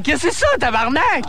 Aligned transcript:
qu'est-ce 0.00 0.26
que 0.26 0.32
c'est 0.32 0.38
ça, 0.40 0.46
tabarnak? 0.58 1.24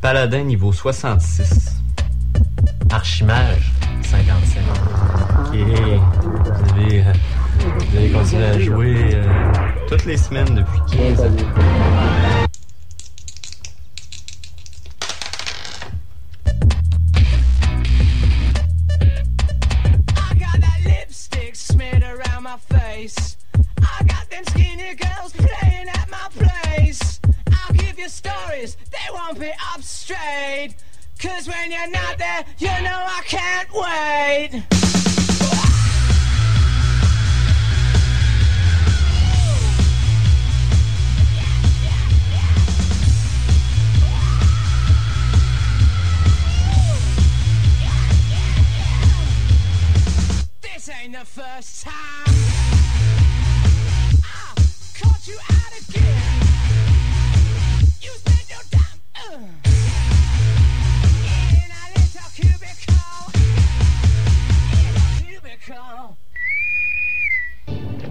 Paladin 0.00 0.44
niveau 0.44 0.72
66. 0.72 1.76
Archimage 2.90 3.72
55. 4.02 4.60
Ok. 5.40 5.56
Vous 5.56 6.70
avez, 6.72 7.00
euh, 7.00 7.12
vous 7.90 7.96
avez 7.96 8.10
continué 8.10 8.44
à 8.44 8.58
jouer 8.58 8.96
euh, 9.14 9.24
toutes 9.88 10.04
les 10.04 10.16
semaines 10.16 10.54
depuis 10.54 10.80
15 11.16 11.20
ans. 11.20 12.23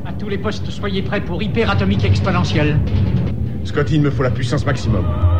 À 0.05 0.13
tous 0.13 0.29
les 0.29 0.37
postes, 0.37 0.69
soyez 0.69 1.01
prêts 1.01 1.21
pour 1.21 1.41
hyperatomique 1.41 2.03
exponentielle. 2.03 2.79
Scotty, 3.63 3.95
il 3.95 4.01
me 4.01 4.11
faut 4.11 4.23
la 4.23 4.31
puissance 4.31 4.65
maximum. 4.65 5.32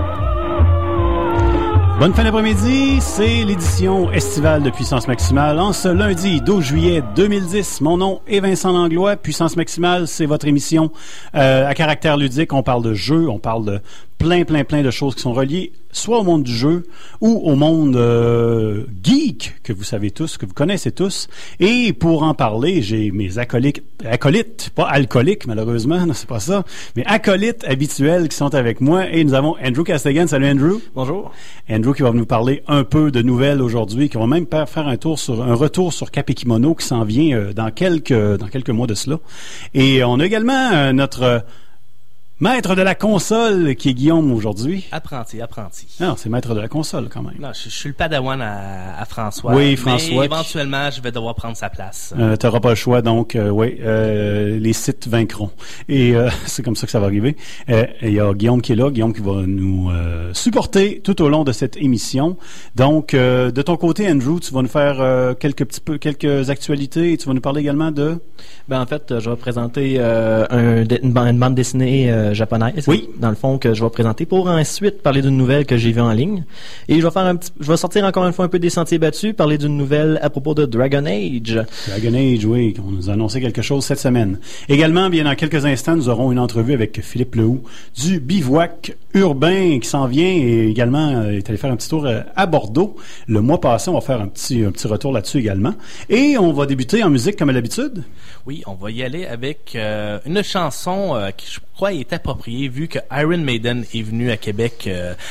Bonne 1.99 2.13
fin 2.13 2.23
d'après-midi, 2.23 2.99
c'est 3.01 3.43
l'édition 3.43 4.11
estivale 4.11 4.63
de 4.63 4.71
Puissance 4.71 5.07
Maximale 5.07 5.59
en 5.59 5.73
ce 5.73 5.87
lundi 5.87 6.41
12 6.41 6.63
juillet 6.63 7.03
2010. 7.15 7.81
Mon 7.81 7.97
nom 7.97 8.21
est 8.27 8.39
Vincent 8.39 8.73
Langlois. 8.73 9.15
Puissance 9.15 9.55
Maximale, 9.55 10.07
c'est 10.07 10.25
votre 10.25 10.47
émission 10.47 10.91
euh, 11.35 11.67
à 11.67 11.73
caractère 11.75 12.17
ludique. 12.17 12.51
On 12.51 12.63
parle 12.63 12.83
de 12.83 12.93
jeux, 12.93 13.29
on 13.29 13.37
parle 13.37 13.65
de 13.65 13.79
plein, 14.17 14.43
plein, 14.43 14.63
plein 14.63 14.81
de 14.81 14.91
choses 14.91 15.15
qui 15.15 15.21
sont 15.21 15.33
reliées 15.33 15.71
soit 15.93 16.19
au 16.19 16.23
monde 16.23 16.43
du 16.43 16.53
jeu 16.53 16.83
ou 17.21 17.41
au 17.45 17.55
monde 17.55 17.95
euh, 17.95 18.85
geek 19.01 19.55
que 19.63 19.71
vous 19.71 19.83
savez 19.83 20.11
tous, 20.11 20.37
que 20.37 20.45
vous 20.45 20.53
connaissez 20.53 20.91
tous. 20.91 21.29
Et 21.59 21.93
pour 21.93 22.23
en 22.23 22.33
parler, 22.33 22.81
j'ai 22.81 23.11
mes 23.11 23.37
acolytes, 23.37 23.83
acolytes, 24.03 24.71
pas 24.75 24.85
alcooliques 24.85 25.47
malheureusement, 25.47 26.05
c'est 26.13 26.27
pas 26.27 26.39
ça, 26.39 26.65
mais 26.95 27.05
acolytes 27.05 27.63
habituels 27.65 28.27
qui 28.27 28.35
sont 28.35 28.53
avec 28.53 28.81
moi. 28.81 29.09
Et 29.09 29.23
nous 29.23 29.33
avons 29.33 29.55
Andrew 29.63 29.83
Castigan. 29.83 30.27
Salut 30.27 30.47
Andrew. 30.47 30.79
Bonjour. 30.95 31.31
Andrew 31.69 31.93
qui 31.93 32.01
va 32.01 32.11
nous 32.11 32.25
parler 32.25 32.63
un 32.67 32.83
peu 32.83 33.11
de 33.11 33.21
nouvelles 33.21 33.61
aujourd'hui, 33.61 34.09
qui 34.09 34.17
va 34.17 34.27
même 34.27 34.47
faire 34.67 34.87
un 34.87 34.97
tour 34.97 35.19
sur 35.19 35.43
un 35.43 35.53
retour 35.53 35.93
sur 35.93 36.11
Cap 36.11 36.25
Kimono 36.33 36.75
qui 36.75 36.85
s'en 36.85 37.03
vient 37.03 37.37
euh, 37.37 37.53
dans 37.53 37.71
quelques 37.71 38.13
dans 38.13 38.47
quelques 38.47 38.69
mois 38.69 38.87
de 38.87 38.95
cela. 38.95 39.19
Et 39.73 40.03
on 40.03 40.19
a 40.19 40.25
également 40.25 40.71
euh, 40.73 40.91
notre 40.91 41.43
Maître 42.43 42.75
de 42.75 42.81
la 42.81 42.93
console, 42.93 43.73
qui 43.77 43.87
est 43.87 43.93
Guillaume 43.93 44.29
aujourd'hui. 44.33 44.83
Apprenti, 44.91 45.41
apprenti. 45.41 45.87
Non, 46.01 46.15
c'est 46.17 46.27
maître 46.27 46.53
de 46.53 46.59
la 46.59 46.67
console 46.67 47.07
quand 47.07 47.21
même. 47.21 47.35
Non, 47.39 47.51
je, 47.53 47.69
suis 47.69 47.87
le 47.87 47.95
padawan 47.95 48.41
à, 48.41 49.05
François. 49.05 49.55
Oui, 49.55 49.77
François. 49.77 50.19
Mais 50.19 50.25
éventuellement, 50.25 50.91
je 50.91 50.99
vais 50.99 51.13
devoir 51.13 51.35
prendre 51.35 51.55
sa 51.55 51.69
place. 51.69 52.13
Euh, 52.19 52.35
tu 52.35 52.45
n'auras 52.45 52.59
pas 52.59 52.71
le 52.71 52.75
choix, 52.75 53.01
donc 53.01 53.37
euh, 53.37 53.47
oui, 53.47 53.77
euh, 53.79 54.59
les 54.59 54.73
sites 54.73 55.07
vaincront. 55.07 55.51
Et 55.87 56.17
euh, 56.17 56.29
c'est 56.45 56.63
comme 56.63 56.75
ça 56.75 56.85
que 56.85 56.91
ça 56.91 56.99
va 56.99 57.05
arriver. 57.05 57.37
Il 57.69 58.11
y 58.11 58.19
a 58.19 58.33
Guillaume 58.33 58.61
qui 58.61 58.73
est 58.73 58.75
là, 58.75 58.91
Guillaume 58.91 59.13
qui 59.13 59.21
va 59.21 59.43
nous 59.47 59.89
supporter 60.33 60.99
tout 61.01 61.21
au 61.21 61.29
long 61.29 61.45
de 61.45 61.53
cette 61.53 61.77
émission. 61.77 62.35
Donc, 62.75 63.15
de 63.15 63.61
ton 63.61 63.77
côté, 63.77 64.11
Andrew, 64.11 64.41
tu 64.41 64.53
vas 64.53 64.61
nous 64.61 64.67
faire 64.67 65.37
quelques 65.37 65.63
petits 65.63 65.79
peu, 65.79 65.97
quelques 65.97 66.49
actualités 66.49 67.13
et 67.13 67.17
tu 67.17 67.25
vas 67.25 67.33
nous 67.33 67.39
parler 67.39 67.61
également 67.61 67.91
de... 67.91 68.19
Ben 68.67 68.81
en 68.81 68.85
fait, 68.85 69.19
je 69.19 69.29
vais 69.29 69.35
présenter 69.37 70.01
un, 70.01 70.83
une, 70.83 71.39
bande 71.39 71.55
dessinée 71.55 72.32
japonaise. 72.33 72.85
Oui. 72.87 73.09
Dans 73.19 73.29
le 73.29 73.35
fond, 73.35 73.57
que 73.57 73.73
je 73.73 73.83
vais 73.83 73.89
présenter 73.89 74.25
pour 74.25 74.47
ensuite 74.47 75.01
parler 75.01 75.21
d'une 75.21 75.37
nouvelle 75.37 75.65
que 75.65 75.77
j'ai 75.77 75.91
vue 75.91 76.01
en 76.01 76.11
ligne? 76.11 76.43
Et 76.87 76.99
je 76.99 77.05
vais 77.05 77.11
faire 77.11 77.25
un 77.25 77.35
petit, 77.35 77.51
je 77.59 77.67
vais 77.67 77.77
sortir 77.77 78.05
encore 78.05 78.25
une 78.25 78.33
fois 78.33 78.45
un 78.45 78.49
peu 78.49 78.59
des 78.59 78.69
sentiers 78.69 78.97
battus, 78.97 79.33
parler 79.35 79.57
d'une 79.57 79.77
nouvelle 79.77 80.19
à 80.21 80.29
propos 80.29 80.53
de 80.53 80.65
Dragon 80.65 81.05
Age. 81.05 81.61
Dragon 81.87 82.13
Age, 82.13 82.45
oui. 82.45 82.73
On 82.85 82.91
nous 82.91 83.09
a 83.09 83.13
annoncé 83.13 83.41
quelque 83.41 83.61
chose 83.61 83.85
cette 83.85 83.99
semaine. 83.99 84.39
Également, 84.69 85.09
bien 85.09 85.23
dans 85.23 85.35
quelques 85.35 85.65
instants, 85.65 85.95
nous 85.95 86.09
aurons 86.09 86.31
une 86.31 86.39
entrevue 86.39 86.73
avec 86.73 87.01
Philippe 87.01 87.35
Lehoux 87.35 87.63
du 88.01 88.19
bivouac 88.19 88.95
urbain 89.13 89.79
qui 89.79 89.87
s'en 89.87 90.07
vient 90.07 90.25
et 90.25 90.67
également 90.67 91.09
euh, 91.09 91.37
est 91.37 91.47
allé 91.49 91.57
faire 91.57 91.71
un 91.71 91.75
petit 91.75 91.89
tour 91.89 92.05
euh, 92.05 92.21
à 92.35 92.45
Bordeaux. 92.45 92.95
Le 93.27 93.41
mois 93.41 93.61
passé, 93.61 93.89
on 93.89 93.93
va 93.93 94.01
faire 94.01 94.19
un 94.19 94.27
petit, 94.27 94.63
un 94.63 94.71
petit 94.71 94.87
retour 94.87 95.11
là-dessus 95.11 95.39
également. 95.39 95.73
Et 96.09 96.37
on 96.37 96.51
va 96.53 96.65
débuter 96.65 97.03
en 97.03 97.09
musique 97.09 97.37
comme 97.37 97.49
à 97.49 97.53
l'habitude. 97.53 98.03
Oui, 98.45 98.63
on 98.65 98.73
va 98.73 98.91
y 98.91 99.03
aller 99.03 99.25
avec 99.25 99.73
euh, 99.75 100.19
une 100.25 100.43
chanson 100.43 101.31
qui 101.37 101.47
je 101.51 101.59
crois 101.73 101.93
est 101.93 102.13
vu 102.47 102.87
que 102.87 102.99
Iron 103.11 103.37
Maiden 103.39 103.85
est 103.93 104.01
venu 104.01 104.31
à 104.31 104.37
Québec 104.37 104.89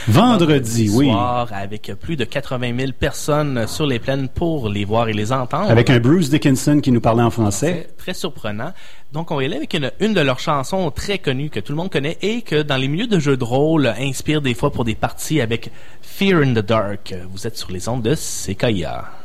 vendredi, 0.08 0.90
oui. 0.94 1.06
soir 1.06 1.48
avec 1.52 1.92
plus 2.00 2.16
de 2.16 2.24
80 2.24 2.76
000 2.78 2.92
personnes 2.98 3.66
sur 3.66 3.86
les 3.86 3.98
plaines 3.98 4.28
pour 4.28 4.68
les 4.68 4.84
voir 4.84 5.08
et 5.08 5.12
les 5.12 5.32
entendre. 5.32 5.70
Avec 5.70 5.90
un 5.90 6.00
Bruce 6.00 6.30
Dickinson 6.30 6.80
qui 6.80 6.92
nous 6.92 7.00
parlait 7.00 7.22
en 7.22 7.30
français. 7.30 7.88
Très 7.96 8.14
surprenant. 8.14 8.72
Donc, 9.12 9.30
on 9.30 9.40
y 9.40 9.44
aller 9.44 9.56
avec 9.56 9.74
une, 9.74 9.90
une, 10.00 10.14
de 10.14 10.20
leurs 10.20 10.38
chansons 10.38 10.90
très 10.90 11.18
connues 11.18 11.50
que 11.50 11.60
tout 11.60 11.72
le 11.72 11.76
monde 11.76 11.90
connaît 11.90 12.16
et 12.22 12.42
que 12.42 12.62
dans 12.62 12.76
les 12.76 12.88
milieux 12.88 13.06
de 13.06 13.18
jeux 13.18 13.36
de 13.36 13.44
rôle 13.44 13.86
inspire 13.98 14.40
des 14.40 14.54
fois 14.54 14.72
pour 14.72 14.84
des 14.84 14.94
parties 14.94 15.40
avec 15.40 15.70
Fear 16.00 16.42
in 16.42 16.54
the 16.54 16.64
Dark. 16.64 17.14
Vous 17.30 17.46
êtes 17.46 17.58
sur 17.58 17.70
les 17.70 17.88
ondes 17.88 18.02
de 18.02 18.14
Sequoia. 18.14 19.21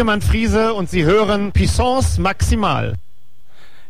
Friedemann 0.00 0.22
Friese 0.22 0.72
und 0.72 0.88
Sie 0.88 1.04
hören 1.04 1.52
Puissance 1.52 2.18
Maximale. 2.18 2.94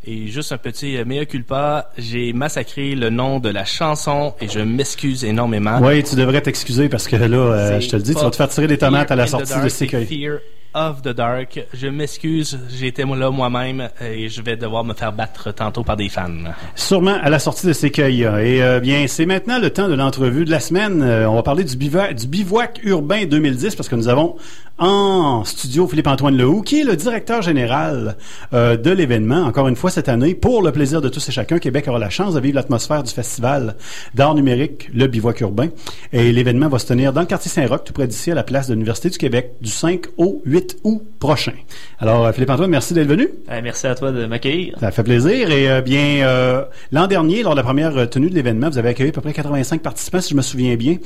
Et 0.05 0.26
juste 0.26 0.50
un 0.50 0.59
petit 0.59 0.97
euh, 0.97 1.05
mea 1.05 1.25
culpa, 1.25 1.93
j'ai 1.97 2.33
massacré 2.33 2.97
le 2.97 3.11
nom 3.11 3.38
de 3.38 3.49
la 3.49 3.64
chanson 3.64 4.35
et 4.40 4.49
je 4.49 4.59
m'excuse 4.59 5.25
énormément. 5.25 5.79
Oui, 5.81 6.02
tu 6.02 6.17
devrais 6.17 6.40
t'excuser 6.40 6.88
parce 6.88 7.07
que 7.07 7.14
là, 7.14 7.37
euh, 7.37 7.81
je 7.81 7.88
te 7.88 7.95
le 7.95 8.02
dis, 8.02 8.17
tu 8.17 8.21
vas 8.21 8.31
te 8.31 8.35
faire 8.35 8.49
tirer 8.49 8.67
des 8.67 8.79
tomates 8.79 9.12
à 9.12 9.14
la 9.14 9.29
sortie 9.29 9.52
Dark, 9.52 9.62
de. 9.62 10.05
Fear 10.05 10.38
of 10.75 11.03
the 11.03 11.09
Dark. 11.09 11.67
Je 11.73 11.89
m'excuse, 11.89 12.59
j'étais 12.71 13.05
là 13.05 13.31
moi-même 13.31 13.89
et 14.00 14.29
je 14.29 14.43
vais 14.43 14.57
devoir 14.57 14.85
me 14.85 14.95
faire 14.95 15.12
battre 15.12 15.53
tantôt 15.53 15.83
par 15.83 15.97
des 15.97 16.09
fans. 16.09 16.31
Sûrement 16.75 17.19
à 17.23 17.31
la 17.31 17.39
sortie 17.39 17.67
de 17.67 17.73
CKIA. 17.73 18.43
Et 18.43 18.62
euh, 18.62 18.81
bien, 18.81 19.07
c'est 19.09 19.27
maintenant 19.27 19.59
le 19.59 19.71
temps 19.71 19.89
de 19.89 19.95
l'entrevue 19.95 20.45
de 20.45 20.50
la 20.50 20.61
semaine. 20.61 21.03
Euh, 21.03 21.29
on 21.29 21.35
va 21.35 21.43
parler 21.43 21.65
du 21.65 21.77
bivouac, 21.77 22.15
du 22.15 22.27
bivouac 22.27 22.81
urbain 22.85 23.25
2010 23.25 23.75
parce 23.75 23.89
que 23.89 23.97
nous 23.97 24.09
avons 24.09 24.37
en 24.79 25.45
studio 25.45 25.87
Philippe-Antoine 25.87 26.37
Lehoux, 26.39 26.62
qui 26.62 26.81
est 26.81 26.85
le 26.85 26.97
directeur 26.97 27.43
général 27.43 28.17
euh, 28.55 28.79
de 28.79 28.91
l'événement, 28.91 29.43
encore 29.43 29.69
une 29.69 29.77
fois 29.77 29.91
cette 29.91 30.09
année, 30.09 30.35
pour 30.35 30.62
le 30.62 30.73
plaisir 30.73 31.03
de 31.03 31.11
tous 31.11 31.29
et 31.29 31.33
chacun. 31.33 31.59
Québec 31.59 31.87
aura 31.87 31.99
la 31.99 32.09
chance 32.09 32.33
de 32.33 32.41
vivre 32.41 32.55
l'atmosphère 32.55 33.03
du 33.03 33.12
festival 33.12 33.77
d'art 34.15 34.35
numérique, 34.35 34.89
le 34.95 35.07
bivouac 35.07 35.41
urbain. 35.41 35.69
Et 36.15 36.33
l'événement 36.33 36.69
va 36.69 36.79
se 36.79 36.87
tenir 36.87 37.12
dans 37.12 37.21
le 37.21 37.27
quartier 37.27 37.50
Saint-Roch, 37.50 37.85
tout 37.85 37.93
près 37.93 38.07
d'ici, 38.07 38.31
à 38.31 38.35
la 38.35 38.43
place 38.43 38.69
de 38.69 38.73
l'Université 38.73 39.11
du 39.11 39.19
Québec, 39.19 39.53
du 39.61 39.71
5 39.71 40.07
au 40.17 40.41
8 40.47 40.60
août 40.85 41.02
prochain. 41.19 41.52
Alors, 41.99 42.25
euh, 42.25 42.33
Philippe-Antoine, 42.33 42.71
merci 42.71 42.95
d'être 42.95 43.09
venu. 43.09 43.29
Eh, 43.52 43.61
merci 43.61 43.87
à 43.87 43.95
toi 43.95 44.11
de 44.11 44.25
m'accueillir. 44.25 44.75
Ça 44.81 44.90
fait 44.90 45.02
plaisir. 45.02 45.50
Et 45.50 45.71
euh, 45.71 45.83
bien, 45.83 46.26
euh, 46.26 46.64
l'an 46.93 47.07
dernier, 47.07 47.43
lors 47.43 47.52
de 47.52 47.59
la 47.59 47.62
première 47.62 48.09
tenue 48.09 48.31
de 48.31 48.35
l'événement, 48.35 48.71
vous 48.71 48.79
avez 48.79 48.88
accueilli 48.88 49.11
à 49.11 49.12
peu 49.12 49.21
près 49.21 49.35
85 49.35 49.83
participants, 49.83 50.21
si 50.21 50.31
je 50.31 50.35
me 50.35 50.43
souviens 50.43 50.76
bien, 50.76 50.97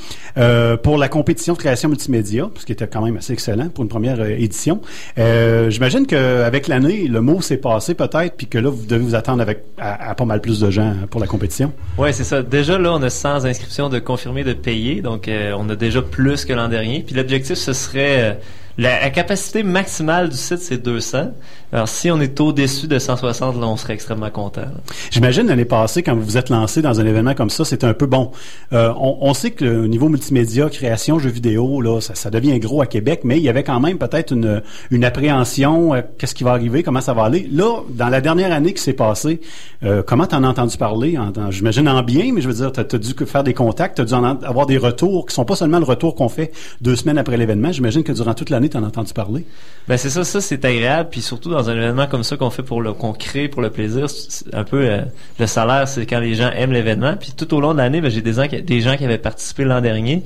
pour 0.82 0.98
la 0.98 1.08
compétition 1.08 1.54
de 1.54 1.58
création 1.58 1.88
multimédia, 1.88 2.48
ce 2.58 2.64
qui 2.64 2.72
était 2.72 2.86
quand 2.86 3.02
même 3.02 3.16
assez 3.16 3.32
excellent 3.32 3.68
pour 3.68 3.82
une 3.82 3.90
première 3.90 4.20
édition. 4.24 4.80
J'imagine 5.16 6.06
qu'avec 6.06 6.68
l'année, 6.68 7.08
le 7.08 7.20
mot 7.20 7.40
s'est 7.40 7.56
passé 7.56 7.94
peut-être, 7.94 8.36
puis 8.36 8.46
que 8.46 8.58
là, 8.58 8.70
vous 8.70 8.86
devez 8.86 9.02
vous 9.02 9.14
attendre 9.14 9.42
avec 9.42 9.64
à, 9.78 10.10
à 10.10 10.14
pas 10.14 10.24
mal 10.24 10.40
plus 10.40 10.60
de 10.60 10.70
gens 10.70 10.94
pour 11.10 11.20
la 11.20 11.26
compétition. 11.26 11.72
Ouais, 11.98 12.12
c'est 12.12 12.24
ça. 12.24 12.42
Déjà 12.42 12.78
là, 12.78 12.92
on 12.92 13.02
a 13.02 13.10
100 13.10 13.44
inscriptions 13.44 13.88
de 13.88 13.98
confirmés 13.98 14.44
de 14.44 14.52
payés, 14.52 15.02
donc 15.02 15.28
on 15.28 15.68
a 15.68 15.76
déjà 15.76 16.02
plus 16.02 16.44
que 16.44 16.52
l'an 16.52 16.68
dernier. 16.68 17.02
Puis 17.04 17.16
l'objectif, 17.16 17.56
ce 17.56 17.72
serait 17.72 18.38
la, 18.78 19.10
capacité 19.10 19.62
maximale 19.62 20.28
du 20.28 20.36
site, 20.36 20.58
c'est 20.58 20.78
200. 20.82 21.32
Alors 21.72 21.88
si 21.88 22.10
on 22.10 22.20
est 22.20 22.38
au-dessus 22.40 22.86
de 22.86 22.98
160, 22.98 23.60
là, 23.60 23.66
on 23.66 23.76
serait 23.76 23.94
extrêmement 23.94 24.30
content. 24.30 24.62
J'imagine 25.10 25.46
l'année 25.48 25.64
passée, 25.64 26.02
quand 26.02 26.14
vous 26.14 26.22
vous 26.22 26.36
êtes 26.36 26.48
lancé 26.48 26.82
dans 26.82 27.00
un 27.00 27.06
événement 27.06 27.34
comme 27.34 27.50
ça, 27.50 27.64
c'était 27.64 27.86
un 27.86 27.94
peu 27.94 28.06
bon. 28.06 28.30
Euh, 28.72 28.92
on, 28.96 29.34
sait 29.34 29.50
que 29.50 29.64
le 29.64 29.86
niveau 29.88 30.08
multimédia, 30.08 30.68
création, 30.70 31.18
jeux 31.18 31.30
vidéo, 31.30 31.80
là, 31.80 32.00
ça, 32.00 32.30
devient 32.30 32.58
gros 32.60 32.80
à 32.80 32.86
Québec, 32.86 33.20
mais 33.24 33.38
il 33.38 33.42
y 33.42 33.48
avait 33.48 33.64
quand 33.64 33.80
même 33.80 33.98
peut-être 33.98 34.32
une, 34.32 35.04
appréhension. 35.04 35.94
euh, 35.94 36.02
Qu'est-ce 36.18 36.34
qui 36.34 36.44
va 36.44 36.52
arriver 36.52 36.82
Comment 36.82 37.00
ça 37.00 37.12
va 37.12 37.24
aller 37.24 37.48
Là, 37.50 37.80
dans 37.90 38.08
la 38.08 38.20
dernière 38.20 38.52
année 38.52 38.72
qui 38.72 38.82
s'est 38.82 38.92
passée, 38.92 39.40
euh, 39.84 40.02
comment 40.06 40.26
t'en 40.26 40.44
as 40.44 40.48
entendu 40.48 40.76
parler? 40.76 41.18
En- 41.18 41.50
J'imagine 41.50 41.88
en 41.88 42.02
bien, 42.02 42.32
mais 42.32 42.40
je 42.40 42.48
veux 42.48 42.54
dire, 42.54 42.72
t'as 42.72 42.82
as 42.82 42.98
dû 42.98 43.12
faire 43.26 43.44
des 43.44 43.54
contacts, 43.54 43.96
t'as 43.96 44.04
dû 44.04 44.14
en 44.14 44.24
avoir 44.24 44.66
des 44.66 44.78
retours 44.78 45.26
qui 45.26 45.34
sont 45.34 45.44
pas 45.44 45.56
seulement 45.56 45.78
le 45.78 45.84
retour 45.84 46.14
qu'on 46.14 46.28
fait 46.28 46.52
deux 46.80 46.96
semaines 46.96 47.18
après 47.18 47.36
l'événement. 47.36 47.72
J'imagine 47.72 48.02
que 48.02 48.12
durant 48.12 48.34
toute 48.34 48.50
l'année, 48.50 48.63
Ben 49.88 49.96
c'est 49.96 50.10
ça, 50.10 50.24
ça 50.24 50.40
c'est 50.40 50.64
agréable, 50.64 51.10
puis 51.10 51.20
surtout 51.20 51.50
dans 51.50 51.68
un 51.68 51.76
événement 51.76 52.06
comme 52.06 52.24
ça 52.24 52.36
qu'on 52.36 52.50
fait 52.50 52.62
pour 52.62 52.80
le, 52.80 52.92
qu'on 52.92 53.12
crée 53.12 53.48
pour 53.48 53.62
le 53.62 53.70
plaisir, 53.70 54.06
un 54.52 54.64
peu 54.64 54.88
euh, 54.88 55.02
le 55.38 55.46
salaire, 55.46 55.86
c'est 55.86 56.06
quand 56.06 56.20
les 56.20 56.34
gens 56.34 56.50
aiment 56.50 56.72
l'événement. 56.72 57.16
Puis 57.16 57.32
tout 57.36 57.52
au 57.54 57.60
long 57.60 57.72
de 57.72 57.78
l'année, 57.78 58.00
ben, 58.00 58.10
j'ai 58.10 58.22
des 58.22 58.80
gens 58.80 58.96
qui 58.96 59.04
avaient 59.04 59.18
participé 59.18 59.64
l'an 59.64 59.80
dernier, 59.80 60.22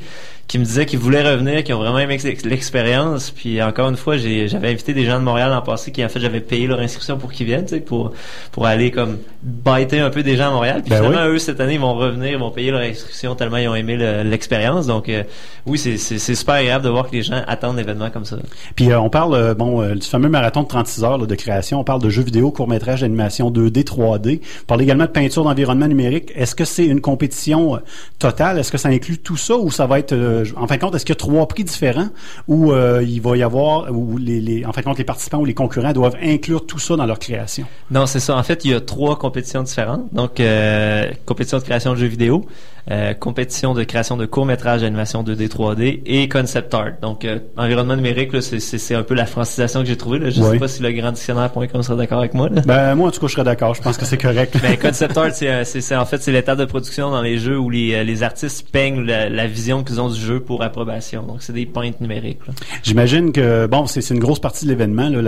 qui 0.48 0.58
me 0.58 0.64
disaient 0.64 0.86
qu'ils 0.86 0.98
voulaient 0.98 1.22
revenir, 1.30 1.62
qui 1.62 1.74
ont 1.74 1.78
vraiment 1.78 1.98
aimé 1.98 2.14
ex- 2.14 2.44
l'expérience. 2.44 3.30
Puis 3.30 3.62
encore 3.62 3.90
une 3.90 3.96
fois, 3.98 4.16
j'ai, 4.16 4.48
j'avais 4.48 4.68
invité 4.70 4.94
des 4.94 5.04
gens 5.04 5.18
de 5.18 5.24
Montréal 5.24 5.50
l'an 5.50 5.60
passé 5.60 5.92
qui 5.92 6.02
en 6.02 6.08
fait 6.08 6.20
j'avais 6.20 6.40
payé 6.40 6.66
leur 6.66 6.80
inscription 6.80 7.18
pour 7.18 7.30
qu'ils 7.30 7.44
viennent, 7.46 7.64
tu 7.66 7.74
sais, 7.74 7.80
pour 7.80 8.12
pour 8.50 8.64
aller 8.66 8.90
comme 8.90 9.18
biter 9.42 10.00
un 10.00 10.08
peu 10.08 10.22
des 10.22 10.36
gens 10.36 10.48
à 10.48 10.50
Montréal. 10.52 10.80
Puis 10.82 10.90
Ben 10.90 11.02
finalement 11.04 11.26
oui. 11.26 11.34
eux 11.34 11.38
cette 11.38 11.60
année 11.60 11.74
ils 11.74 11.80
vont 11.80 11.92
revenir, 11.94 12.28
ils 12.32 12.38
vont 12.38 12.50
payer 12.50 12.70
leur 12.70 12.80
inscription 12.80 13.34
tellement 13.34 13.58
ils 13.58 13.68
ont 13.68 13.74
aimé 13.74 13.96
le- 13.96 14.22
l'expérience. 14.22 14.86
Donc 14.86 15.10
euh, 15.10 15.22
oui, 15.66 15.76
c'est, 15.78 15.98
super 16.18 16.54
agréable 16.54 16.82
de 16.84 16.88
voir 16.88 17.08
que 17.10 17.16
les 17.16 17.22
gens 17.22 17.42
attendent 17.46 17.76
l'événement 17.76 18.08
comme 18.08 18.24
ça. 18.24 18.36
Puis 18.74 18.90
euh, 18.90 18.98
on 19.00 19.10
parle 19.10 19.34
euh, 19.34 19.54
bon 19.54 19.82
euh, 19.82 19.94
du 19.96 20.06
fameux 20.06 20.30
marathon 20.30 20.62
de 20.62 20.68
36 20.68 21.04
heures 21.04 21.18
là, 21.18 21.26
de 21.26 21.34
création. 21.34 21.78
On 21.78 21.84
parle 21.84 22.00
de 22.00 22.08
jeux 22.08 22.22
vidéo, 22.22 22.50
court-métrage, 22.52 23.02
d'animation 23.02 23.50
2D, 23.50 23.84
3D. 23.84 24.40
On 24.62 24.64
parle 24.66 24.80
également 24.80 25.04
de 25.04 25.10
peinture 25.10 25.44
d'environnement 25.44 25.88
numérique. 25.88 26.32
Est-ce 26.34 26.54
que 26.54 26.64
c'est 26.64 26.86
une 26.86 27.02
compétition 27.02 27.80
totale? 28.18 28.58
Est-ce 28.58 28.72
que 28.72 28.78
ça 28.78 28.88
inclut 28.88 29.18
tout 29.18 29.36
ça 29.36 29.56
ou 29.58 29.70
ça 29.70 29.86
va 29.86 29.98
être 29.98 30.14
en 30.56 30.66
fin 30.66 30.76
de 30.76 30.80
compte 30.80 30.94
est-ce 30.94 31.04
qu'il 31.04 31.14
y 31.14 31.16
a 31.16 31.16
trois 31.16 31.46
prix 31.48 31.64
différents 31.64 32.08
ou 32.46 32.72
euh, 32.72 33.02
il 33.02 33.20
va 33.20 33.36
y 33.36 33.42
avoir 33.42 33.90
ou 33.92 34.18
les, 34.18 34.40
les 34.40 34.64
en 34.64 34.72
fin 34.72 34.80
de 34.80 34.86
compte 34.86 34.98
les 34.98 35.04
participants 35.04 35.38
ou 35.38 35.44
les 35.44 35.54
concurrents 35.54 35.92
doivent 35.92 36.16
inclure 36.22 36.66
tout 36.66 36.78
ça 36.78 36.96
dans 36.96 37.06
leur 37.06 37.18
création? 37.18 37.66
Non, 37.90 38.06
c'est 38.06 38.20
ça. 38.20 38.36
En 38.36 38.42
fait, 38.42 38.64
il 38.64 38.72
y 38.72 38.74
a 38.74 38.80
trois 38.80 39.18
compétitions 39.18 39.62
différentes. 39.62 40.12
Donc, 40.12 40.40
euh, 40.40 41.10
compétition 41.26 41.58
de 41.58 41.62
création 41.62 41.92
de 41.92 41.98
jeux 41.98 42.06
vidéo, 42.06 42.46
euh, 42.90 43.12
compétition 43.14 43.74
de 43.74 43.84
création 43.84 44.16
de 44.16 44.26
courts-métrages 44.26 44.80
d'animation 44.82 45.22
2D, 45.22 45.48
3D 45.48 46.02
et 46.06 46.28
concept 46.28 46.72
art. 46.74 46.92
Donc, 47.02 47.24
euh, 47.24 47.38
environnement 47.56 47.96
numérique, 47.96 48.30
c'est, 48.42 48.94
un 48.94 49.02
peu 49.02 49.14
la 49.14 49.26
francisation 49.26 49.80
que 49.80 49.86
j'ai 49.86 49.96
trouvée. 49.96 50.18
Là. 50.18 50.30
Je 50.30 50.40
Oui. 50.40 50.52
sais 50.52 50.58
pas 50.58 50.68
si 50.68 50.82
le 50.82 50.90
grand 50.92 51.12
dictionnaire.com 51.12 51.82
sera 51.82 51.96
d'accord 51.96 52.20
avec 52.20 52.34
moi. 52.34 52.48
Là. 52.48 52.62
Ben 52.66 52.94
moi 52.94 53.08
en 53.08 53.10
tout 53.10 53.20
cas 53.20 53.26
je 53.26 53.32
serais 53.32 53.44
d'accord. 53.44 53.74
Je 53.74 53.82
pense 53.82 53.96
que 53.96 54.04
c'est 54.04 54.18
correct. 54.18 54.56
Ben, 54.62 54.76
concept 54.78 55.16
art, 55.16 55.30
c'est, 55.32 55.48
euh, 55.50 55.64
c'est, 55.64 55.94
en 55.96 56.04
fait 56.06 56.22
c'est 56.22 56.32
l'étape 56.32 56.58
de 56.58 56.64
production 56.64 57.10
dans 57.10 57.22
les 57.22 57.38
jeux 57.38 57.58
où 57.58 57.70
les, 57.70 57.94
euh, 57.94 58.04
les 58.04 58.22
artistes 58.22 58.68
peignent 58.70 59.02
la, 59.04 59.28
la 59.28 59.46
vision 59.46 59.84
qu'ils 59.84 60.00
ont 60.00 60.08
du 60.08 60.18
jeu 60.20 60.40
pour 60.40 60.62
approbation. 60.62 61.22
Donc, 61.22 61.38
c'est 61.42 61.52
des 61.52 61.66
peintes 61.66 62.00
numériques. 62.00 62.40
J'imagine 62.82 63.32
que 63.32 63.66
bon, 63.66 63.86
c'est 63.86 64.08
une 64.10 64.18
grosse 64.20 64.40
partie 64.40 64.64
de 64.64 64.70
l'événement, 64.70 65.08
le, 65.08 65.20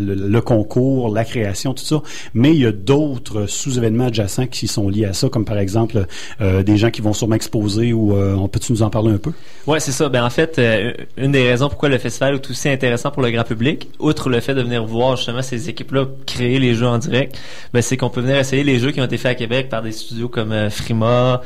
le 0.00 0.40
concours, 0.40 1.12
la 1.14 1.24
création, 1.24 1.74
tout 1.74 1.84
ça. 1.84 2.02
Mais 2.34 2.50
il 2.50 2.60
y 2.60 2.66
a 2.66 2.72
d'autres 2.72 3.46
sous-événements 3.46 4.06
adjacents 4.06 4.46
qui 4.46 4.66
sont 4.66 4.88
liés 4.88 5.04
à 5.06 5.12
ça, 5.12 5.28
comme 5.28 5.44
par 5.44 5.58
exemple 5.58 6.06
euh, 6.40 6.62
des 6.62 6.76
gens 6.76 6.90
qui 6.90 7.00
vont 7.04 7.12
sûrement 7.12 7.36
exposer 7.36 7.92
ou 7.92 8.16
euh, 8.16 8.34
on 8.34 8.48
peut-tu 8.48 8.72
nous 8.72 8.82
en 8.82 8.90
parler 8.90 9.12
un 9.12 9.18
peu? 9.18 9.32
Ouais, 9.66 9.80
c'est 9.80 9.92
ça. 9.92 10.08
Ben 10.08 10.24
en 10.24 10.30
fait, 10.30 10.58
euh, 10.58 10.92
une 11.16 11.32
des 11.32 11.48
raisons 11.48 11.68
pourquoi 11.68 11.88
le 11.88 11.98
festival 11.98 12.34
est 12.34 12.50
aussi 12.50 12.68
intéressant 12.68 13.10
pour 13.10 13.22
le 13.22 13.30
grand 13.30 13.44
public, 13.44 13.88
outre 13.98 14.28
le 14.28 14.40
fait 14.40 14.54
de 14.54 14.62
venir 14.62 14.84
voir 14.84 15.16
justement 15.16 15.42
ces 15.42 15.68
équipes-là 15.68 16.06
créer 16.26 16.58
les 16.58 16.74
jeux 16.74 16.86
en 16.86 16.98
direct, 16.98 17.38
ben 17.72 17.82
c'est 17.82 17.96
qu'on 17.96 18.10
peut 18.10 18.20
venir 18.20 18.36
essayer 18.36 18.64
les 18.64 18.78
jeux 18.78 18.90
qui 18.90 19.00
ont 19.00 19.04
été 19.04 19.18
faits 19.18 19.32
à 19.32 19.34
Québec 19.34 19.68
par 19.68 19.82
des 19.82 19.92
studios 19.92 20.28
comme 20.28 20.52
euh, 20.52 20.70
Frima, 20.70 21.42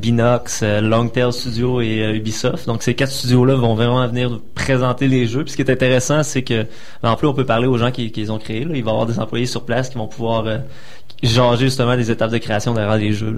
Binox, 0.00 0.62
Longtail 0.62 1.32
Studio 1.32 1.80
et 1.80 2.12
Ubisoft. 2.14 2.66
Donc 2.66 2.82
ces 2.82 2.94
quatre 2.94 3.12
studios-là 3.12 3.54
vont 3.56 3.74
vraiment 3.74 4.06
venir 4.06 4.40
présenter 4.54 5.08
les 5.08 5.26
jeux. 5.26 5.42
Puis 5.42 5.52
ce 5.52 5.56
qui 5.56 5.62
est 5.62 5.70
intéressant, 5.70 6.22
c'est 6.22 6.42
que 6.42 6.66
ben, 7.02 7.10
en 7.10 7.16
plus 7.16 7.26
on 7.26 7.34
peut 7.34 7.44
parler 7.44 7.66
aux 7.66 7.78
gens 7.78 7.90
qui, 7.90 8.12
les 8.14 8.30
ont 8.30 8.38
créés. 8.38 8.60
Il 8.62 8.68
va 8.68 8.76
y 8.76 8.80
avoir 8.80 9.06
des 9.06 9.18
employés 9.18 9.46
sur 9.46 9.64
place 9.64 9.88
qui 9.88 9.98
vont 9.98 10.08
pouvoir 10.08 10.44
jager 11.22 11.66
justement 11.66 11.96
des 11.96 12.10
étapes 12.10 12.30
de 12.30 12.38
création 12.38 12.74
derrière 12.74 12.96
les 12.96 13.12
jeux. 13.12 13.36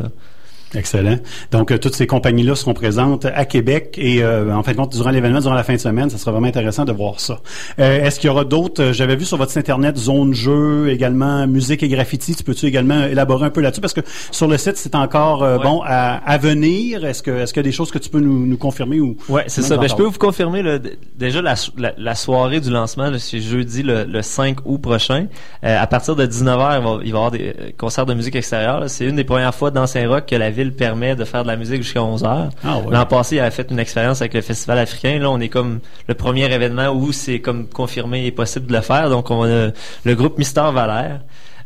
Excellent. 0.74 1.16
Donc, 1.50 1.70
euh, 1.70 1.78
toutes 1.78 1.94
ces 1.94 2.06
compagnies-là 2.06 2.54
seront 2.54 2.72
présentes 2.74 3.26
à 3.26 3.44
Québec 3.44 3.94
et, 3.98 4.22
euh, 4.22 4.54
en 4.54 4.62
fin 4.62 4.72
de 4.72 4.76
compte, 4.76 4.92
durant 4.92 5.10
l'événement, 5.10 5.40
durant 5.40 5.54
la 5.54 5.64
fin 5.64 5.74
de 5.74 5.78
semaine, 5.78 6.08
ça 6.10 6.18
sera 6.18 6.32
vraiment 6.32 6.46
intéressant 6.46 6.84
de 6.84 6.92
voir 6.92 7.20
ça. 7.20 7.40
Euh, 7.78 8.04
Est-ce 8.04 8.18
qu'il 8.20 8.28
y 8.28 8.30
aura 8.30 8.44
d'autres? 8.44 8.82
euh, 8.82 8.92
J'avais 8.92 9.16
vu 9.16 9.24
sur 9.24 9.36
votre 9.36 9.50
site 9.50 9.58
Internet, 9.58 9.96
zone 9.98 10.32
jeu, 10.34 10.88
également 10.90 11.46
musique 11.46 11.82
et 11.82 11.88
graffiti. 11.88 12.34
Tu 12.34 12.42
peux-tu 12.42 12.66
également 12.66 13.04
élaborer 13.04 13.46
un 13.46 13.50
peu 13.50 13.60
là-dessus? 13.60 13.80
Parce 13.80 13.92
que 13.92 14.00
sur 14.30 14.48
le 14.48 14.56
site, 14.58 14.76
c'est 14.76 14.94
encore, 14.94 15.42
euh, 15.42 15.58
Ouais. 15.58 15.62
bon, 15.62 15.82
à, 15.84 16.16
à 16.24 16.38
venir. 16.38 17.04
Est-ce 17.04 17.22
que, 17.22 17.30
est-ce 17.30 17.52
qu'il 17.52 17.60
y 17.60 17.64
a 17.66 17.68
des 17.68 17.72
choses 17.72 17.90
que 17.90 17.98
tu 17.98 18.08
peux 18.08 18.20
nous, 18.20 18.46
nous 18.46 18.56
confirmer 18.56 19.00
ou? 19.00 19.16
Ouais, 19.28 19.44
c'est 19.48 19.62
ça. 19.62 19.76
Ben, 19.76 19.88
je 19.88 19.94
peux 19.94 20.04
vous 20.04 20.18
confirmer 20.18 20.62
là, 20.62 20.78
déjà 21.18 21.42
la, 21.42 21.54
la, 21.76 21.92
la 21.98 22.14
soirée 22.14 22.60
du 22.60 22.70
lancement, 22.70 23.10
c'est 23.18 23.40
jeudi 23.40 23.82
le, 23.82 24.04
le 24.04 24.22
5 24.22 24.58
août 24.64 24.78
prochain. 24.78 25.26
Euh, 25.64 25.78
à 25.80 25.86
partir 25.86 26.16
de 26.16 26.26
19h, 26.26 26.78
il 26.78 26.82
va, 26.82 26.82
il 26.82 26.82
va 26.82 27.04
y 27.04 27.08
avoir 27.10 27.30
des 27.30 27.54
concerts 27.78 28.06
de 28.06 28.14
musique 28.14 28.36
extérieure. 28.36 28.84
C'est 28.88 29.04
une 29.04 29.16
des 29.16 29.24
premières 29.24 29.54
fois 29.54 29.70
dans 29.70 29.86
Saint-Roch 29.86 30.26
que 30.26 30.36
la 30.36 30.50
ville 30.50 30.61
permet 30.70 31.16
de 31.16 31.24
faire 31.24 31.42
de 31.42 31.48
la 31.48 31.56
musique 31.56 31.82
jusqu'à 31.82 31.98
11h. 32.00 32.50
Ah 32.62 32.78
ouais. 32.78 32.84
L'an 32.92 33.04
passé, 33.06 33.34
il 33.36 33.40
avait 33.40 33.50
fait 33.50 33.66
une 33.72 33.80
expérience 33.80 34.20
avec 34.20 34.34
le 34.34 34.40
Festival 34.42 34.78
africain. 34.78 35.18
Là, 35.18 35.28
on 35.30 35.40
est 35.40 35.48
comme 35.48 35.80
le 36.06 36.14
premier 36.14 36.44
événement 36.52 36.90
où 36.90 37.10
c'est 37.10 37.40
comme 37.40 37.66
confirmé 37.68 38.26
et 38.26 38.30
possible 38.30 38.66
de 38.66 38.74
le 38.74 38.80
faire. 38.82 39.10
Donc, 39.10 39.32
on 39.32 39.42
a 39.42 39.70
le 40.04 40.14
groupe 40.14 40.38
Mister 40.38 40.62
Valère. 40.72 41.22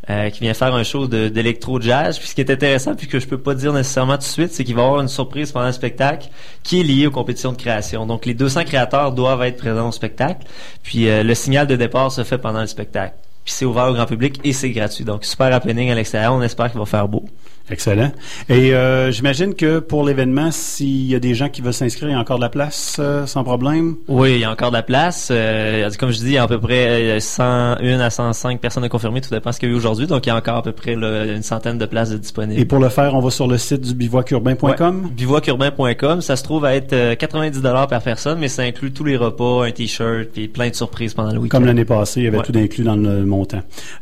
euh, 0.09 0.29
qui 0.29 0.39
vient 0.39 0.53
faire 0.53 0.73
un 0.73 0.83
show 0.83 1.05
de- 1.05 1.27
d'électro-jazz. 1.27 2.17
Puis 2.17 2.29
ce 2.29 2.35
qui 2.35 2.39
est 2.39 2.49
intéressant, 2.49 2.95
puis 2.95 3.07
que 3.07 3.19
je 3.19 3.27
peux 3.27 3.39
pas 3.39 3.53
dire 3.55 3.73
nécessairement 3.73 4.13
tout 4.13 4.19
de 4.19 4.23
suite, 4.23 4.53
c'est 4.53 4.63
qu'il 4.63 4.73
va 4.73 4.83
y 4.83 4.85
avoir 4.85 5.01
une 5.01 5.09
surprise 5.09 5.51
pendant 5.51 5.65
le 5.65 5.73
spectacle 5.73 6.29
qui 6.63 6.79
est 6.79 6.83
liée 6.83 7.07
aux 7.07 7.11
compétitions 7.11 7.51
de 7.51 7.57
création. 7.57 8.05
Donc 8.05 8.25
les 8.25 8.33
200 8.33 8.63
créateurs 8.63 9.11
doivent 9.11 9.43
être 9.43 9.57
présents 9.57 9.89
au 9.89 9.91
spectacle. 9.91 10.47
Puis 10.81 11.09
euh, 11.09 11.23
le 11.23 11.35
signal 11.35 11.67
de 11.67 11.75
départ 11.75 12.09
se 12.09 12.23
fait 12.23 12.37
pendant 12.37 12.61
le 12.61 12.67
spectacle. 12.67 13.15
Puis 13.47 13.53
c'est 13.55 13.63
ouvert 13.63 13.85
au 13.87 13.93
grand 13.93 14.05
public 14.05 14.41
et 14.43 14.51
c'est 14.51 14.71
gratuit. 14.71 15.05
Donc 15.05 15.23
super 15.23 15.53
happening 15.53 15.89
à 15.89 15.95
l'extérieur. 15.95 16.33
On 16.33 16.41
espère 16.41 16.69
qu'il 16.69 16.79
va 16.79 16.85
faire 16.85 17.07
beau. 17.07 17.23
Excellent. 17.69 18.11
Et 18.47 18.73
euh, 18.73 19.11
j'imagine 19.11 19.53
que 19.53 19.79
pour 19.79 20.05
l'événement, 20.05 20.51
s'il 20.51 21.05
y 21.07 21.15
a 21.15 21.19
des 21.19 21.33
gens 21.33 21.49
qui 21.49 21.61
veulent 21.61 21.73
s'inscrire, 21.73 22.07
il 22.07 22.13
y 22.13 22.15
a 22.15 22.19
encore 22.19 22.37
de 22.37 22.41
la 22.41 22.47
place 22.49 22.95
euh, 22.99 23.25
sans 23.25 23.43
problème? 23.43 23.95
Oui, 24.07 24.35
il 24.35 24.39
y 24.39 24.43
a 24.45 24.51
encore 24.51 24.69
de 24.71 24.75
la 24.77 24.83
place. 24.83 25.27
Euh, 25.31 25.89
comme 25.99 26.11
je 26.11 26.17
dis, 26.19 26.25
il 26.27 26.31
y 26.33 26.37
a 26.37 26.43
à 26.43 26.47
peu 26.47 26.59
près 26.61 27.19
101 27.19 27.99
à 27.99 28.09
105 28.09 28.61
personnes 28.61 28.85
à 28.85 28.89
confirmer, 28.89 29.19
tout 29.19 29.29
dépend 29.31 29.49
de 29.49 29.55
ce 29.55 29.59
qu'il 29.59 29.67
y 29.67 29.71
a 29.73 29.75
eu 29.75 29.77
aujourd'hui. 29.77 30.07
Donc, 30.07 30.25
il 30.25 30.29
y 30.29 30.31
a 30.31 30.37
encore 30.37 30.55
à 30.57 30.61
peu 30.63 30.71
près 30.71 30.95
là, 30.95 31.25
une 31.25 31.43
centaine 31.43 31.77
de 31.77 31.85
places 31.85 32.11
disponibles. 32.17 32.59
Et 32.61 32.63
pour 32.63 32.79
le 32.79 32.87
faire, 32.87 33.13
on 33.15 33.19
va 33.19 33.31
sur 33.31 33.47
le 33.47 33.57
site 33.57 33.81
du 33.81 33.93
bivouacurbain.com. 33.95 35.01
Ouais, 35.03 35.11
bivouacurbain.com. 35.11 36.21
Ça 36.21 36.37
se 36.37 36.43
trouve 36.43 36.63
à 36.63 36.73
être 36.73 36.93
euh, 36.93 37.15
90 37.15 37.61
dollars 37.61 37.87
par 37.87 38.01
personne, 38.01 38.39
mais 38.39 38.47
ça 38.47 38.61
inclut 38.61 38.93
tous 38.93 39.03
les 39.03 39.17
repas, 39.17 39.65
un 39.65 39.71
t-shirt 39.71 40.29
et 40.37 40.47
plein 40.47 40.69
de 40.69 40.75
surprises 40.75 41.13
pendant 41.13 41.31
le 41.33 41.39
week-end. 41.39 41.57
Comme 41.57 41.65
l'année 41.67 41.83
passée, 41.85 42.21
il 42.21 42.23
y 42.23 42.27
avait 42.27 42.37
Ouais. 42.37 42.43
tout 42.45 42.53
inclus 42.57 42.83
dans 42.85 42.95
le 42.95 43.25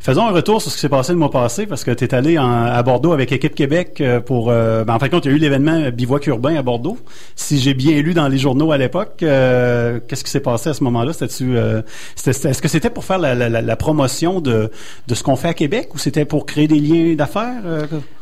Faisons 0.00 0.26
un 0.26 0.30
retour 0.30 0.62
sur 0.62 0.70
ce 0.70 0.76
qui 0.76 0.80
s'est 0.80 0.88
passé 0.88 1.12
le 1.12 1.18
mois 1.18 1.30
passé, 1.30 1.66
parce 1.66 1.84
que 1.84 1.90
tu 1.90 2.04
es 2.04 2.14
allé 2.14 2.36
à 2.36 2.82
Bordeaux 2.82 3.12
avec 3.12 3.32
Équipe 3.32 3.54
Québec 3.54 4.00
euh, 4.00 4.20
pour... 4.20 4.50
euh, 4.50 4.84
ben, 4.84 4.94
en 4.94 4.98
fin 4.98 5.06
de 5.06 5.10
compte, 5.10 5.24
il 5.24 5.30
y 5.30 5.34
a 5.34 5.36
eu 5.36 5.40
l'événement 5.40 5.90
Bivouac 5.90 6.26
urbain 6.26 6.56
à 6.56 6.62
Bordeaux. 6.62 6.98
Si 7.34 7.58
j'ai 7.58 7.74
bien 7.74 8.00
lu 8.00 8.14
dans 8.14 8.28
les 8.28 8.38
journaux 8.38 8.72
à 8.72 8.78
l'époque, 8.78 9.22
euh, 9.22 10.00
qu'est-ce 10.06 10.24
qui 10.24 10.30
s'est 10.30 10.40
passé 10.40 10.70
à 10.70 10.74
ce 10.74 10.84
moment-là? 10.84 11.12
Euh, 11.42 11.82
Est-ce 12.26 12.62
que 12.62 12.68
c'était 12.68 12.90
pour 12.90 13.04
faire 13.04 13.18
la, 13.18 13.76
promotion 13.76 14.40
de, 14.40 14.70
de 15.06 15.14
ce 15.14 15.22
qu'on 15.22 15.36
fait 15.36 15.48
à 15.48 15.54
Québec 15.54 15.94
ou 15.94 15.98
c'était 15.98 16.24
pour 16.24 16.46
créer 16.46 16.68
des 16.68 16.80
liens 16.80 17.14
d'affaires? 17.14 17.62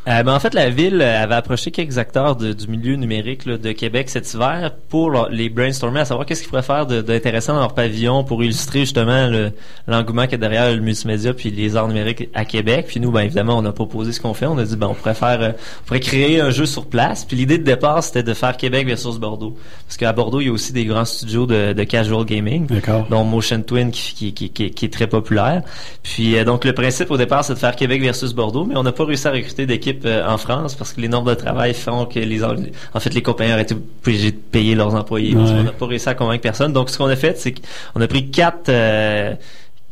Euh, 0.06 0.22
ben, 0.22 0.34
en 0.34 0.38
fait, 0.40 0.52
la 0.54 0.68
ville 0.68 1.00
euh, 1.00 1.22
avait 1.22 1.34
approché 1.34 1.70
quelques 1.70 1.96
acteurs 1.98 2.36
de- 2.36 2.52
du 2.52 2.66
milieu 2.68 2.96
numérique 2.96 3.46
là, 3.46 3.56
de 3.56 3.72
Québec 3.72 4.10
cet 4.10 4.32
hiver 4.34 4.72
pour 4.90 5.08
leur- 5.10 5.30
les 5.30 5.48
brainstormer, 5.48 6.00
à 6.00 6.04
savoir 6.04 6.26
qu'est-ce 6.26 6.42
qu'ils 6.42 6.50
pourraient 6.50 6.62
faire 6.62 6.86
d'intéressant 6.86 7.54
dans 7.54 7.60
leur 7.60 7.74
pavillon 7.74 8.22
pour 8.22 8.42
illustrer 8.44 8.80
justement 8.80 9.28
le- 9.28 9.52
l'engouement 9.88 10.24
qu'il 10.24 10.32
y 10.32 10.34
a 10.34 10.38
derrière 10.38 10.70
le 10.74 10.80
multimédia 10.80 11.32
puis 11.32 11.50
les 11.50 11.74
arts 11.76 11.88
numériques 11.88 12.28
à 12.34 12.44
Québec. 12.44 12.84
Puis 12.88 13.00
nous, 13.00 13.10
ben 13.10 13.20
évidemment, 13.22 13.56
on 13.56 13.64
a 13.64 13.72
proposé 13.72 14.12
ce 14.12 14.20
qu'on 14.20 14.34
fait. 14.34 14.46
On 14.46 14.58
a 14.58 14.64
dit, 14.64 14.76
ben 14.76 14.88
on 14.88 14.94
pourrait 14.94 15.14
faire, 15.14 15.40
euh, 15.40 15.52
on 15.52 15.86
pourrait 15.86 16.00
créer 16.00 16.40
un 16.40 16.50
jeu 16.50 16.66
sur 16.66 16.86
place. 16.86 17.24
Puis 17.24 17.36
l'idée 17.36 17.56
de 17.58 17.64
départ, 17.64 18.02
c'était 18.04 18.22
de 18.22 18.34
faire 18.34 18.56
Québec 18.56 18.86
versus 18.86 19.16
Bordeaux, 19.18 19.56
parce 19.86 19.96
qu'à 19.96 20.12
Bordeaux, 20.12 20.40
il 20.40 20.46
y 20.46 20.50
a 20.50 20.52
aussi 20.52 20.72
des 20.74 20.84
grands 20.84 21.04
studios 21.06 21.46
de, 21.46 21.72
de 21.72 21.84
casual 21.84 22.24
gaming 22.26 22.66
dont 23.08 23.24
Motion 23.24 23.62
Twin 23.62 23.90
qui, 23.90 24.12
qui, 24.14 24.32
qui, 24.34 24.50
qui- 24.50 24.70
qui 24.70 24.84
est 24.84 24.92
très 24.92 25.06
populaire. 25.06 25.62
Puis 26.02 26.36
euh, 26.36 26.44
donc 26.44 26.64
le 26.64 26.74
principe 26.74 27.10
au 27.10 27.16
départ 27.16 27.44
c'est 27.44 27.54
de 27.54 27.58
faire 27.58 27.74
Québec 27.74 28.02
versus 28.02 28.34
Bordeaux, 28.34 28.64
mais 28.66 28.76
on 28.76 28.82
n'a 28.82 28.92
pas 28.92 29.04
réussi 29.06 29.26
à 29.26 29.30
recruter 29.30 29.64
d'équipe 29.66 29.93
euh, 30.04 30.26
en 30.26 30.38
France 30.38 30.74
parce 30.74 30.92
que 30.92 31.00
les 31.00 31.08
normes 31.08 31.28
de 31.28 31.34
travail 31.34 31.74
font 31.74 32.06
que 32.06 32.18
les 32.18 32.44
en 32.44 33.00
fait 33.00 33.14
les 33.14 33.22
compagnies 33.22 33.52
auraient 33.52 33.62
été 33.62 33.74
obligées 33.74 34.32
de 34.32 34.36
payer 34.36 34.74
leurs 34.74 34.94
employés. 34.94 35.34
Ouais. 35.34 35.44
qu'on 35.44 35.62
n'a 35.62 35.72
pas 35.72 35.86
réussi 35.86 36.08
à 36.08 36.14
convaincre 36.14 36.42
personne. 36.42 36.72
Donc 36.72 36.90
ce 36.90 36.98
qu'on 36.98 37.08
a 37.08 37.16
fait 37.16 37.38
c'est 37.38 37.54
qu'on 37.92 38.00
a 38.00 38.06
pris 38.06 38.30
quatre 38.30 38.68
euh, 38.68 39.34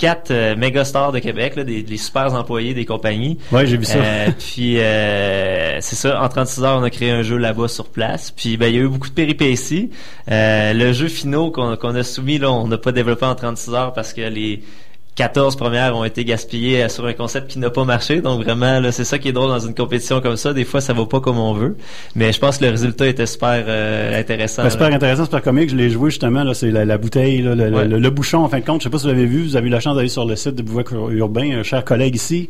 quatre 0.03 0.33
euh, 0.33 0.57
méga 0.57 0.85
stars 0.85 1.13
de 1.13 1.21
Québec, 1.21 1.55
là, 1.55 1.63
des, 1.63 1.85
des 1.85 1.97
super 1.97 2.35
employés 2.35 2.75
des 2.75 2.85
compagnies. 2.85 3.39
Ouais, 3.53 3.67
j'ai 3.67 3.77
vu 3.77 3.85
ça. 3.85 3.99
Euh, 3.99 4.29
puis 4.39 4.81
euh, 4.81 5.79
c'est 5.81 5.95
ça, 5.95 6.21
en 6.21 6.29
36 6.29 6.65
heures, 6.65 6.79
on 6.81 6.83
a 6.83 6.91
créé 6.91 7.13
un 7.13 7.23
jeu 7.23 7.37
là-bas 7.37 7.69
sur 7.69 7.89
place. 7.89 8.33
Puis 8.33 8.57
ben 8.57 8.67
il 8.67 8.75
y 8.75 8.79
a 8.79 8.83
eu 8.83 8.89
beaucoup 8.89 9.09
de 9.09 9.15
péripéties. 9.15 9.91
Le 10.27 10.93
jeu 10.93 11.07
finaux 11.07 11.53
qu'on 11.53 11.77
qu'on 11.77 11.95
a 11.95 12.03
soumis 12.03 12.39
là, 12.39 12.51
on 12.51 12.67
n'a 12.67 12.79
pas 12.79 12.91
développé 12.91 13.27
en 13.27 13.37
36 13.37 13.75
heures 13.75 13.93
parce 13.93 14.13
que 14.13 14.23
les 14.23 14.65
14 15.15 15.57
premières 15.57 15.95
ont 15.95 16.05
été 16.05 16.25
gaspillées 16.25 16.85
euh, 16.85 16.89
sur 16.89 17.05
un 17.05 17.13
concept 17.13 17.49
qui 17.51 17.59
n'a 17.59 17.69
pas 17.69 17.85
marché. 17.85 18.23
Donc 18.23 18.43
vraiment, 18.43 18.81
là, 18.81 18.93
c'est 18.93 19.05
ça 19.05 19.19
qui 19.19 19.29
est 19.29 19.33
drôle 19.33 19.51
dans 19.51 19.59
une 19.59 19.75
compétition 19.75 20.23
comme 20.23 20.37
ça. 20.37 20.55
Des 20.55 20.65
fois, 20.65 20.81
ça 20.81 20.95
va 20.95 21.05
pas 21.05 21.21
comme 21.21 21.39
on 21.39 21.53
veut. 21.53 21.77
Mais 22.17 22.33
je 22.33 22.39
pense 22.39 22.57
que 22.59 22.65
le 22.65 22.71
résultat 22.71 23.07
était 23.09 23.27
super 23.27 23.65
euh, 23.69 24.19
intéressant. 24.19 24.63
Ben, 24.63 24.69
là. 24.69 24.71
super 24.71 24.87
intéressant, 24.93 25.25
super 25.25 25.43
comique. 25.43 25.69
Je 25.71 25.77
l'ai 25.77 25.91
joué 25.91 26.09
justement. 26.11 26.45
Là, 26.45 26.55
c'est 26.55 26.71
la, 26.71 26.87
la 26.87 26.97
bouteille, 26.97 27.43
là, 27.43 27.55
le, 27.55 27.71
Ouais. 27.71 27.87
le- 27.87 27.99
le 27.99 28.11
bouchon. 28.11 28.39
En 28.39 28.49
fin 28.49 28.61
de 28.61 28.65
compte, 28.65 28.81
je 28.81 28.85
sais 28.85 28.91
pas 28.91 28.97
si 28.99 29.05
vous 29.05 29.11
l'avez 29.13 29.27
vu. 29.27 29.43
Vous 29.43 29.57
avez 29.57 29.67
eu 29.67 29.71
la 29.71 29.81
chance 29.81 29.97
d'aller 29.97 30.09
sur 30.09 30.25
le 30.25 30.35
site 30.35 30.55
de 30.55 30.63
Bouvac 30.63 30.91
Urbain, 30.93 31.59
un 31.59 31.63
cher 31.63 31.85
collègue 31.85 32.15
ici. 32.17 32.49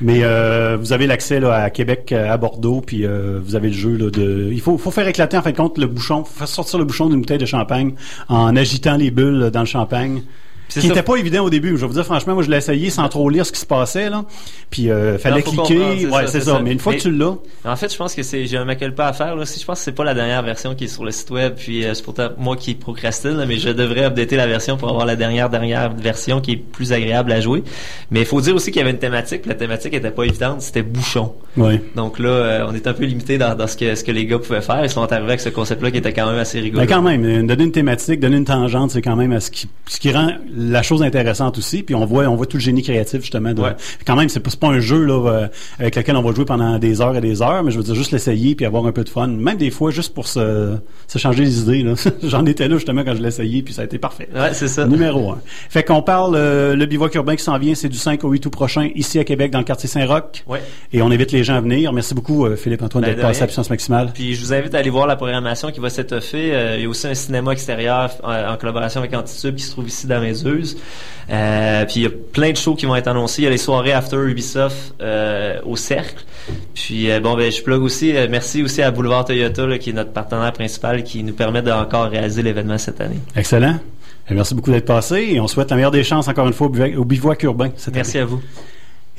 Mais 0.00 0.20
euh, 0.22 0.76
vous 0.80 0.92
avez 0.92 1.06
l'accès 1.06 1.40
là, 1.40 1.54
à 1.54 1.70
Québec, 1.70 2.12
euh, 2.12 2.32
à 2.32 2.36
Bordeaux, 2.38 2.80
puis 2.80 3.04
euh, 3.04 3.40
vous 3.44 3.54
avez 3.56 3.68
le 3.68 3.74
jeu 3.74 3.96
là, 3.96 4.10
de. 4.10 4.48
Il 4.52 4.60
faut, 4.60 4.78
faut 4.78 4.92
faire 4.92 5.08
éclater 5.08 5.36
en 5.36 5.42
fin 5.42 5.50
de 5.50 5.56
compte 5.56 5.76
le 5.76 5.86
bouchon, 5.88 6.24
faut 6.24 6.38
faire 6.38 6.48
sortir 6.48 6.78
le 6.78 6.84
bouchon 6.84 7.08
d'une 7.08 7.20
bouteille 7.20 7.38
de 7.38 7.46
champagne 7.46 7.94
en 8.28 8.54
agitant 8.56 8.96
les 8.96 9.10
bulles 9.10 9.38
là, 9.38 9.50
dans 9.50 9.60
le 9.60 9.66
champagne. 9.66 10.22
Qui 10.68 10.86
n'était 10.86 11.02
pas 11.02 11.16
évident 11.16 11.44
au 11.44 11.50
début. 11.50 11.70
Je 11.70 11.76
vais 11.82 11.86
vous 11.86 11.92
dire 11.94 12.04
franchement, 12.04 12.34
moi 12.34 12.42
je 12.42 12.50
l'ai 12.50 12.58
essayé 12.58 12.90
sans 12.90 13.08
trop 13.08 13.28
lire 13.30 13.46
ce 13.46 13.52
qui 13.52 13.60
se 13.60 13.66
passait 13.66 14.10
là. 14.10 14.24
Puis 14.70 14.90
euh, 14.90 15.16
fallait 15.18 15.42
Non, 15.54 15.64
cliquer. 15.64 16.06
Ouais, 16.06 16.26
ça, 16.26 16.26
c'est 16.26 16.40
ça. 16.40 16.52
ça. 16.52 16.60
Mais 16.62 16.72
une 16.72 16.78
fois 16.78 16.92
Mais- 16.92 16.98
que 16.98 17.02
tu 17.02 17.10
l'as, 17.10 17.34
En 17.64 17.76
fait, 17.76 17.90
je 17.92 17.96
pense 17.96 18.14
que 18.14 18.22
c'est 18.22 18.46
j'ai 18.46 18.56
un 18.58 18.64
maquille 18.64 18.90
pas 18.90 19.08
à 19.08 19.12
faire 19.12 19.34
là. 19.34 19.46
Si 19.46 19.58
je 19.60 19.64
pense 19.64 19.78
que 19.78 19.84
c'est 19.84 19.92
pas 19.92 20.04
la 20.04 20.14
dernière 20.14 20.42
version 20.42 20.74
qui 20.74 20.84
est 20.84 20.88
sur 20.88 21.04
le 21.04 21.10
site 21.10 21.30
web, 21.30 21.54
puis 21.56 21.84
euh, 21.84 21.94
c'est 21.94 22.02
pourtant 22.04 22.28
moi 22.38 22.56
qui 22.56 22.74
procrastine, 22.74 23.36
là, 23.36 23.46
mais 23.46 23.56
je 23.56 23.70
devrais 23.70 24.04
updater 24.04 24.36
la 24.36 24.46
version 24.46 24.76
pour 24.76 24.88
avoir 24.90 25.06
la 25.06 25.16
dernière 25.16 25.48
dernière 25.48 25.90
version 25.92 26.40
qui 26.40 26.52
est 26.52 26.56
plus 26.56 26.92
agréable 26.92 27.32
à 27.32 27.40
jouer. 27.40 27.62
Mais 28.10 28.20
il 28.20 28.26
faut 28.26 28.40
dire 28.40 28.54
aussi 28.54 28.70
qu'il 28.70 28.80
y 28.80 28.82
avait 28.82 28.90
une 28.92 28.98
thématique, 28.98 29.42
puis 29.42 29.48
la 29.48 29.54
thématique 29.56 29.94
était 29.94 30.10
pas 30.10 30.24
évidente, 30.24 30.60
c'était 30.62 30.82
bouchon. 30.82 31.32
ouais. 31.56 31.82
Donc 31.96 32.18
là, 32.18 32.28
euh, 32.28 32.66
on 32.68 32.74
est 32.74 32.86
un 32.86 32.92
peu 32.92 33.04
limité 33.04 33.38
dans, 33.38 33.54
dans 33.54 33.66
ce 33.66 33.76
que 33.76 33.94
ce 33.94 34.04
que 34.04 34.12
les 34.12 34.26
gars 34.26 34.38
pouvaient 34.38 34.60
faire. 34.60 34.84
Ils 34.84 34.90
sont 34.90 35.10
arrivés 35.10 35.28
avec 35.28 35.40
ce 35.40 35.48
concept-là 35.48 35.90
qui 35.90 35.96
était 35.98 36.12
quand 36.12 36.26
même 36.26 36.38
assez 36.38 36.60
rigolo. 36.60 36.80
Mais 36.82 36.86
quand 36.86 37.02
même, 37.02 37.24
euh, 37.24 37.42
donner 37.42 37.64
une 37.64 37.72
thématique, 37.72 38.20
donner 38.20 38.36
une 38.36 38.44
tangente, 38.44 38.90
c'est 38.90 39.02
quand 39.02 39.16
même 39.16 39.32
à 39.32 39.40
ce 39.40 39.50
qui, 39.50 39.68
ce 39.86 39.98
qui 39.98 40.12
rend 40.12 40.32
la 40.58 40.82
chose 40.82 41.02
intéressante 41.02 41.58
aussi. 41.58 41.82
Puis 41.82 41.94
on 41.94 42.04
voit, 42.04 42.24
on 42.24 42.34
voit 42.34 42.46
tout 42.46 42.56
le 42.56 42.62
génie 42.62 42.82
créatif 42.82 43.20
justement. 43.20 43.52
De, 43.52 43.58
Ouais. 43.58 43.74
Quand 44.06 44.14
même, 44.14 44.28
c'est 44.28 44.40
pas, 44.40 44.50
pas 44.58 44.68
un 44.68 44.78
jeu 44.80 45.04
là 45.04 45.26
euh, 45.28 45.48
avec 45.78 45.96
lequel 45.96 46.16
on 46.16 46.22
va 46.22 46.32
jouer 46.32 46.44
pendant 46.44 46.78
des 46.78 47.00
heures 47.00 47.16
et 47.16 47.20
des 47.20 47.42
heures, 47.42 47.62
mais 47.64 47.70
je 47.72 47.76
veux 47.76 47.82
dire 47.82 47.94
juste 47.94 48.12
l'essayer 48.12 48.54
puis 48.54 48.64
avoir 48.64 48.86
un 48.86 48.92
peu 48.92 49.02
de 49.04 49.08
fun. 49.08 49.26
Même 49.26 49.56
des 49.56 49.70
fois 49.70 49.90
juste 49.90 50.14
pour 50.14 50.28
se, 50.28 50.76
se 51.06 51.18
changer 51.18 51.44
les 51.44 51.60
idées. 51.60 51.82
là. 51.82 51.94
J'en 52.22 52.46
étais 52.46 52.68
là 52.68 52.76
justement 52.76 53.02
quand 53.04 53.14
je 53.16 53.20
l'ai 53.22 53.28
essayé 53.28 53.62
puis 53.62 53.74
ça 53.74 53.82
a 53.82 53.84
été 53.84 53.98
parfait. 53.98 54.28
Ouais, 54.34 54.52
c'est 54.52 54.68
ça. 54.68 54.86
Numéro 54.86 55.30
un. 55.30 55.38
Fait 55.68 55.82
qu'on 55.82 56.02
parle 56.02 56.34
euh, 56.36 56.76
le 56.76 56.86
bivouac 56.86 57.14
urbain 57.14 57.36
qui 57.36 57.42
s'en 57.42 57.58
vient, 57.58 57.74
c'est 57.74 57.88
du 57.88 57.98
5 57.98 58.22
au 58.24 58.30
8 58.30 58.46
août 58.46 58.50
prochain 58.50 58.90
ici 58.94 59.18
à 59.18 59.24
Québec 59.24 59.50
dans 59.50 59.58
le 59.58 59.64
quartier 59.64 59.88
Saint-Roch. 59.88 60.44
Ouais. 60.46 60.62
Et 60.92 61.02
on 61.02 61.10
invite 61.10 61.32
les 61.32 61.44
gens 61.44 61.54
à 61.56 61.60
venir. 61.60 61.92
Merci 61.92 62.14
beaucoup 62.14 62.46
euh, 62.46 62.56
Philippe 62.56 62.82
Antoine 62.82 63.04
Ben, 63.04 63.10
d'être 63.10 63.18
de 63.18 63.22
passé 63.22 63.42
à 63.42 63.46
puissance 63.46 63.70
maximale. 63.70 64.10
Puis 64.14 64.34
je 64.34 64.40
vous 64.40 64.52
invite 64.52 64.74
à 64.74 64.78
aller 64.78 64.90
voir 64.90 65.06
la 65.06 65.16
programmation 65.16 65.70
qui 65.70 65.80
va 65.80 65.90
s'étoffer. 65.90 66.54
Euh, 66.54 66.76
il 66.76 66.82
y 66.82 66.86
a 66.86 66.88
aussi 66.88 67.06
un 67.06 67.14
cinéma 67.14 67.52
extérieur 67.52 68.10
euh, 68.24 68.48
en 68.52 68.56
collaboration 68.56 69.00
avec 69.00 69.14
Antitube 69.14 69.56
qui 69.56 69.64
se 69.64 69.72
trouve 69.72 69.88
ici 69.88 70.06
dans 70.06 70.20
Euh, 71.30 71.84
puis 71.84 71.94
il 71.96 72.02
y 72.02 72.06
a 72.06 72.10
plein 72.10 72.50
de 72.52 72.56
shows 72.56 72.74
qui 72.74 72.86
vont 72.86 72.96
être 72.96 73.08
annoncés. 73.08 73.42
Il 73.42 73.44
y 73.44 73.48
a 73.48 73.50
les 73.50 73.58
soirées 73.58 73.92
After 73.92 74.16
Ubisoft 74.16 74.94
euh, 75.00 75.60
au 75.64 75.76
Cercle. 75.76 76.24
Puis 76.74 77.10
euh, 77.10 77.20
bon 77.20 77.36
ben 77.36 77.52
je 77.52 77.62
plug 77.62 77.82
aussi. 77.82 78.14
merci 78.30 78.62
aussi 78.62 78.80
à 78.82 78.90
Boulevard 78.90 79.24
Toyota 79.26 79.66
là, 79.66 79.78
qui 79.78 79.90
est 79.90 79.92
notre 79.92 80.12
partenaire 80.12 80.52
principal 80.52 81.02
qui 81.04 81.22
nous 81.22 81.34
permet 81.34 81.60
de 81.60 81.70
encore 81.70 82.08
réaliser 82.08 82.42
l'événement 82.42 82.78
cette 82.78 83.00
année. 83.00 83.18
Excellent. 83.36 83.78
Et 84.30 84.34
merci 84.34 84.54
beaucoup 84.54 84.70
d'être 84.70 84.86
passé 84.86 85.28
et 85.32 85.40
on 85.40 85.48
souhaite 85.48 85.70
la 85.70 85.76
meilleure 85.76 85.90
des 85.90 86.04
chances 86.04 86.28
encore 86.28 86.46
une 86.46 86.52
fois 86.52 86.66
au 86.66 86.70
bivouac, 86.70 86.96
au 86.98 87.04
bivouac 87.04 87.42
urbain. 87.42 87.70
cette 87.76 87.94
Merci 87.94 88.18
année. 88.18 88.22
à 88.24 88.26
vous. 88.26 88.42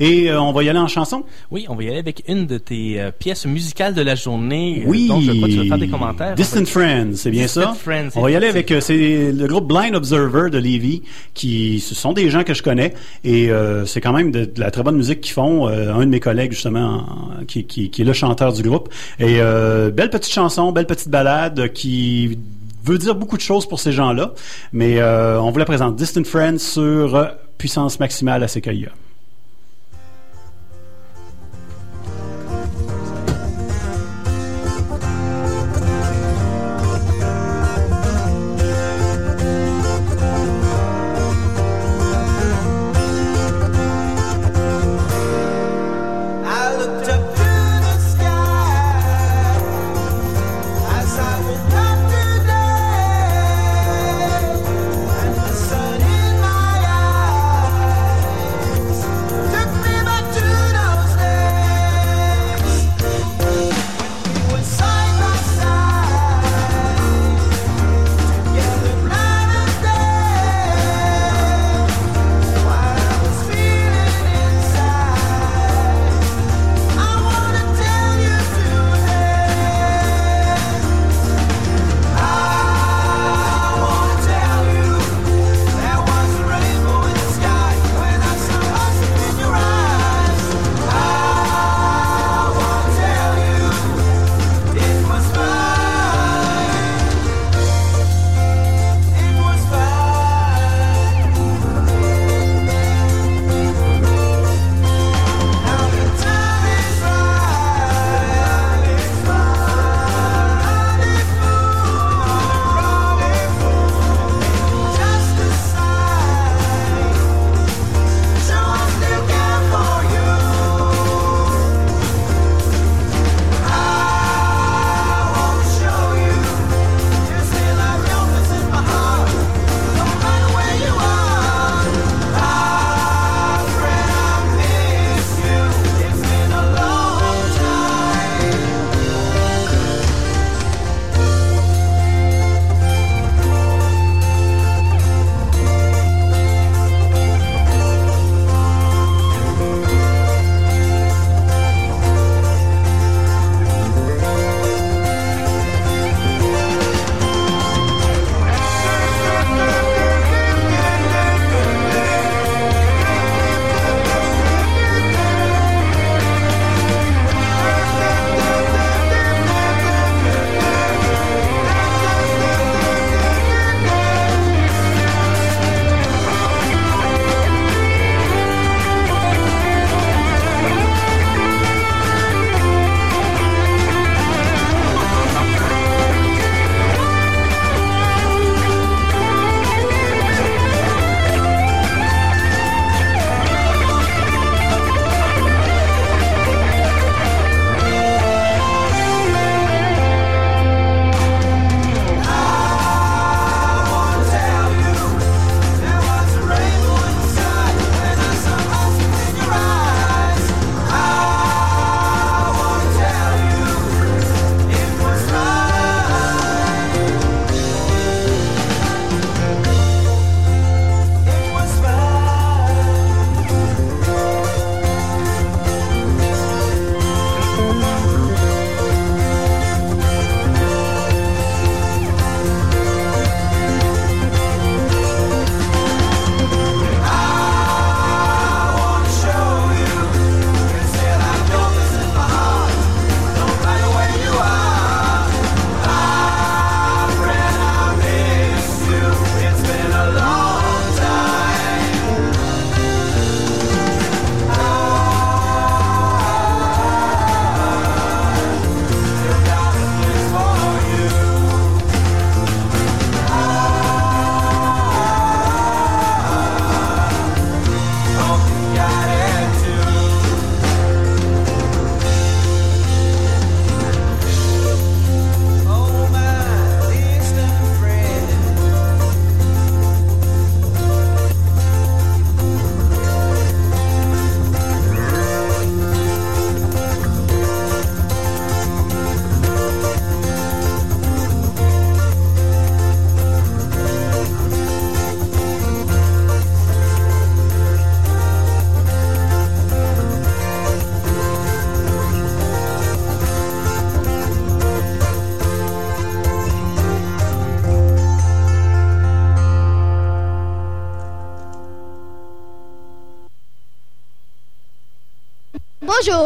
Et 0.00 0.30
euh, 0.30 0.40
on 0.40 0.52
va 0.52 0.62
y 0.64 0.68
aller 0.68 0.78
en 0.78 0.88
chanson? 0.88 1.22
Oui, 1.50 1.66
on 1.68 1.76
va 1.76 1.84
y 1.84 1.88
aller 1.88 1.98
avec 1.98 2.24
une 2.26 2.46
de 2.46 2.56
tes 2.58 3.00
euh, 3.00 3.10
pièces 3.16 3.44
musicales 3.46 3.94
de 3.94 4.00
la 4.02 4.14
journée. 4.14 4.80
euh, 4.84 4.88
Oui. 4.88 5.06
donc, 5.08 5.22
je 5.22 5.30
crois 5.32 5.46
que 5.48 5.52
tu 5.52 5.58
veux 5.60 5.64
faire 5.68 5.78
des 5.78 5.88
commentaires. 5.88 6.34
Distant 6.34 6.64
Friends, 6.64 7.12
c'est 7.14 7.30
bien 7.30 7.42
Distant 7.42 7.60
ça? 7.60 7.74
Friends, 7.74 8.08
on 8.16 8.22
va 8.22 8.30
y 8.30 8.34
aller 8.36 8.48
avec 8.48 8.72
c'est 8.80 9.30
le 9.30 9.46
groupe 9.46 9.68
Blind 9.68 9.94
Observer 9.94 10.48
de 10.50 10.58
Levy, 10.58 11.02
qui 11.34 11.80
ce 11.80 11.94
sont 11.94 12.12
des 12.14 12.30
gens 12.30 12.42
que 12.44 12.54
je 12.54 12.62
connais 12.62 12.94
et 13.24 13.50
c'est 13.86 14.00
quand 14.00 14.12
même 14.12 14.30
de, 14.32 14.46
de 14.46 14.58
la 14.60 14.70
très 14.70 14.82
bonne 14.82 14.96
musique 14.96 15.20
qu'ils 15.20 15.34
font. 15.34 15.66
Un 15.68 16.00
de 16.06 16.10
mes 16.10 16.20
collègues 16.20 16.52
justement, 16.52 17.04
en- 17.40 17.44
qui, 17.46 17.64
qui, 17.64 17.90
qui 17.90 18.02
est 18.02 18.04
le 18.06 18.12
chanteur 18.14 18.52
du 18.52 18.62
groupe. 18.62 18.88
Et 19.18 19.36
belle 19.38 20.10
petite 20.10 20.32
chanson, 20.32 20.72
belle 20.72 20.86
petite 20.86 21.08
balade 21.10 21.72
qui 21.74 22.38
veut 22.84 22.96
dire 22.98 23.14
beaucoup 23.14 23.36
de 23.36 23.42
choses 23.42 23.66
pour 23.68 23.78
ces 23.80 23.92
gens-là. 23.92 24.32
Mais 24.72 24.98
euh, 24.98 25.38
on 25.42 25.50
vous 25.50 25.58
la 25.58 25.66
présente. 25.66 25.96
Distant 25.96 26.24
Friends 26.24 26.58
sur 26.58 27.28
puissance 27.58 28.00
maximale 28.00 28.42
à 28.42 28.48
Sequoia. 28.48 28.88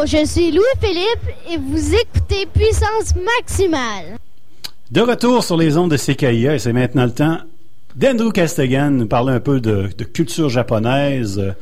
Bonjour, 0.04 0.20
je 0.20 0.26
suis 0.26 0.50
Louis-Philippe 0.50 1.34
et 1.50 1.56
vous 1.56 1.94
écoutez 1.94 2.44
Puissance 2.52 3.14
Maximale. 3.38 4.18
De 4.90 5.00
retour 5.00 5.42
sur 5.42 5.56
les 5.56 5.78
ondes 5.78 5.92
de 5.92 5.96
CKIA, 5.96 6.56
et 6.56 6.58
c'est 6.58 6.74
maintenant 6.74 7.04
le 7.06 7.10
temps 7.10 7.38
d'Andrew 7.96 8.30
Castegan 8.30 8.90
nous 8.90 9.06
parler 9.06 9.32
un 9.32 9.40
peu 9.40 9.60
de, 9.60 9.88
de 9.96 10.04
culture 10.04 10.50
japonaise. 10.50 11.54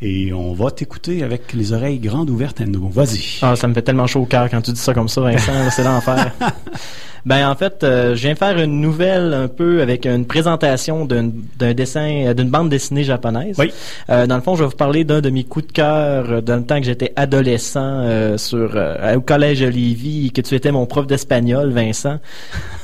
Et 0.00 0.32
on 0.32 0.52
va 0.52 0.70
t'écouter 0.70 1.24
avec 1.24 1.52
les 1.52 1.72
oreilles 1.72 1.98
grandes 1.98 2.30
ouvertes, 2.30 2.60
Andrew. 2.60 2.90
Vas-y. 2.92 3.38
Ah, 3.42 3.56
ça 3.56 3.66
me 3.66 3.74
fait 3.74 3.82
tellement 3.82 4.06
chaud 4.06 4.20
au 4.20 4.26
cœur 4.26 4.48
quand 4.48 4.62
tu 4.62 4.70
dis 4.70 4.80
ça 4.80 4.94
comme 4.94 5.08
ça, 5.08 5.22
Vincent. 5.22 5.70
c'est 5.70 5.82
l'enfer. 5.82 6.32
Ben 7.26 7.48
en 7.48 7.54
fait, 7.54 7.82
euh, 7.84 8.14
je 8.14 8.22
viens 8.22 8.34
faire 8.34 8.58
une 8.58 8.80
nouvelle 8.80 9.34
un 9.34 9.48
peu 9.48 9.82
avec 9.82 10.06
une 10.06 10.26
présentation 10.26 11.04
d'un 11.06 11.74
dessin, 11.74 12.26
euh, 12.26 12.34
d'une 12.34 12.50
bande 12.50 12.68
dessinée 12.70 13.04
japonaise. 13.04 13.56
Oui. 13.58 13.72
Euh, 14.08 14.26
dans 14.26 14.36
le 14.36 14.42
fond, 14.42 14.56
je 14.56 14.62
vais 14.64 14.70
vous 14.70 14.76
parler 14.76 15.04
d'un 15.04 15.20
de 15.20 15.30
mes 15.30 15.44
coups 15.44 15.66
de 15.66 15.72
cœur 15.72 16.30
euh, 16.30 16.40
dans 16.40 16.56
le 16.56 16.64
temps 16.64 16.78
que 16.78 16.86
j'étais 16.86 17.12
adolescent 17.16 17.80
euh, 17.82 18.38
sur 18.38 18.72
euh, 18.74 19.16
au 19.16 19.20
collège 19.20 19.62
Lévis 19.62 20.26
et 20.26 20.30
que 20.30 20.40
tu 20.40 20.54
étais 20.54 20.72
mon 20.72 20.86
prof 20.86 21.06
d'espagnol, 21.06 21.70
Vincent. 21.70 22.18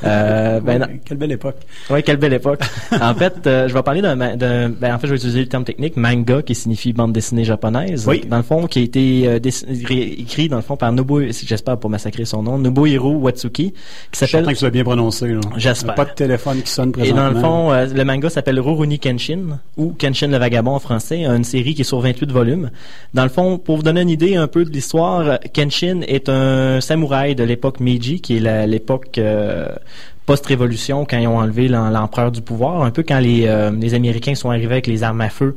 Euh, 0.04 0.60
ben, 0.64 0.82
Ouais, 0.82 1.00
quelle 1.04 1.16
belle 1.18 1.32
époque. 1.32 1.56
oui, 1.90 2.02
quelle 2.02 2.16
belle 2.18 2.34
époque. 2.34 2.60
en 3.00 3.14
fait, 3.14 3.46
euh, 3.46 3.68
je 3.68 3.74
vais 3.74 3.82
parler 3.82 4.02
d'un, 4.02 4.16
ben, 4.16 4.94
en 4.94 4.98
fait, 4.98 5.06
je 5.06 5.12
vais 5.12 5.16
utiliser 5.16 5.40
le 5.40 5.46
terme 5.48 5.64
technique 5.64 5.96
manga 5.96 6.42
qui 6.42 6.54
signifie 6.54 6.92
bande 6.92 7.12
dessinée 7.12 7.44
japonaise. 7.44 8.06
Oui. 8.06 8.22
Dans 8.28 8.36
le 8.36 8.42
fond, 8.42 8.66
qui 8.66 8.80
a 8.80 8.82
été 8.82 9.22
euh, 9.28 9.38
écrit 9.90 10.48
dans 10.48 10.56
le 10.56 10.62
fond 10.62 10.76
par 10.76 10.92
Nobuo, 10.92 11.22
j'espère 11.30 11.78
pas 11.78 11.88
massacrer 11.88 12.24
son 12.24 12.42
nom, 12.42 12.58
Nobuhiro 12.58 13.12
Watsuki, 13.12 13.72
qui 14.12 14.18
Je 14.26 14.32
s'appelle 14.32 14.54
que 14.54 14.58
tu 14.58 14.64
l'as 14.64 14.70
bien 14.70 14.84
prononcé. 14.84 15.34
J'espère. 15.56 15.94
Pas 15.94 16.04
de 16.04 16.10
téléphone 16.10 16.62
qui 16.62 16.70
sonne 16.70 16.90
et 16.90 16.92
présentement. 16.92 17.22
dans 17.22 17.30
le 17.30 17.40
fond, 17.40 17.72
euh, 17.72 17.86
le 17.86 18.04
manga 18.04 18.28
s'appelle 18.28 18.60
Rurouni 18.60 18.98
Kenshin, 18.98 19.58
ou 19.76 19.94
Kenshin 19.98 20.28
le 20.28 20.38
Vagabond 20.38 20.72
en 20.72 20.78
français, 20.78 21.24
une 21.24 21.44
série 21.44 21.74
qui 21.74 21.82
est 21.82 21.84
sur 21.84 22.00
28 22.00 22.30
volumes. 22.30 22.70
Dans 23.14 23.22
le 23.22 23.28
fond, 23.28 23.58
pour 23.58 23.76
vous 23.76 23.82
donner 23.82 24.02
une 24.02 24.10
idée 24.10 24.36
un 24.36 24.48
peu 24.48 24.64
de 24.64 24.70
l'histoire, 24.70 25.38
Kenshin 25.52 26.00
est 26.06 26.28
un 26.28 26.80
samouraï 26.80 27.34
de 27.34 27.44
l'époque 27.44 27.80
Meiji, 27.80 28.20
qui 28.20 28.36
est 28.36 28.66
l'époque 28.66 29.18
euh, 29.18 29.68
post-révolution, 30.26 31.06
quand 31.08 31.18
ils 31.18 31.28
ont 31.28 31.38
enlevé 31.38 31.68
l'em- 31.68 31.92
l'empereur 31.92 32.32
du 32.32 32.42
pouvoir, 32.42 32.82
un 32.82 32.90
peu 32.90 33.02
quand 33.02 33.20
les, 33.20 33.46
euh, 33.46 33.70
les 33.70 33.94
Américains 33.94 34.34
sont 34.34 34.50
arrivés 34.50 34.72
avec 34.72 34.88
les 34.88 35.02
armes 35.04 35.20
à 35.20 35.30
feu 35.30 35.56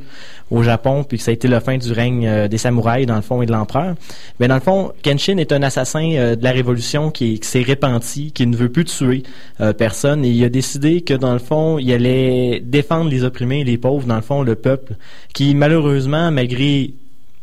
au 0.52 0.64
Japon, 0.64 1.04
puis 1.04 1.18
que 1.18 1.24
ça 1.24 1.32
a 1.32 1.34
été 1.34 1.48
la 1.48 1.60
fin 1.60 1.78
du 1.78 1.92
règne 1.92 2.28
euh, 2.28 2.48
des 2.48 2.58
samouraïs, 2.58 3.06
dans 3.08 3.16
le 3.16 3.22
fond, 3.22 3.42
et 3.42 3.46
de 3.48 3.52
l'empereur. 3.52 3.96
Mais 4.40 4.48
dans 4.48 4.56
le 4.56 4.62
fond, 4.62 4.92
Kenshin 5.04 5.38
est 5.38 5.52
un 5.52 5.64
assassin 5.64 6.12
euh, 6.14 6.36
de 6.36 6.44
la 6.44 6.52
révolution 6.52 7.10
qui, 7.12 7.40
s'est 7.42 7.64
repenti, 7.64 8.32
qui 8.32 8.46
ne 8.46 8.56
veut 8.56 8.70
plus 8.70 8.86
tuer 8.86 9.24
euh, 9.60 9.74
personne, 9.74 10.24
et 10.24 10.30
il 10.30 10.44
a 10.44 10.50
décidé 10.50 11.02
que, 11.02 11.16
dans 11.16 11.34
le 11.34 11.40
fond, 11.40 11.80
il 11.80 11.92
allait 11.92 12.62
défendre 12.64 13.10
les 13.10 13.24
opprimés, 13.24 13.64
les 13.64 13.78
pauvres, 13.78 14.06
dans 14.08 14.16
le 14.16 14.22
fond, 14.22 14.44
le 14.44 14.56
peuple, 14.56 14.94
qui, 15.34 15.56
malheureusement, 15.56 16.32
malgré 16.32 16.94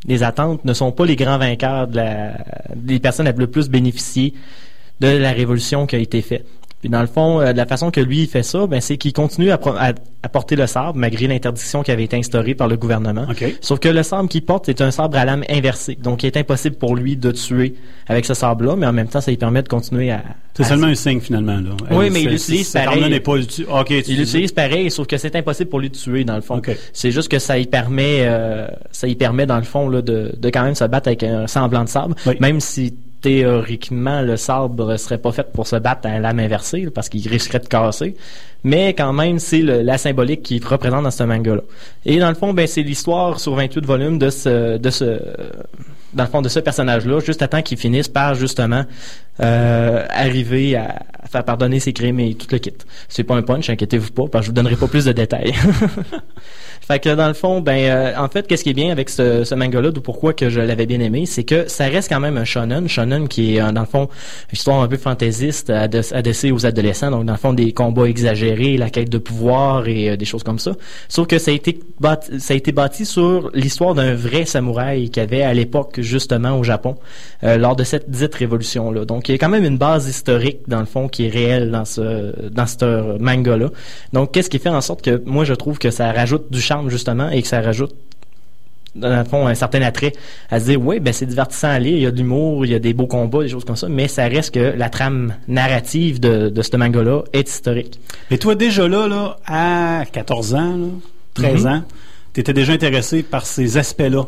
les 0.07 0.23
attentes, 0.23 0.65
ne 0.65 0.73
sont 0.73 0.93
pas 0.93 1.05
les 1.05 1.17
grands 1.17 1.39
vainqueurs 1.39 1.89
de 1.89 2.01
des 2.77 3.01
personnes 3.01 3.29
le 3.37 3.47
plus 3.49 3.69
bénéficiées 3.69 4.35
de 5.01 5.09
la 5.09 5.33
révolution 5.33 5.87
qui 5.87 5.97
a 5.97 5.99
été 5.99 6.23
faite. 6.23 6.47
Puis 6.87 6.91
dans 6.93 7.01
le 7.01 7.09
fond, 7.09 7.41
euh, 7.41 7.53
la 7.53 7.67
façon 7.67 7.91
que 7.91 7.99
lui 8.01 8.21
il 8.23 8.27
fait 8.29 8.45
ça, 8.45 8.65
ben, 8.69 8.81
c'est 8.81 8.97
qu'il 8.97 9.13
continue 9.13 9.51
à, 9.51 9.59
pro- 9.59 9.75
à- 9.77 9.93
à 10.23 10.29
porter 10.29 10.55
le 10.55 10.69
sabre 10.69 10.93
malgré 10.95 11.27
l'interdiction 11.27 11.83
qui 11.83 11.91
avait 11.91 12.05
été 12.05 12.17
instaurée 12.17 12.55
par 12.55 12.69
le 12.69 12.77
gouvernement. 12.77 13.27
Sauf 13.61 13.81
que 13.81 13.89
le 13.89 14.05
sabre 14.05 14.29
qu'il 14.29 14.43
porte 14.43 14.69
est 14.69 14.81
un 14.81 14.93
sabre 14.93 15.17
à 15.19 15.25
lame 15.25 15.43
inversée. 15.51 15.99
Donc 16.01 16.23
il 16.23 16.27
est 16.27 16.37
impossible 16.37 16.77
pour 16.77 16.95
lui 16.95 17.17
de 17.17 17.33
tuer 17.33 17.75
avec 18.07 18.25
ce 18.25 18.35
sabre-là, 18.35 18.77
mais 18.77 18.87
en 18.87 18.93
même 18.93 19.09
temps, 19.09 19.21
ça 19.21 19.33
lui 19.33 19.37
permet 19.37 19.65
de 19.65 19.69
continuer 19.69 20.13
à... 20.13 20.23
C'est 20.55 20.63
seulement 20.63 20.87
un 20.87 20.95
signe, 20.95 21.21
finalement. 21.21 21.57
Là. 21.57 21.71
Oui, 21.91 22.09
mais 22.11 22.23
il 22.23 22.31
l'utilise 22.31 22.71
pareil. 22.71 23.11
n'est 23.11 23.19
pas 23.21 23.37
Il 23.37 24.17
l'utilise 24.17 24.53
pareil, 24.53 24.89
sauf 24.93 25.09
que 25.09 25.19
c'est 25.19 25.35
impossible 25.35 25.69
pour 25.69 25.81
lui 25.81 25.91
de 25.91 25.97
tuer, 25.97 26.23
dans 26.23 26.37
le 26.37 26.41
fond. 26.41 26.63
C'est 26.93 27.11
juste 27.11 27.29
que 27.29 27.39
ça 27.41 27.59
y 27.59 27.67
permet, 27.67 28.21
euh, 28.21 28.69
ça 28.93 29.09
y 29.09 29.17
permet, 29.17 29.45
dans 29.45 29.57
le 29.59 29.65
fond, 29.65 29.89
là, 29.89 30.03
de, 30.03 30.33
de 30.39 30.49
quand 30.51 30.63
même 30.63 30.77
se 30.77 30.85
battre 30.85 31.09
avec 31.09 31.25
un 31.25 31.47
semblant 31.49 31.83
de 31.85 31.89
sabre, 31.89 32.15
Oui. 32.27 32.37
même 32.41 32.61
si 32.61 32.95
théoriquement 33.27 34.23
le 34.23 34.37
sabre 34.37 34.97
serait 34.97 35.19
pas 35.19 35.33
fait 35.33 35.51
pour 35.53 35.67
se 35.67 35.75
battre 35.75 36.07
à 36.07 36.21
lame 36.21 36.39
inversée, 36.39 36.87
parce 36.95 37.09
qu'il 37.09 37.27
risquerait 37.27 37.59
de 37.59 37.67
casser. 37.67 38.15
Mais 38.63 38.95
quand 38.95 39.13
même, 39.13 39.41
c'est 39.41 39.63
la 39.63 39.99
symbolique 39.99 40.45
qui 40.45 40.61
représente 40.65 41.03
dans 41.03 41.11
ce 41.11 41.25
manga-là. 41.25 41.63
Et 42.05 42.21
dans 42.21 42.29
le 42.29 42.37
fond, 42.37 42.55
ben, 42.55 42.69
c'est 42.69 42.83
l'histoire 42.83 43.41
sur 43.41 43.57
28 43.57 43.85
volumes 43.85 44.19
de 44.19 44.31
ce, 44.31 44.79
de 44.79 44.91
ce, 44.91 45.21
dans 46.15 46.23
le 46.23 46.31
fond, 46.31 46.41
de 46.41 46.49
ce 46.49 46.61
personnage-là, 46.61 47.19
juste 47.19 47.43
à 47.43 47.49
temps 47.49 47.63
qu'il 47.63 47.79
finisse 47.79 48.07
par, 48.07 48.37
justement, 48.37 48.85
euh, 49.41 50.07
arriver 50.09 50.77
à 50.77 51.03
faire 51.29 51.45
pardonner 51.45 51.81
ses 51.81 51.93
crimes 51.93 52.21
et 52.21 52.35
tout 52.35 52.47
le 52.51 52.59
kit. 52.59 52.73
C'est 53.09 53.25
pas 53.25 53.35
un 53.35 53.43
punch, 53.43 53.71
inquiétez-vous 53.71 54.13
pas, 54.13 54.25
parce 54.31 54.43
que 54.43 54.47
je 54.47 54.51
vous 54.51 54.55
donnerai 54.55 54.77
pas 54.77 54.89
plus 54.89 55.05
de 55.05 55.13
détails. 55.13 55.53
fait 56.81 57.09
dans 57.09 57.29
le 57.29 57.35
fond, 57.35 57.61
ben, 57.61 57.79
euh, 57.79 58.13
en 58.17 58.29
fait, 58.29 58.47
qu'est-ce 58.47 58.65
qui 58.65 58.71
est 58.71 58.75
bien 58.75 58.91
avec 58.91 59.09
ce, 59.09 59.45
ce 59.45 59.55
manga-là, 59.55 59.91
d'où 59.91 60.01
pourquoi 60.01 60.33
que 60.33 60.51
je 60.51 60.61
l'avais 60.61 60.87
bien 60.87 61.01
aimé, 61.01 61.27
c'est 61.27 61.45
que 61.45 61.69
ça 61.69 61.87
reste 61.87 62.09
quand 62.09 62.21
même 62.21 62.37
un 62.37 62.45
shonen, 62.45 62.89
shonen 62.89 63.29
qui 63.29 63.57
est, 63.57 63.61
euh, 63.61 63.73
dans 63.73 63.81
le 63.81 63.87
fond, 63.87 64.09
une 64.51 64.57
histoire 64.57 64.81
un 64.81 64.89
peu 64.89 64.97
fantaisiste, 64.97 65.71
adressée 65.71 66.51
aux 66.53 66.67
adolescents, 66.67 67.11
donc 67.11 67.25
dans 67.25 67.33
le 67.33 67.39
fond, 67.39 67.53
des 67.53 67.73
combats 67.73 68.09
exagérés, 68.09 68.77
la 68.77 68.91
quête 68.91 69.11
de 69.11 69.19
pouvoir 69.19 69.89
et 69.89 70.11
euh, 70.11 70.17
des 70.17 70.25
choses 70.25 70.43
comme 70.43 70.59
ça. 70.59 70.73
Sauf 71.09 71.27
que 71.27 71.39
ça 71.39 71.51
a 71.51 71.55
été 71.55 71.79
bâti, 72.01 72.41
ça 72.41 72.55
a 72.55 72.57
été 72.57 72.73
bâti 72.73 73.05
sur 73.05 73.51
l'histoire 73.55 73.95
d'un 73.95 74.15
vrai 74.15 74.45
samouraï 74.45 75.11
qu'il 75.11 75.23
y 75.23 75.27
avait 75.27 75.43
à 75.43 75.55
l'époque, 75.55 76.01
justement, 76.01 76.59
au 76.59 76.65
Japon, 76.65 76.97
euh, 77.45 77.57
lors 77.57 77.77
de 77.77 77.85
cette 77.85 78.11
dite 78.11 78.35
révolution-là. 78.35 79.05
Donc, 79.05 79.29
il 79.29 79.33
y 79.33 79.35
a 79.35 79.39
quand 79.39 79.49
même 79.49 79.65
une 79.65 79.79
base 79.79 80.09
historique, 80.09 80.61
dans 80.69 80.81
le 80.81 80.87
fond, 80.87 81.09
qui 81.17 81.27
est 81.27 81.31
réelle 81.31 81.71
dans 81.71 81.85
ce, 81.85 82.49
dans 82.51 82.67
ce 82.67 83.19
manga-là. 83.19 83.71
Donc, 84.13 84.33
qu'est-ce 84.33 84.51
qui 84.51 84.59
fait 84.59 84.69
en 84.69 84.81
sorte 84.81 85.03
que, 85.03 85.23
moi, 85.27 85.45
je 85.45 85.55
trouve 85.55 85.79
que 85.79 85.91
ça 85.91 86.13
rajoute 86.13 86.51
du 86.53 86.61
charme, 86.61 86.91
justement, 86.91 87.31
et 87.31 87.43
que 87.43 87.49
ça 87.49 87.61
rajoute 87.61 87.95
dans 88.95 89.15
le 89.15 89.25
fond, 89.25 89.47
un 89.47 89.55
certain 89.55 89.83
attrait 89.83 90.15
à 90.51 90.59
se 90.59 90.65
dire, 90.67 90.81
oui, 90.81 91.01
ben, 91.01 91.13
c'est 91.13 91.27
divertissant 91.27 91.69
à 91.69 91.79
lire, 91.79 91.97
il 91.97 92.03
y 92.03 92.07
a 92.07 92.11
de 92.11 92.17
l'humour, 92.17 92.65
il 92.65 92.73
y 92.73 92.75
a 92.75 92.79
des 92.79 92.95
beaux 92.95 93.07
combats, 93.07 93.43
des 93.43 93.49
choses 93.51 93.67
comme 93.67 93.77
ça, 93.77 93.89
mais 93.91 94.09
ça 94.09 94.27
reste 94.27 94.55
que 94.55 94.73
la 94.75 94.89
trame 94.89 95.35
narrative 95.49 96.19
de, 96.19 96.49
de 96.49 96.63
ce 96.63 96.75
manga-là 96.79 97.23
est 97.35 97.47
historique. 97.47 98.01
Et 98.31 98.39
toi, 98.39 98.55
déjà 98.55 98.89
là, 98.89 99.07
là 99.07 99.37
à 99.47 100.05
14 100.11 100.55
ans, 100.55 100.77
là, 100.79 100.87
13 101.35 101.65
Mhm. 101.67 101.73
ans, 101.73 101.83
tu 102.33 102.41
étais 102.41 102.55
déjà 102.55 102.73
intéressé 102.73 103.23
par 103.23 103.45
ces 103.45 103.77
aspects-là? 103.77 104.25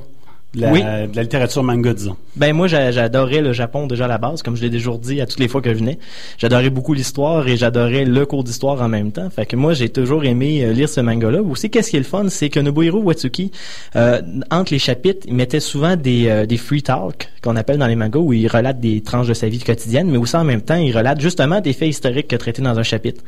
De 0.54 0.62
la, 0.62 0.72
Oui. 0.72 0.80
de 0.82 1.14
la 1.14 1.22
littérature 1.22 1.62
manga, 1.62 1.92
disons. 1.92 2.16
Ben 2.36 2.54
moi 2.54 2.68
j'a- 2.68 2.90
j'adorais 2.90 3.42
le 3.42 3.52
Japon 3.52 3.86
déjà 3.86 4.06
à 4.06 4.08
la 4.08 4.16
base, 4.18 4.42
comme 4.42 4.56
je 4.56 4.62
l'ai 4.62 4.70
déjà 4.70 4.90
dit 4.96 5.20
à 5.20 5.26
toutes 5.26 5.40
les 5.40 5.48
fois 5.48 5.60
que 5.60 5.70
je 5.72 5.78
venais. 5.78 5.98
J'adorais 6.38 6.70
beaucoup 6.70 6.94
l'histoire 6.94 7.46
et 7.48 7.56
j'adorais 7.58 8.04
le 8.06 8.24
cours 8.24 8.44
d'histoire 8.44 8.80
en 8.80 8.88
même 8.88 9.12
temps. 9.12 9.28
Fait 9.28 9.44
que 9.44 9.56
moi 9.56 9.74
j'ai 9.74 9.90
toujours 9.90 10.24
aimé 10.24 10.64
euh, 10.64 10.72
lire 10.72 10.88
ce 10.88 11.00
manga-là. 11.02 11.42
Aussi 11.42 11.68
qu'est-ce 11.68 11.90
qui 11.90 11.96
est 11.96 12.00
le 12.00 12.04
fun, 12.06 12.24
c'est 12.28 12.48
que 12.48 12.60
Nobuhiro 12.60 13.00
Watsuki, 13.00 13.50
euh, 13.96 14.22
entre 14.50 14.72
les 14.72 14.78
chapitres, 14.78 15.26
il 15.28 15.34
mettait 15.34 15.60
souvent 15.60 15.96
des, 15.96 16.28
euh, 16.28 16.46
des 16.46 16.56
free 16.56 16.82
talk 16.82 17.28
qu'on 17.42 17.56
appelle 17.56 17.76
dans 17.78 17.86
les 17.86 17.96
mangas 17.96 18.18
où 18.18 18.32
il 18.32 18.48
relate 18.48 18.80
des 18.80 19.02
tranches 19.02 19.28
de 19.28 19.34
sa 19.34 19.48
vie 19.48 19.58
quotidienne, 19.58 20.10
mais 20.10 20.16
aussi 20.18 20.36
en 20.36 20.44
même 20.44 20.62
temps 20.62 20.76
il 20.76 20.96
relate 20.96 21.20
justement 21.20 21.60
des 21.60 21.72
faits 21.74 21.88
historiques 21.90 22.28
que 22.28 22.36
traités 22.36 22.62
dans 22.62 22.78
un 22.78 22.82
chapitre. 22.82 23.22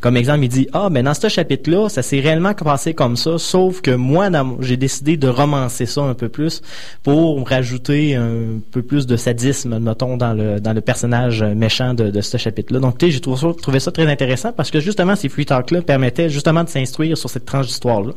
Comme 0.00 0.18
exemple, 0.18 0.44
il 0.44 0.48
dit 0.50 0.68
ah 0.74 0.88
ben 0.90 1.04
dans 1.04 1.14
ce 1.14 1.28
chapitre-là, 1.28 1.88
ça 1.88 2.02
s'est 2.02 2.20
réellement 2.20 2.52
passé 2.52 2.92
comme 2.92 3.16
ça, 3.16 3.38
sauf 3.38 3.80
que 3.80 3.92
moi 3.92 4.28
j'ai 4.60 4.76
décidé 4.76 5.16
de 5.16 5.26
romancer 5.28 5.86
ça 5.86 6.02
un 6.02 6.12
peu 6.14 6.28
plus 6.28 6.60
pour 7.02 7.48
rajouter 7.48 8.14
un 8.14 8.60
peu 8.70 8.82
plus 8.82 9.06
de 9.06 9.16
sadisme, 9.16 9.78
mettons, 9.78 10.16
dans 10.16 10.32
le 10.32 10.60
dans 10.60 10.72
le 10.72 10.80
personnage 10.80 11.42
méchant 11.42 11.94
de, 11.94 12.20
ce 12.20 12.36
chapitre-là. 12.36 12.80
Donc, 12.80 12.98
tu 12.98 13.06
sais, 13.06 13.12
j'ai 13.12 13.20
trouvé 13.20 13.80
ça, 13.80 13.92
très 13.92 14.06
intéressant 14.06 14.52
parce 14.52 14.70
que 14.70 14.80
justement, 14.80 15.16
ces 15.16 15.28
free 15.28 15.46
talk-là 15.46 15.82
permettaient 15.82 16.28
justement 16.28 16.64
de 16.64 16.68
s'instruire 16.68 17.16
sur 17.16 17.30
cette 17.30 17.44
tranche 17.44 17.66
d'histoire-là. 17.66 18.12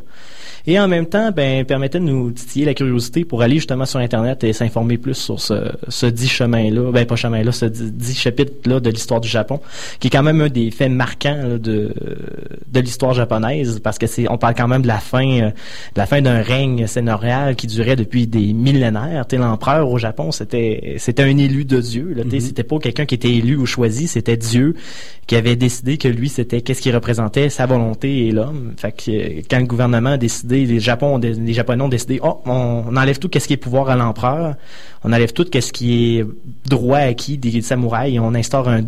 Et 0.67 0.79
en 0.79 0.88
même 0.88 1.05
temps, 1.05 1.31
ben, 1.31 1.65
permettait 1.65 1.99
de 1.99 2.03
nous 2.03 2.31
titiller 2.31 2.65
la 2.65 2.73
curiosité 2.73 3.25
pour 3.25 3.41
aller 3.41 3.55
justement 3.55 3.85
sur 3.85 3.99
Internet 3.99 4.43
et 4.43 4.53
s'informer 4.53 4.97
plus 4.97 5.15
sur 5.15 5.39
ce, 5.39 5.71
ce 5.88 6.05
dit 6.05 6.27
chemin-là, 6.27 6.91
ben 6.91 7.05
pas 7.05 7.15
chemin-là, 7.15 7.51
ce 7.51 7.65
dit, 7.65 7.91
dit 7.91 8.13
chapitre-là 8.13 8.79
de 8.79 8.89
l'histoire 8.89 9.21
du 9.21 9.27
Japon, 9.27 9.62
qui 9.99 10.07
est 10.07 10.09
quand 10.09 10.23
même 10.23 10.41
un 10.41 10.49
des 10.49 10.71
faits 10.71 10.91
marquants 10.91 11.57
de, 11.57 11.93
de 12.67 12.79
l'histoire 12.79 13.13
japonaise, 13.13 13.79
parce 13.79 13.97
que 13.97 14.07
c'est, 14.07 14.29
on 14.29 14.38
parle 14.38 14.53
quand 14.55 14.67
même 14.67 14.81
de 14.81 14.88
la 14.88 14.99
fin, 14.99 15.41
euh, 15.41 15.51
la 15.95 16.05
fin 16.05 16.21
d'un 16.21 16.41
règne 16.41 16.88
sénorial 16.88 17.55
qui 17.55 17.67
durait 17.67 17.95
depuis 17.95 18.27
des 18.27 18.38
millénaires. 18.54 19.25
L'empereur 19.32 19.89
au 19.89 19.97
Japon, 19.97 20.32
c'était, 20.32 20.95
c'était 20.97 21.23
un 21.23 21.38
élu 21.38 21.65
de 21.65 21.80
Dieu. 21.80 22.13
Là, 22.15 22.23
sais, 22.30 22.39
C'était 22.39 22.63
pas 22.63 22.80
quelqu'un 22.80 23.06
qui 23.06 23.15
était 23.15 23.32
élu 23.32 23.56
ou 23.56 23.65
choisi, 23.65 24.08
c'était 24.08 24.38
Dieu 24.38 24.75
qui 25.28 25.36
avait 25.36 25.56
décidé 25.56 25.97
que 25.97 26.08
lui, 26.08 26.30
c'était 26.30 26.62
qu'est-ce 26.62 26.82
qui 26.82 26.91
représentait 26.91 27.49
sa 27.49 27.65
volonté 27.65 28.28
et 28.28 28.32
l'homme. 28.32 28.73
Fait 28.78 28.91
que 28.91 29.12
euh, 29.12 29.41
quand 29.49 29.60
le 29.60 29.67
gouvernement 29.67 30.12
a 30.12 30.17
décidé, 30.17 30.65
les 30.65 30.80
Japon, 30.80 31.17
les 31.19 31.54
Japonais 31.54 31.84
ont 31.84 31.89
décidé, 31.89 32.19
oh, 32.23 32.41
on, 32.45 32.86
on 32.88 32.95
enlève 32.95 33.19
tout 33.19 33.30
qu'est-ce 33.30 33.47
qui 33.47 33.54
est 33.54 33.58
pouvoir 33.58 33.89
à 33.89 33.95
l'empereur, 33.95 34.56
on 35.04 35.13
enlève 35.13 35.32
tout 35.32 35.45
qu'est-ce 35.45 35.71
qui 35.71 36.17
est 36.17 36.25
droit 36.67 36.97
acquis 36.97 37.38
des 37.38 37.62
samouraïs 37.62 38.15
et 38.15 38.19
on 38.19 38.34
instaure 38.34 38.69
un, 38.69 38.82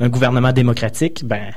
un 0.00 0.08
gouvernement 0.08 0.52
démocratique. 0.52 1.22
Ben, 1.24 1.52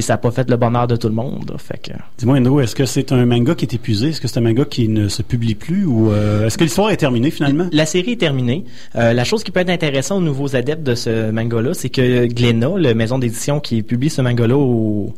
ça 0.00 0.14
n'a 0.14 0.18
pas 0.18 0.30
fait 0.30 0.48
le 0.48 0.56
bonheur 0.56 0.86
de 0.86 0.96
tout 0.96 1.08
le 1.08 1.14
monde. 1.14 1.54
Fait 1.58 1.78
que 1.78 1.92
Dis-moi, 2.18 2.38
Andrew, 2.38 2.60
est-ce 2.60 2.74
que 2.74 2.86
c'est 2.86 3.12
un 3.12 3.26
manga 3.26 3.54
qui 3.54 3.64
est 3.66 3.74
épuisé? 3.74 4.08
Est-ce 4.08 4.20
que 4.20 4.28
c'est 4.28 4.38
un 4.38 4.42
manga 4.42 4.64
qui 4.64 4.88
ne 4.88 5.08
se 5.08 5.22
publie 5.22 5.54
plus? 5.54 5.84
Ou 5.84 6.10
euh, 6.10 6.46
est-ce 6.46 6.56
que 6.56 6.64
l'histoire 6.64 6.90
est 6.90 6.96
terminée 6.96 7.30
finalement? 7.30 7.68
La 7.72 7.86
série 7.86 8.12
est 8.12 8.20
terminée. 8.20 8.64
Euh, 8.96 9.12
la 9.12 9.24
chose 9.24 9.44
qui 9.44 9.50
peut 9.50 9.60
être 9.60 9.70
intéressante 9.70 10.18
aux 10.18 10.24
nouveaux 10.24 10.56
adeptes 10.56 10.82
de 10.82 10.94
ce 10.94 11.30
manga-là, 11.30 11.74
c'est 11.74 11.90
que 11.90 12.26
Glénat, 12.26 12.72
la 12.78 12.94
maison 12.94 13.18
d'édition 13.18 13.60
qui 13.60 13.82
publie 13.82 14.10
ce 14.10 14.22
manga-là 14.22 14.56
au, 14.56 15.14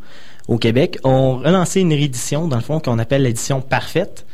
au 0.49 0.59
Québec, 0.59 0.99
ont 1.05 1.37
relancé 1.37 1.81
une 1.81 1.93
réédition, 1.93 2.49
dans 2.49 2.57
le 2.57 2.63
fond, 2.63 2.81
qu'on 2.81 2.99
appelle 2.99 3.23
l'édition 3.23 3.61
parfaite 3.61 4.27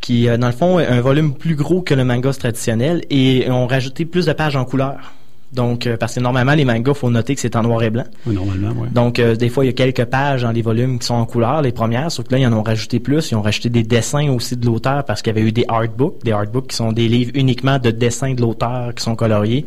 qui, 0.00 0.28
euh, 0.28 0.36
dans 0.36 0.48
le 0.48 0.52
fond, 0.52 0.78
est 0.78 0.86
un 0.86 1.00
volume 1.00 1.34
plus 1.34 1.54
gros 1.54 1.80
que 1.80 1.94
le 1.94 2.04
manga 2.04 2.32
traditionnel 2.32 3.04
et 3.10 3.50
ont 3.50 3.66
rajouté 3.66 4.04
plus 4.04 4.26
de 4.26 4.32
pages 4.32 4.56
en 4.56 4.64
couleur. 4.64 5.14
Donc, 5.52 5.86
euh, 5.86 5.96
parce 5.96 6.14
que 6.14 6.20
normalement, 6.20 6.54
les 6.54 6.64
mangas, 6.64 6.94
faut 6.94 7.10
noter 7.10 7.34
que 7.34 7.40
c'est 7.40 7.56
en 7.56 7.62
noir 7.62 7.82
et 7.82 7.90
blanc. 7.90 8.04
Oui, 8.26 8.34
normalement, 8.34 8.72
oui. 8.76 8.88
Donc, 8.92 9.18
euh, 9.18 9.36
des 9.36 9.48
fois, 9.48 9.64
il 9.64 9.68
y 9.68 9.70
a 9.70 9.72
quelques 9.72 10.04
pages 10.04 10.42
dans 10.42 10.50
les 10.50 10.62
volumes 10.62 10.98
qui 10.98 11.06
sont 11.06 11.14
en 11.14 11.24
couleur, 11.24 11.62
les 11.62 11.72
premières, 11.72 12.10
sauf 12.10 12.26
que 12.26 12.32
là, 12.32 12.38
ils 12.40 12.46
en 12.46 12.52
ont 12.52 12.62
rajouté 12.62 12.98
plus. 13.00 13.30
Ils 13.30 13.36
ont 13.36 13.42
rajouté 13.42 13.68
des 13.70 13.82
dessins 13.82 14.28
aussi 14.30 14.56
de 14.56 14.66
l'auteur 14.66 15.04
parce 15.04 15.22
qu'il 15.22 15.34
y 15.34 15.38
avait 15.38 15.48
eu 15.48 15.52
des 15.52 15.64
artbooks, 15.68 16.22
des 16.24 16.32
artbooks 16.32 16.68
qui 16.68 16.76
sont 16.76 16.92
des 16.92 17.08
livres 17.08 17.30
uniquement 17.34 17.78
de 17.78 17.90
dessins 17.90 18.34
de 18.34 18.40
l'auteur 18.40 18.94
qui 18.94 19.02
sont 19.02 19.14
coloriés. 19.14 19.64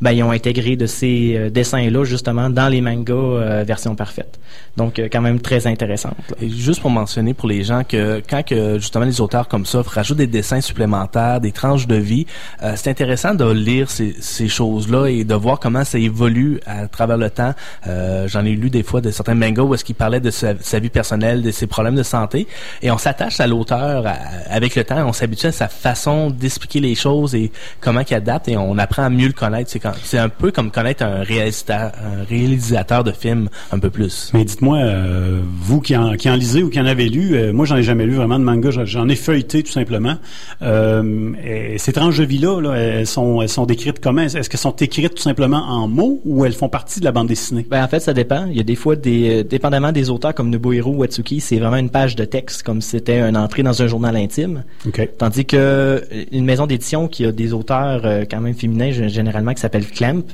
Ben, 0.00 0.10
ils 0.10 0.24
ont 0.24 0.32
intégré 0.32 0.74
de 0.74 0.86
ces 0.86 1.36
euh, 1.36 1.50
dessins-là, 1.50 2.02
justement, 2.04 2.50
dans 2.50 2.68
les 2.68 2.80
mangas 2.80 3.14
euh, 3.14 3.64
version 3.64 3.94
parfaite. 3.94 4.40
Donc, 4.76 4.98
euh, 4.98 5.08
quand 5.10 5.20
même 5.20 5.40
très 5.40 5.66
intéressante. 5.66 6.16
là. 6.30 6.36
Et 6.40 6.48
juste 6.48 6.80
pour 6.80 6.90
mentionner 6.90 7.34
pour 7.34 7.48
les 7.48 7.62
gens 7.62 7.82
que 7.84 8.20
quand 8.28 8.42
que 8.42 8.78
justement 8.78 9.04
les 9.04 9.20
auteurs 9.20 9.46
comme 9.46 9.66
ça 9.66 9.82
rajoutent 9.86 10.18
des 10.18 10.26
dessins 10.26 10.60
supplémentaires, 10.60 11.40
des 11.40 11.52
tranches 11.52 11.86
de 11.86 11.94
vie, 11.96 12.26
euh, 12.62 12.72
c'est 12.74 12.90
intéressant 12.90 13.34
de 13.34 13.48
lire 13.50 13.90
ces, 13.90 14.16
ces 14.20 14.48
choses-là 14.48 15.06
et 15.18 15.24
de 15.24 15.34
voir 15.34 15.58
comment 15.60 15.84
ça 15.84 15.98
évolue 15.98 16.60
à 16.66 16.86
travers 16.88 17.16
le 17.16 17.30
temps. 17.30 17.54
Euh, 17.86 18.26
J'en 18.28 18.44
ai 18.44 18.52
lu 18.52 18.70
des 18.70 18.82
fois 18.82 19.00
de 19.00 19.10
certains 19.10 19.34
mangas 19.34 19.62
où 19.62 19.74
est-ce 19.74 19.84
qu'il 19.84 19.94
parlait 19.94 20.20
de 20.20 20.30
sa, 20.30 20.52
vie 20.78 20.90
personnelle, 20.90 21.42
de 21.42 21.50
ses 21.50 21.66
problèmes 21.66 21.94
de 21.96 22.02
santé, 22.02 22.46
et 22.82 22.90
on 22.90 22.98
s'attache 22.98 23.40
à 23.40 23.46
l'auteur 23.46 24.04
avec 24.48 24.74
le 24.76 24.84
temps, 24.84 25.06
on 25.08 25.12
s'habitue 25.12 25.46
à 25.46 25.52
sa 25.52 25.68
façon 25.68 26.30
d'expliquer 26.30 26.80
les 26.80 26.94
choses 26.94 27.34
et 27.34 27.50
comment 27.80 28.00
il 28.08 28.14
adapte 28.14 28.48
et 28.48 28.56
on 28.56 28.78
apprend 28.78 29.04
à 29.04 29.10
mieux 29.10 29.26
le 29.26 29.32
connaître. 29.32 29.70
C'est 30.02 30.18
un 30.18 30.28
peu 30.28 30.50
comme 30.50 30.70
connaître 30.70 31.02
un 31.04 31.22
réalisateur, 31.22 31.92
réalisateur 32.28 33.04
de 33.04 33.12
films 33.12 33.48
un 33.72 33.78
peu 33.78 33.90
plus. 33.90 34.30
Mais 34.34 34.44
dites-moi, 34.44 34.78
euh, 34.78 35.40
vous 35.60 35.80
qui 35.80 35.96
en, 35.96 36.14
qui 36.14 36.28
en 36.30 36.36
lisez 36.36 36.62
ou 36.62 36.70
qui 36.70 36.80
en 36.80 36.86
avez 36.86 37.08
lu, 37.08 37.34
euh, 37.34 37.52
moi 37.52 37.66
j'en 37.66 37.76
ai 37.76 37.82
jamais 37.82 38.06
lu 38.06 38.14
vraiment 38.14 38.38
de 38.38 38.44
manga, 38.44 38.70
j'en- 38.70 39.08
ai 39.08 39.16
feuilleté 39.16 39.62
tout 39.62 39.72
simplement. 39.72 40.14
Euh, 40.62 41.32
ces 41.76 41.92
tranches 41.92 42.18
de 42.18 42.24
vie-là, 42.24 42.60
là, 42.60 42.74
elles, 42.74 43.06
sont, 43.06 43.42
elles 43.42 43.48
sont 43.48 43.66
décrites 43.66 44.00
comment? 44.00 44.22
Est-ce 44.22 44.48
qu'elles 44.48 44.60
sont 44.60 44.76
écrites 44.76 45.01
tout 45.08 45.22
simplement 45.22 45.62
en 45.68 45.88
mots 45.88 46.20
ou 46.24 46.44
elles 46.44 46.52
font 46.52 46.68
partie 46.68 47.00
de 47.00 47.04
la 47.04 47.12
bande 47.12 47.28
dessinée? 47.28 47.66
Ben, 47.68 47.82
en 47.82 47.88
fait, 47.88 48.00
ça 48.00 48.12
dépend. 48.12 48.46
Il 48.46 48.56
y 48.56 48.60
a 48.60 48.64
des 48.64 48.76
fois, 48.76 48.96
des, 48.96 49.40
euh, 49.40 49.42
dépendamment 49.44 49.92
des 49.92 50.10
auteurs 50.10 50.34
comme 50.34 50.50
Nobuhiro 50.50 50.92
Watsuki, 50.92 51.40
c'est 51.40 51.58
vraiment 51.58 51.76
une 51.76 51.90
page 51.90 52.16
de 52.16 52.24
texte, 52.24 52.62
comme 52.62 52.80
si 52.80 52.90
c'était 52.90 53.20
une 53.20 53.36
entrée 53.36 53.62
dans 53.62 53.82
un 53.82 53.86
journal 53.86 54.16
intime. 54.16 54.64
Tandis 55.18 55.44
que 55.44 55.56
euh, 55.56 56.00
une 56.30 56.44
maison 56.44 56.66
d'édition 56.66 57.08
qui 57.08 57.24
a 57.24 57.32
des 57.32 57.52
auteurs 57.52 58.02
euh, 58.04 58.24
quand 58.30 58.40
même 58.40 58.54
féminins, 58.54 58.90
généralement, 58.90 59.54
qui 59.54 59.60
s'appelle 59.60 59.86
Clamp, 59.86 60.24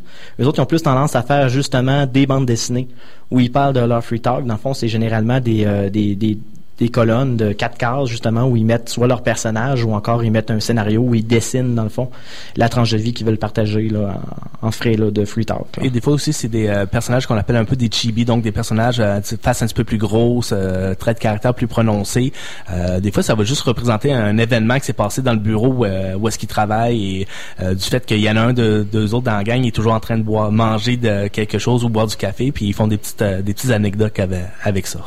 eux 0.40 0.46
autres, 0.46 0.58
ils 0.58 0.62
ont 0.62 0.66
plus 0.66 0.82
tendance 0.82 1.16
à 1.16 1.22
faire 1.22 1.48
justement 1.48 2.06
des 2.06 2.26
bandes 2.26 2.46
dessinées 2.46 2.88
où 3.30 3.40
ils 3.40 3.52
parlent 3.52 3.74
de 3.74 3.80
leur 3.80 4.04
free 4.04 4.20
talk. 4.20 4.44
Dans 4.46 4.54
le 4.54 4.60
fond, 4.60 4.74
c'est 4.74 4.88
généralement 4.88 5.40
des, 5.40 5.64
euh, 5.66 5.90
des, 5.90 6.14
des, 6.14 6.38
des 6.78 6.88
colonnes 6.88 7.36
de 7.36 7.52
quatre 7.52 7.76
cases, 7.76 8.08
justement, 8.08 8.44
où 8.44 8.56
ils 8.56 8.64
mettent 8.64 8.88
soit 8.88 9.06
leur 9.06 9.22
personnage 9.22 9.84
ou 9.84 9.92
encore 9.92 10.22
ils 10.24 10.30
mettent 10.30 10.50
un 10.50 10.60
scénario 10.60 11.00
où 11.00 11.14
ils 11.14 11.26
dessinent, 11.26 11.74
dans 11.74 11.82
le 11.82 11.88
fond, 11.88 12.10
la 12.56 12.68
tranche 12.68 12.92
de 12.92 12.98
vie 12.98 13.12
qu'ils 13.12 13.26
veulent 13.26 13.38
partager 13.38 13.88
là, 13.88 14.20
en, 14.62 14.68
en 14.68 14.70
frais 14.70 14.94
là, 14.94 15.10
de 15.10 15.24
free 15.24 15.44
talk. 15.44 15.76
là. 15.76 15.84
Et 15.84 15.90
des 15.90 16.00
fois 16.00 16.12
aussi, 16.12 16.32
c'est 16.32 16.48
des 16.48 16.68
euh, 16.68 16.86
personnages 16.86 17.26
qu'on 17.26 17.36
appelle 17.36 17.56
un 17.56 17.64
peu 17.64 17.76
des 17.76 17.88
chibi, 17.90 18.24
donc 18.24 18.42
des 18.42 18.52
personnages 18.52 19.00
euh, 19.00 19.20
tu 19.20 19.30
sais, 19.30 19.38
face 19.40 19.62
un 19.62 19.66
petit 19.66 19.74
peu 19.74 19.84
plus 19.84 19.98
grosses, 19.98 20.52
euh, 20.52 20.94
traits 20.94 21.16
de 21.18 21.22
caractère 21.22 21.54
plus 21.54 21.66
prononcés. 21.66 22.32
Euh, 22.70 23.00
des 23.00 23.10
fois, 23.10 23.22
ça 23.22 23.34
va 23.34 23.44
juste 23.44 23.62
représenter 23.62 24.12
un 24.12 24.38
événement 24.38 24.78
qui 24.78 24.86
s'est 24.86 24.92
passé 24.92 25.20
dans 25.22 25.32
le 25.32 25.38
bureau 25.38 25.68
où, 25.68 25.84
euh, 25.84 26.14
où 26.14 26.28
est-ce 26.28 26.38
qu'ils 26.38 26.48
travaillent 26.48 27.22
et 27.22 27.28
euh, 27.60 27.74
du 27.74 27.84
fait 27.84 28.06
qu'il 28.06 28.20
y 28.20 28.30
en 28.30 28.36
a 28.36 28.40
un 28.40 28.52
de 28.52 28.86
deux 28.90 29.14
autres 29.14 29.24
dans 29.24 29.36
la 29.36 29.44
gang, 29.44 29.62
il 29.62 29.68
est 29.68 29.72
toujours 29.72 29.94
en 29.94 30.00
train 30.00 30.18
de 30.18 30.22
boire, 30.22 30.52
manger 30.52 30.96
de 30.96 31.28
quelque 31.28 31.58
chose 31.58 31.84
ou 31.84 31.88
boire 31.88 32.06
du 32.06 32.16
café, 32.16 32.52
puis 32.52 32.66
ils 32.66 32.72
font 32.72 32.86
des 32.86 32.98
petites 32.98 33.22
euh, 33.22 33.42
des 33.42 33.52
petites 33.54 33.70
anecdotes 33.70 34.18
avec, 34.20 34.44
avec 34.62 34.86
ça. 34.86 35.00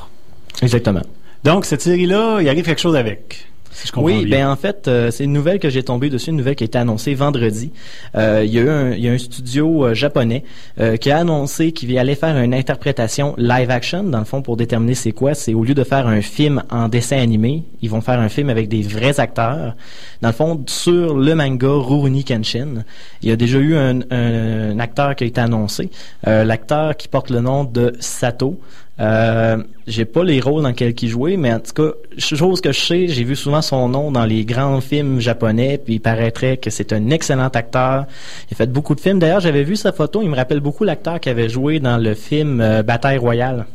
Exactement. 0.62 1.02
Donc 1.44 1.66
cette 1.66 1.82
série-là, 1.82 2.40
il 2.42 2.50
arrive 2.50 2.66
quelque 2.66 2.82
chose 2.82 2.96
avec. 2.96 3.48
Si 3.74 3.88
je 3.88 4.00
Oui, 4.02 4.26
bien. 4.26 4.40
ben 4.48 4.52
en 4.52 4.56
fait, 4.58 4.90
euh, 4.90 5.12
c'est 5.12 5.24
une 5.24 5.32
nouvelle 5.32 5.58
que 5.58 5.70
j'ai 5.70 5.82
tombée 5.82 6.10
dessus, 6.10 6.30
une 6.30 6.36
nouvelle 6.36 6.56
qui 6.56 6.64
a 6.64 6.66
été 6.66 6.78
annoncée 6.78 7.14
vendredi. 7.16 7.72
Euh, 8.16 8.44
il 8.46 8.52
y 8.54 8.60
a 8.60 8.62
eu 8.64 8.70
un, 8.70 8.92
il 8.92 9.00
y 9.00 9.08
a 9.08 9.14
un 9.14 9.18
studio 9.18 9.86
euh, 9.86 9.94
japonais 9.94 10.44
euh, 10.80 10.98
qui 10.98 11.10
a 11.10 11.18
annoncé 11.18 11.72
qu'il 11.72 11.98
allait 11.98 12.16
faire 12.16 12.38
une 12.38 12.54
interprétation 12.54 13.34
live 13.38 13.72
action. 13.72 14.04
Dans 14.04 14.20
le 14.20 14.26
fond, 14.26 14.42
pour 14.42 14.58
déterminer 14.58 14.94
c'est 14.94 15.14
quoi, 15.14 15.34
c'est 15.36 15.54
au 15.54 15.64
lieu 15.64 15.74
de 15.74 15.86
faire 15.86 16.06
un 16.08 16.22
film 16.22 16.64
en 16.70 16.90
dessin 16.90 17.18
animé, 17.18 17.64
ils 17.82 17.90
vont 17.90 18.02
faire 18.02 18.20
un 18.20 18.28
film 18.30 18.50
avec 18.50 18.68
des 18.68 18.82
vrais 18.82 19.22
acteurs. 19.22 19.76
Dans 20.22 20.30
le 20.30 20.34
fond, 20.36 20.62
sur 20.68 21.16
le 21.16 21.34
manga 21.34 21.70
Rurouni 21.70 22.26
Kenshin, 22.26 22.84
il 23.24 23.30
y 23.30 23.32
a 23.32 23.38
déjà 23.38 23.58
eu 23.58 23.78
un, 23.78 24.02
un 24.12 24.80
acteur 24.80 25.16
qui 25.16 25.24
a 25.24 25.28
été 25.28 25.40
annoncé. 25.40 25.90
Euh, 26.28 26.44
L'acteur 26.44 26.98
qui 26.98 27.08
porte 27.08 27.30
le 27.30 27.40
nom 27.40 27.64
de 27.64 27.94
Sato. 28.02 28.60
Euh, 29.00 29.58
j'ai 29.88 30.06
pas 30.06 30.24
les 30.24 30.40
rôles 30.40 30.64
dans 30.64 30.70
lesquels 30.70 30.94
il 31.02 31.10
jouait, 31.10 31.38
mais 31.38 31.54
en 31.54 31.60
tout 31.60 31.74
cas, 31.74 31.92
chose 32.18 32.62
que 32.62 32.72
je 32.72 32.80
sais, 32.80 33.08
j'ai 33.08 33.24
vu 33.24 33.36
souvent 33.36 33.62
son 33.62 33.90
nom 33.90 34.12
dans 34.12 34.26
les 34.26 34.46
grands 34.46 34.82
films 34.82 35.20
japonais, 35.20 35.80
puis 35.84 35.96
il 35.96 36.00
paraîtrait 36.00 36.58
que 36.58 36.70
c'est 36.70 36.94
un 36.94 37.10
excellent 37.10 37.48
acteur. 37.48 38.06
Il 38.52 38.58
fait 38.58 38.72
beaucoup 38.72 38.94
de 38.94 39.00
films. 39.00 39.20
D'ailleurs, 39.20 39.40
j'avais 39.40 39.64
vu 39.64 39.76
sa 39.76 39.92
photo, 39.92 40.22
il 40.22 40.30
me 40.30 40.36
rappelle 40.36 40.60
beaucoup 40.60 40.84
l'acteur 40.84 41.20
qui 41.20 41.30
avait 41.30 41.50
joué 41.50 41.80
dans 41.80 41.98
le 41.98 42.14
film 42.14 42.62
euh, 42.62 42.84
Bataille 42.84 43.18
royale. 43.18 43.66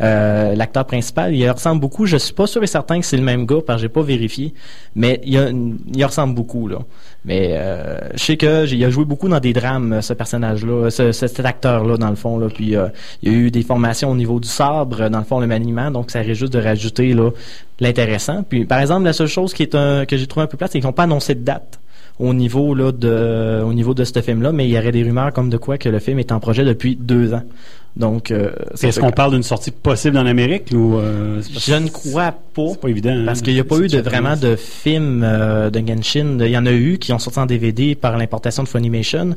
Euh, 0.00 0.54
l'acteur 0.54 0.84
principal, 0.84 1.34
il 1.34 1.48
ressemble 1.50 1.80
beaucoup. 1.80 2.06
Je 2.06 2.16
suis 2.16 2.32
pas 2.34 2.46
sûr 2.46 2.62
et 2.62 2.66
certain 2.66 3.00
que 3.00 3.06
c'est 3.06 3.16
le 3.16 3.22
même 3.22 3.46
gars, 3.46 3.58
parce 3.66 3.78
que 3.78 3.82
j'ai 3.82 3.88
pas 3.88 4.02
vérifié, 4.02 4.54
mais 4.94 5.20
il, 5.24 6.04
ressemble 6.04 6.34
beaucoup 6.34 6.68
là. 6.68 6.78
Mais 7.24 7.50
euh, 7.52 7.98
je 8.14 8.18
sais 8.22 8.36
que 8.36 8.66
il 8.72 8.84
a 8.84 8.90
joué 8.90 9.04
beaucoup 9.04 9.28
dans 9.28 9.40
des 9.40 9.52
drames, 9.52 10.00
ce 10.02 10.12
personnage-là, 10.14 10.90
ce, 10.90 11.12
ce- 11.12 11.26
cet 11.26 11.44
acteur-là 11.44 11.96
dans 11.96 12.10
le 12.10 12.16
fond 12.16 12.38
là. 12.38 12.48
Puis 12.48 12.76
euh, 12.76 12.88
il 13.22 13.32
y 13.32 13.34
a 13.34 13.38
eu 13.38 13.50
des 13.50 13.62
formations 13.62 14.10
au 14.10 14.16
niveau 14.16 14.38
du 14.40 14.48
sabre, 14.48 15.08
dans 15.10 15.18
le 15.18 15.24
fond 15.24 15.40
le 15.40 15.46
maniement, 15.46 15.90
donc 15.90 16.10
ça 16.10 16.20
risque 16.20 16.40
juste 16.40 16.52
de 16.52 16.60
rajouter 16.60 17.12
là 17.14 17.30
l'intéressant. 17.80 18.42
Puis 18.48 18.64
par 18.64 18.80
exemple, 18.80 19.04
la 19.04 19.12
seule 19.12 19.26
chose 19.26 19.52
qui 19.52 19.64
est 19.64 19.72
que 20.06 20.16
j'ai 20.16 20.26
trouvé 20.26 20.44
un 20.44 20.46
peu 20.46 20.56
plate, 20.56 20.72
c'est 20.72 20.78
qu'ils 20.78 20.86
n'ont 20.86 20.92
pas 20.92 21.04
annoncé 21.04 21.34
de 21.34 21.40
date 21.44 21.80
au 22.18 22.34
niveau 22.34 22.74
là 22.74 22.90
de 22.92 23.62
au 23.64 23.72
niveau 23.72 23.94
de 23.94 24.04
ce 24.04 24.20
film-là, 24.20 24.50
mais 24.52 24.66
il 24.66 24.70
y 24.72 24.78
aurait 24.78 24.90
des 24.92 25.02
rumeurs 25.04 25.32
comme 25.32 25.50
de 25.50 25.56
quoi 25.56 25.78
que 25.78 25.88
le 25.88 25.98
film 26.00 26.18
est 26.18 26.32
en 26.32 26.40
projet 26.40 26.64
depuis 26.64 26.96
deux 26.96 27.32
ans. 27.34 27.42
Donc, 27.96 28.30
euh, 28.30 28.50
Est-ce 28.80 29.00
qu'on 29.00 29.10
parle 29.10 29.32
d'une 29.32 29.42
sortie 29.42 29.72
possible 29.72 30.18
en 30.18 30.26
Amérique 30.26 30.70
ou 30.72 30.98
euh, 30.98 31.42
Je 31.58 31.74
ne 31.74 31.88
crois 31.88 32.32
pas. 32.54 32.68
C'est 32.70 32.80
pas 32.80 32.88
évident. 32.88 33.10
hein, 33.10 33.24
Parce 33.26 33.42
qu'il 33.42 33.54
n'y 33.54 33.60
a 33.60 33.64
pas 33.64 33.76
eu 33.78 33.88
de, 33.88 33.98
vraiment 34.00 34.36
de 34.36 34.54
films 34.54 35.22
euh, 35.24 35.68
de 35.70 35.80
Genshin. 35.80 36.38
Il 36.40 36.50
y 36.50 36.56
en 36.58 36.66
a 36.66 36.70
eu 36.72 36.98
qui 36.98 37.12
ont 37.12 37.18
sorti 37.18 37.40
en 37.40 37.46
DVD 37.46 37.96
par 37.96 38.16
l'importation 38.16 38.62
de 38.62 38.68
Funimation. 38.68 39.34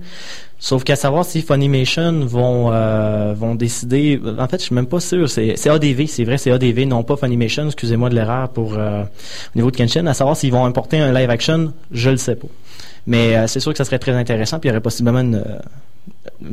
Sauf 0.59 0.83
qu'à 0.83 0.95
savoir 0.95 1.25
si 1.25 1.41
Funimation 1.41 2.19
vont 2.23 2.69
euh, 2.71 3.33
vont 3.35 3.55
décider. 3.55 4.21
En 4.37 4.47
fait, 4.47 4.57
je 4.59 4.65
suis 4.65 4.75
même 4.75 4.85
pas 4.85 4.99
sûr. 4.99 5.27
C'est 5.27 5.53
c'est 5.55 5.71
ADV, 5.71 6.05
c'est 6.05 6.23
vrai, 6.23 6.37
c'est 6.37 6.51
ADV, 6.51 6.85
non 6.85 7.01
pas 7.01 7.17
Funimation. 7.17 7.65
Excusez-moi 7.65 8.09
de 8.09 8.15
l'erreur 8.15 8.49
pour 8.49 8.75
euh, 8.77 9.01
au 9.01 9.57
niveau 9.57 9.71
de 9.71 9.77
Genshin. 9.77 10.05
À 10.05 10.13
savoir 10.13 10.37
s'ils 10.37 10.51
vont 10.51 10.65
importer 10.65 10.99
un 10.99 11.11
live 11.13 11.31
action, 11.31 11.73
je 11.91 12.11
le 12.11 12.17
sais 12.17 12.35
pas. 12.35 12.47
Mais 13.07 13.35
euh, 13.35 13.47
c'est 13.47 13.59
sûr 13.59 13.71
que 13.71 13.77
ça 13.77 13.85
serait 13.85 13.99
très 13.99 14.13
intéressant. 14.13 14.59
Puis 14.59 14.67
il 14.67 14.71
y 14.71 14.73
aurait 14.73 14.81
possiblement 14.81 15.19
euh, 15.33 15.43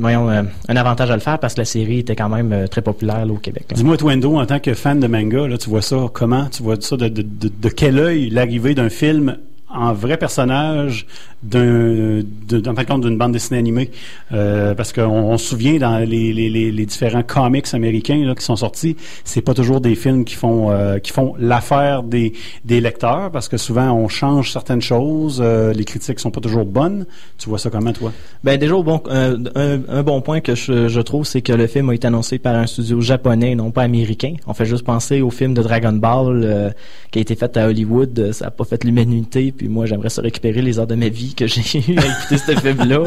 euh, 0.03 0.43
un 0.67 0.75
avantage 0.75 1.11
à 1.11 1.15
le 1.15 1.21
faire 1.21 1.39
parce 1.39 1.53
que 1.53 1.61
la 1.61 1.65
série 1.65 1.99
était 1.99 2.15
quand 2.15 2.29
même 2.29 2.67
très 2.69 2.81
populaire 2.81 3.25
là, 3.25 3.33
au 3.33 3.37
Québec. 3.37 3.65
Dis-moi, 3.73 3.97
Twendo, 3.97 4.37
en 4.37 4.45
tant 4.45 4.59
que 4.59 4.73
fan 4.73 4.99
de 4.99 5.07
manga, 5.07 5.47
là, 5.47 5.57
tu 5.57 5.69
vois 5.69 5.81
ça 5.81 5.97
comment? 6.11 6.47
Tu 6.47 6.63
vois 6.63 6.75
ça 6.79 6.97
de, 6.97 7.09
de 7.09 7.69
quel 7.69 7.99
œil 7.99 8.29
l'arrivée 8.29 8.75
d'un 8.75 8.89
film 8.89 9.37
en 9.69 9.93
vrai 9.93 10.17
personnage 10.17 11.05
d'un, 11.43 12.21
d'une 12.47 13.17
bande 13.17 13.31
dessinée 13.31 13.59
animée? 13.59 13.91
Euh, 14.31 14.75
parce 14.75 14.93
qu'on 14.93 15.03
on 15.03 15.37
se 15.37 15.47
souvient 15.47 15.77
dans 15.77 15.99
les, 15.99 16.33
les, 16.33 16.49
les, 16.49 16.85
différents 16.85 17.23
comics 17.23 17.65
américains 17.73 18.33
qui 18.37 18.43
sont 18.43 18.55
sortis, 18.55 18.95
c'est 19.23 19.41
pas 19.41 19.53
toujours 19.53 19.81
des 19.81 19.95
films 19.95 20.25
qui 20.25 20.35
font 20.35 20.71
euh, 20.71 20.99
qui 20.99 21.11
font 21.11 21.35
l'affaire 21.39 22.03
des, 22.03 22.33
des 22.65 22.81
lecteurs 22.81 23.31
parce 23.31 23.47
que 23.47 23.57
souvent 23.57 23.91
on 23.91 24.07
change 24.07 24.51
certaines 24.51 24.81
choses, 24.81 25.41
euh, 25.43 25.73
les 25.73 25.85
critiques 25.85 26.19
sont 26.19 26.31
pas 26.31 26.41
toujours 26.41 26.65
bonnes. 26.65 27.05
Tu 27.37 27.49
vois 27.49 27.59
ça 27.59 27.69
comment, 27.69 27.93
toi? 27.93 28.11
Ben 28.43 28.57
déjà 28.57 28.75
bon, 28.75 29.01
un, 29.09 30.03
bon 30.03 30.21
point 30.21 30.41
que 30.41 30.55
je, 30.55 31.01
trouve, 31.01 31.25
c'est 31.25 31.41
que 31.41 31.53
le 31.53 31.67
film 31.67 31.89
a 31.89 31.95
été 31.95 32.07
annoncé 32.07 32.39
par 32.39 32.55
un 32.55 32.67
studio 32.67 33.01
japonais, 33.01 33.55
non 33.55 33.71
pas 33.71 33.83
américain. 33.83 34.33
On 34.47 34.53
fait 34.53 34.65
juste 34.65 34.83
penser 34.83 35.21
au 35.21 35.29
film 35.29 35.53
de 35.53 35.61
Dragon 35.61 35.93
Ball 35.93 36.73
qui 37.11 37.19
a 37.19 37.21
été 37.21 37.35
fait 37.35 37.55
à 37.57 37.67
Hollywood. 37.67 38.31
Ça 38.31 38.47
a 38.47 38.51
pas 38.51 38.65
fait 38.65 38.83
l'humanité. 38.83 39.53
Puis 39.59 39.67
moi, 39.67 39.85
j'aimerais 39.85 40.09
ça 40.09 40.23
récupérer 40.23 40.63
les 40.63 40.79
heures 40.79 40.87
de 40.87 40.95
ma 40.95 41.09
vie 41.09 41.35
que 41.35 41.45
j'ai 41.45 41.61
eu 41.87 41.97
à 41.99 42.05
écouter 42.05 42.37
ce 42.37 42.55
film-là. 42.59 43.03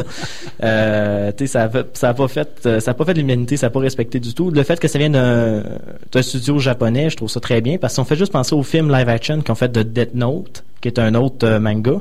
Euh, 0.63 1.31
tu 1.35 1.45
sais, 1.45 1.47
ça 1.47 1.69
ça 1.93 2.09
a 2.09 2.13
pas 2.13 2.27
fait, 2.29 2.61
euh, 2.65 2.79
ça 2.79 2.91
a 2.91 2.93
pas 2.93 3.03
fait 3.03 3.15
l'humanité, 3.15 3.57
ça 3.57 3.67
a 3.67 3.69
pas 3.69 3.81
respecté 3.81 4.19
du 4.19 4.33
tout. 4.33 4.49
Le 4.51 4.63
fait 4.63 4.79
que 4.79 4.87
ça 4.87 4.97
vienne 4.97 5.13
d'un 5.13 6.21
studio 6.21 6.59
japonais, 6.59 7.09
je 7.09 7.17
trouve 7.17 7.29
ça 7.29 7.41
très 7.41 7.59
bien 7.59 7.77
parce 7.77 7.95
qu'on 7.95 8.05
fait 8.05 8.15
juste 8.15 8.31
penser 8.31 8.55
au 8.55 8.63
film 8.63 8.89
live 8.89 9.09
action 9.09 9.41
qu'on 9.41 9.55
fait 9.55 9.71
de 9.71 9.83
Death 9.83 10.15
Note 10.15 10.63
qui 10.83 10.89
est 10.89 10.99
un 10.99 11.15
autre 11.15 11.47
euh, 11.47 11.59
manga, 11.59 11.93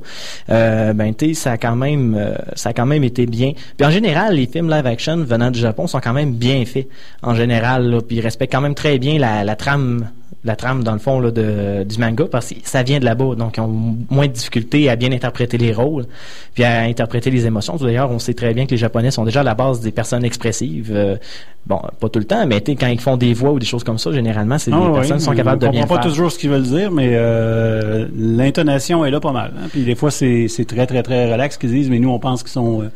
euh, 0.50 0.92
ben 0.92 1.14
tu 1.14 1.34
ça 1.34 1.53
a 1.53 1.57
quand 1.57 1.76
même, 1.76 2.16
euh, 2.18 2.34
ça 2.55 2.70
a 2.70 2.72
quand 2.72 2.84
même 2.84 3.05
été 3.05 3.26
bien. 3.26 3.53
Puis 3.76 3.86
en 3.86 3.90
général, 3.90 4.34
les 4.34 4.46
films 4.46 4.68
live 4.68 4.86
action 4.86 5.18
venant 5.18 5.53
du 5.53 5.61
Japon 5.61 5.86
sont 5.86 6.00
quand 6.00 6.12
même 6.12 6.34
bien 6.34 6.64
faits 6.66 6.88
en 7.22 7.34
général, 7.34 7.88
là, 7.88 8.00
puis 8.03 8.16
ils 8.16 8.20
respectent 8.20 8.53
quand 8.53 8.61
même 8.61 8.74
très 8.74 8.98
bien 8.98 9.18
la 9.18 9.57
trame, 9.57 10.09
la 10.45 10.57
trame 10.57 10.82
dans 10.82 10.93
le 10.93 10.99
fond 10.99 11.20
là, 11.20 11.30
de, 11.30 11.84
du 11.84 11.99
manga 11.99 12.24
parce 12.30 12.51
que 12.51 12.55
ça 12.64 12.82
vient 12.82 12.99
de 12.99 13.05
là-bas, 13.05 13.34
donc 13.36 13.57
ils 13.57 13.61
ont 13.61 13.97
moins 14.11 14.26
de 14.26 14.32
difficultés 14.32 14.90
à 14.90 14.97
bien 14.97 15.12
interpréter 15.12 15.57
les 15.57 15.72
rôles, 15.72 16.07
puis 16.55 16.64
à 16.64 16.80
interpréter 16.80 17.30
les 17.30 17.47
émotions. 17.47 17.76
D'ailleurs, 17.76 18.11
on 18.11 18.18
sait 18.18 18.34
très 18.34 18.53
bien 18.53 18.66
que 18.66 18.72
les 18.72 18.76
Japonais 18.76 19.11
sont 19.11 19.24
déjà 19.24 19.40
à 19.40 19.45
la 19.45 19.55
base 19.55 19.80
des 19.80 19.93
personnes 19.93 20.24
expressives. 20.24 20.90
Euh, 20.93 21.16
Bon, 21.65 21.81
pas 22.01 22.09
tout 22.09 22.19
le 22.19 22.25
temps, 22.25 22.45
mais 22.45 22.61
quand 22.61 22.89
ils 22.89 23.01
font 23.01 23.17
des 23.17 23.35
voix 23.35 23.53
ou 23.53 23.61
des 23.61 23.67
choses 23.67 23.85
comme 23.85 23.97
ça, 23.99 24.11
généralement, 24.11 24.59
c'est 24.59 24.73
Ah, 24.75 24.81
des 24.81 24.87
ouais, 24.87 24.93
personnes 24.95 25.19
qui 25.19 25.23
sont 25.25 25.31
on 25.31 25.35
capables 25.37 25.63
de 25.63 25.69
bien 25.69 25.83
comprend 25.83 25.97
pas 25.97 26.03
faire. 26.03 26.11
toujours 26.11 26.33
ce 26.33 26.39
qu'ils 26.39 26.51
veulent 26.51 26.63
dire, 26.65 26.91
mais 26.91 27.11
euh, 27.13 28.09
l'intonation 28.17 29.05
est 29.05 29.11
là 29.13 29.21
pas 29.21 29.31
mal. 29.31 29.53
hein. 29.57 29.69
Puis 29.71 29.85
des 29.85 29.95
fois, 29.95 30.11
c'est 30.11 30.49
très, 30.67 30.87
très, 30.87 31.03
très 31.05 31.31
relax 31.33 31.55
ce 31.55 31.59
qu'ils 31.61 31.71
disent, 31.71 31.89
mais 31.89 32.01
nous, 32.01 32.11
on 32.11 32.19
pense 32.19 32.43
qu'ils 32.43 32.51
sont 32.51 32.83
euh, 32.83 32.87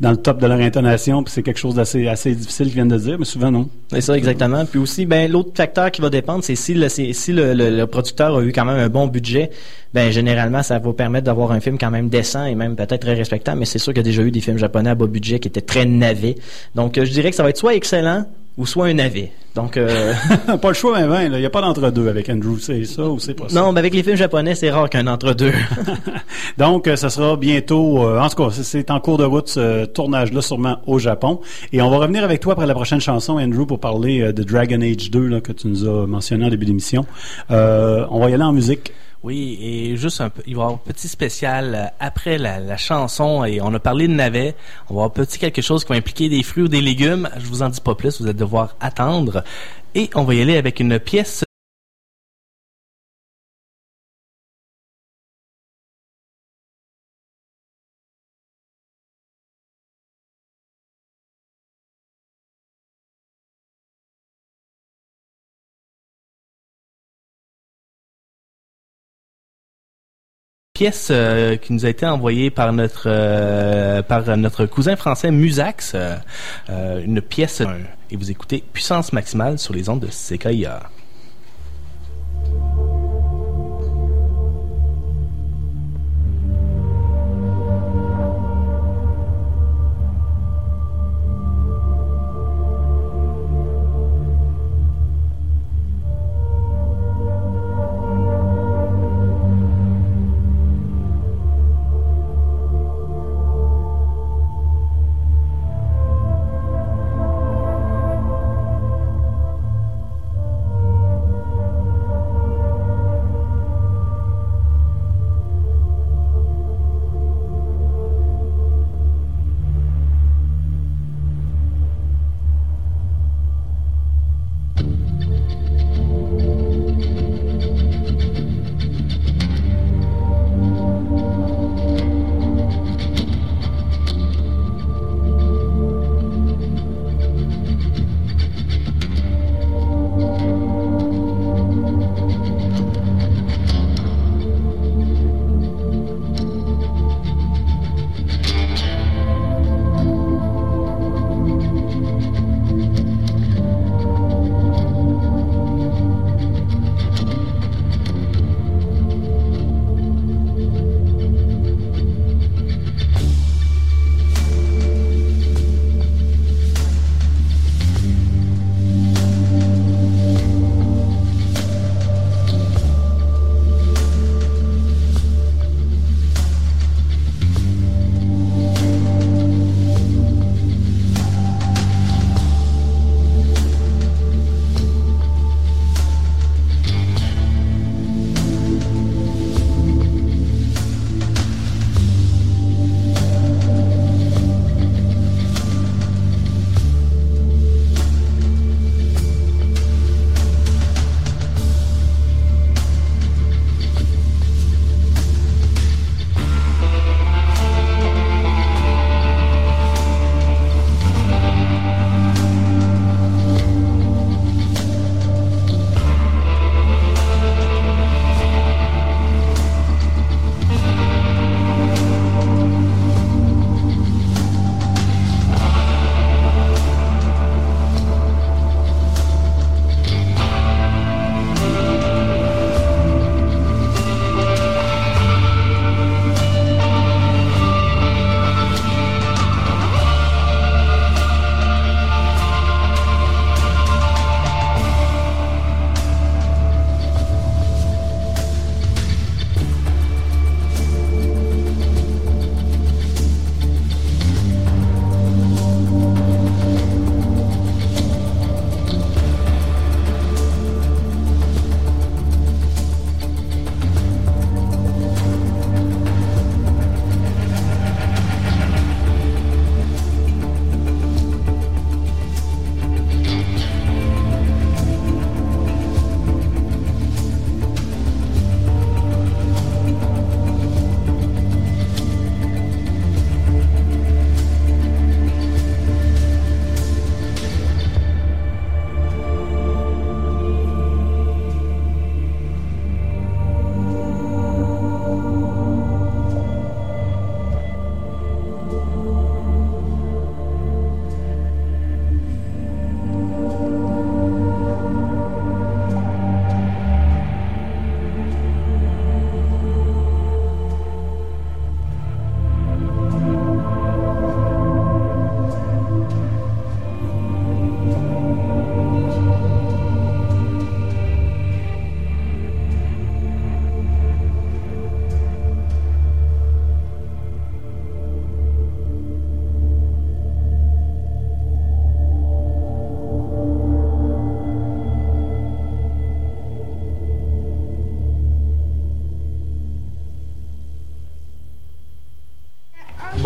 dans 0.00 0.10
le 0.12 0.16
top 0.16 0.40
de 0.40 0.46
leur 0.46 0.60
intonation, 0.60 1.22
puis 1.24 1.32
c'est 1.32 1.42
quelque 1.42 1.58
chose 1.58 1.74
d'assez 1.74 2.06
assez 2.06 2.32
difficile 2.34 2.66
qu'ils 2.66 2.74
viennent 2.76 2.88
de 2.88 2.96
dire, 2.98 3.16
mais 3.18 3.24
souvent, 3.24 3.50
non. 3.50 3.68
C'est 3.90 4.00
ça, 4.02 4.16
exactement. 4.16 4.64
Puis 4.66 4.78
aussi, 4.78 5.04
ben, 5.04 5.30
l'autre 5.30 5.50
facteur 5.56 5.90
qui 5.90 6.00
va 6.00 6.08
dépendre, 6.08 6.44
c'est 6.44 6.54
si, 6.54 6.74
le, 6.74 6.88
si 6.88 7.32
le, 7.32 7.54
le- 7.54 7.70
le 7.70 7.86
producteur 7.86 8.36
a 8.36 8.42
eu 8.42 8.52
quand 8.52 8.64
même 8.64 8.78
un 8.78 8.88
bon 8.88 9.08
budget, 9.08 9.50
ben, 9.94 10.10
généralement, 10.10 10.62
ça 10.62 10.78
va 10.78 10.92
permettre 10.92 11.26
d'avoir 11.26 11.52
un 11.52 11.60
film 11.60 11.76
quand 11.76 11.90
même 11.90 12.08
décent 12.08 12.44
et 12.46 12.54
même 12.54 12.76
peut-être 12.76 13.00
très 13.00 13.14
respectable, 13.14 13.58
mais 13.58 13.66
c'est 13.66 13.78
sûr 13.78 13.92
qu'il 13.92 13.98
y 14.00 14.06
a 14.06 14.08
déjà 14.10 14.22
eu 14.22 14.30
des 14.30 14.40
films 14.40 14.58
japonais 14.58 14.90
à 14.90 14.94
bas 14.94 15.06
budget 15.06 15.38
qui 15.38 15.48
étaient 15.48 15.60
très 15.60 15.84
navets. 15.84 16.36
Donc, 16.74 16.96
euh, 16.96 17.04
je 17.04 17.10
dirais 17.10 17.30
que 17.30 17.36
ça 17.36 17.42
va 17.42 17.50
être 17.50 17.58
soit 17.58 17.74
excellent 17.74 18.11
ou 18.58 18.66
soit 18.66 18.86
un 18.86 18.94
navet. 18.94 19.32
Donc, 19.54 19.76
euh, 19.76 20.12
pas 20.62 20.68
le 20.68 20.74
choix, 20.74 20.98
mais 21.06 21.26
il 21.26 21.32
n'y 21.32 21.44
a 21.44 21.50
pas 21.50 21.60
d'entre-deux 21.60 22.08
avec 22.08 22.28
Andrew, 22.30 22.56
c'est 22.58 22.84
ça 22.84 23.04
ou 23.04 23.18
c'est 23.18 23.34
pas 23.34 23.48
ça? 23.50 23.60
non, 23.60 23.72
mais 23.72 23.80
avec 23.80 23.92
les 23.94 24.02
films 24.02 24.16
japonais, 24.16 24.54
c'est 24.54 24.70
rare 24.70 24.88
qu'un 24.88 25.06
entre-deux. 25.06 25.52
Donc, 26.58 26.86
euh, 26.86 26.96
ça 26.96 27.10
sera 27.10 27.36
bientôt, 27.36 28.02
euh, 28.06 28.18
en 28.20 28.28
tout 28.28 28.36
cas, 28.42 28.50
c'est- 28.50 28.90
en 28.90 29.00
cours 29.00 29.18
de 29.18 29.24
route 29.24 29.48
ce 29.48 29.84
tournage-là, 29.84 30.40
sûrement 30.42 30.78
au 30.86 30.98
Japon. 30.98 31.40
Et 31.72 31.82
on 31.82 31.90
va 31.90 31.98
revenir 31.98 32.24
avec 32.24 32.40
toi 32.40 32.52
après 32.54 32.66
la 32.66 32.74
prochaine 32.74 33.00
chanson, 33.00 33.34
Andrew, 33.38 33.66
pour 33.66 33.78
parler 33.80 34.20
euh, 34.20 34.32
de 34.32 34.42
Dragon 34.42 34.80
Age 34.80 35.10
2 35.10 35.26
là, 35.26 35.40
que 35.40 35.52
tu 35.52 35.68
nous 35.68 35.86
as 35.88 36.06
mentionné 36.06 36.46
en 36.46 36.48
début 36.48 36.66
d'émission. 36.66 37.04
Euh, 37.50 38.06
on 38.10 38.20
va 38.20 38.30
y 38.30 38.34
aller 38.34 38.42
en 38.44 38.52
musique. 38.52 38.92
Oui, 39.22 39.56
et 39.62 39.96
juste 39.96 40.20
un 40.20 40.32
il 40.46 40.56
va 40.56 40.62
y 40.62 40.64
avoir 40.64 40.70
un 40.70 40.80
petit 40.84 41.06
spécial 41.06 41.74
euh, 41.76 41.86
après 42.00 42.38
la, 42.38 42.76
chanson 42.76 43.44
et 43.44 43.60
on 43.60 43.72
a 43.72 43.78
parlé 43.78 44.08
de 44.08 44.12
navet. 44.12 44.56
On 44.90 44.94
va 44.94 45.02
avoir 45.02 45.12
petit 45.12 45.38
quelque 45.38 45.62
chose 45.62 45.84
qui 45.84 45.90
va 45.90 45.96
impliquer 45.96 46.28
des 46.28 46.42
fruits 46.42 46.64
ou 46.64 46.68
des 46.68 46.80
légumes. 46.80 47.28
Je 47.38 47.46
vous 47.46 47.62
en 47.62 47.68
dis 47.68 47.80
pas 47.80 47.94
plus, 47.94 48.20
vous 48.20 48.26
allez 48.26 48.34
devoir 48.34 48.74
attendre. 48.80 49.44
Et 49.94 50.10
on 50.16 50.24
va 50.24 50.34
y 50.34 50.42
aller 50.42 50.56
avec 50.56 50.80
une 50.80 50.98
pièce 50.98 51.44
pièce 70.72 71.08
euh, 71.10 71.56
qui 71.56 71.74
nous 71.74 71.84
a 71.84 71.88
été 71.90 72.06
envoyée 72.06 72.50
par 72.50 72.72
notre 72.72 73.04
euh, 73.06 74.02
par 74.02 74.36
notre 74.38 74.64
cousin 74.64 74.96
français 74.96 75.30
Musax, 75.30 75.92
euh, 75.94 76.16
euh, 76.70 77.02
une 77.04 77.20
pièce 77.20 77.62
et 78.10 78.16
vous 78.16 78.30
écoutez 78.30 78.64
Puissance 78.72 79.12
maximale 79.12 79.58
sur 79.58 79.74
les 79.74 79.88
ondes 79.90 80.00
de 80.00 80.08
CKIA. 80.08 80.90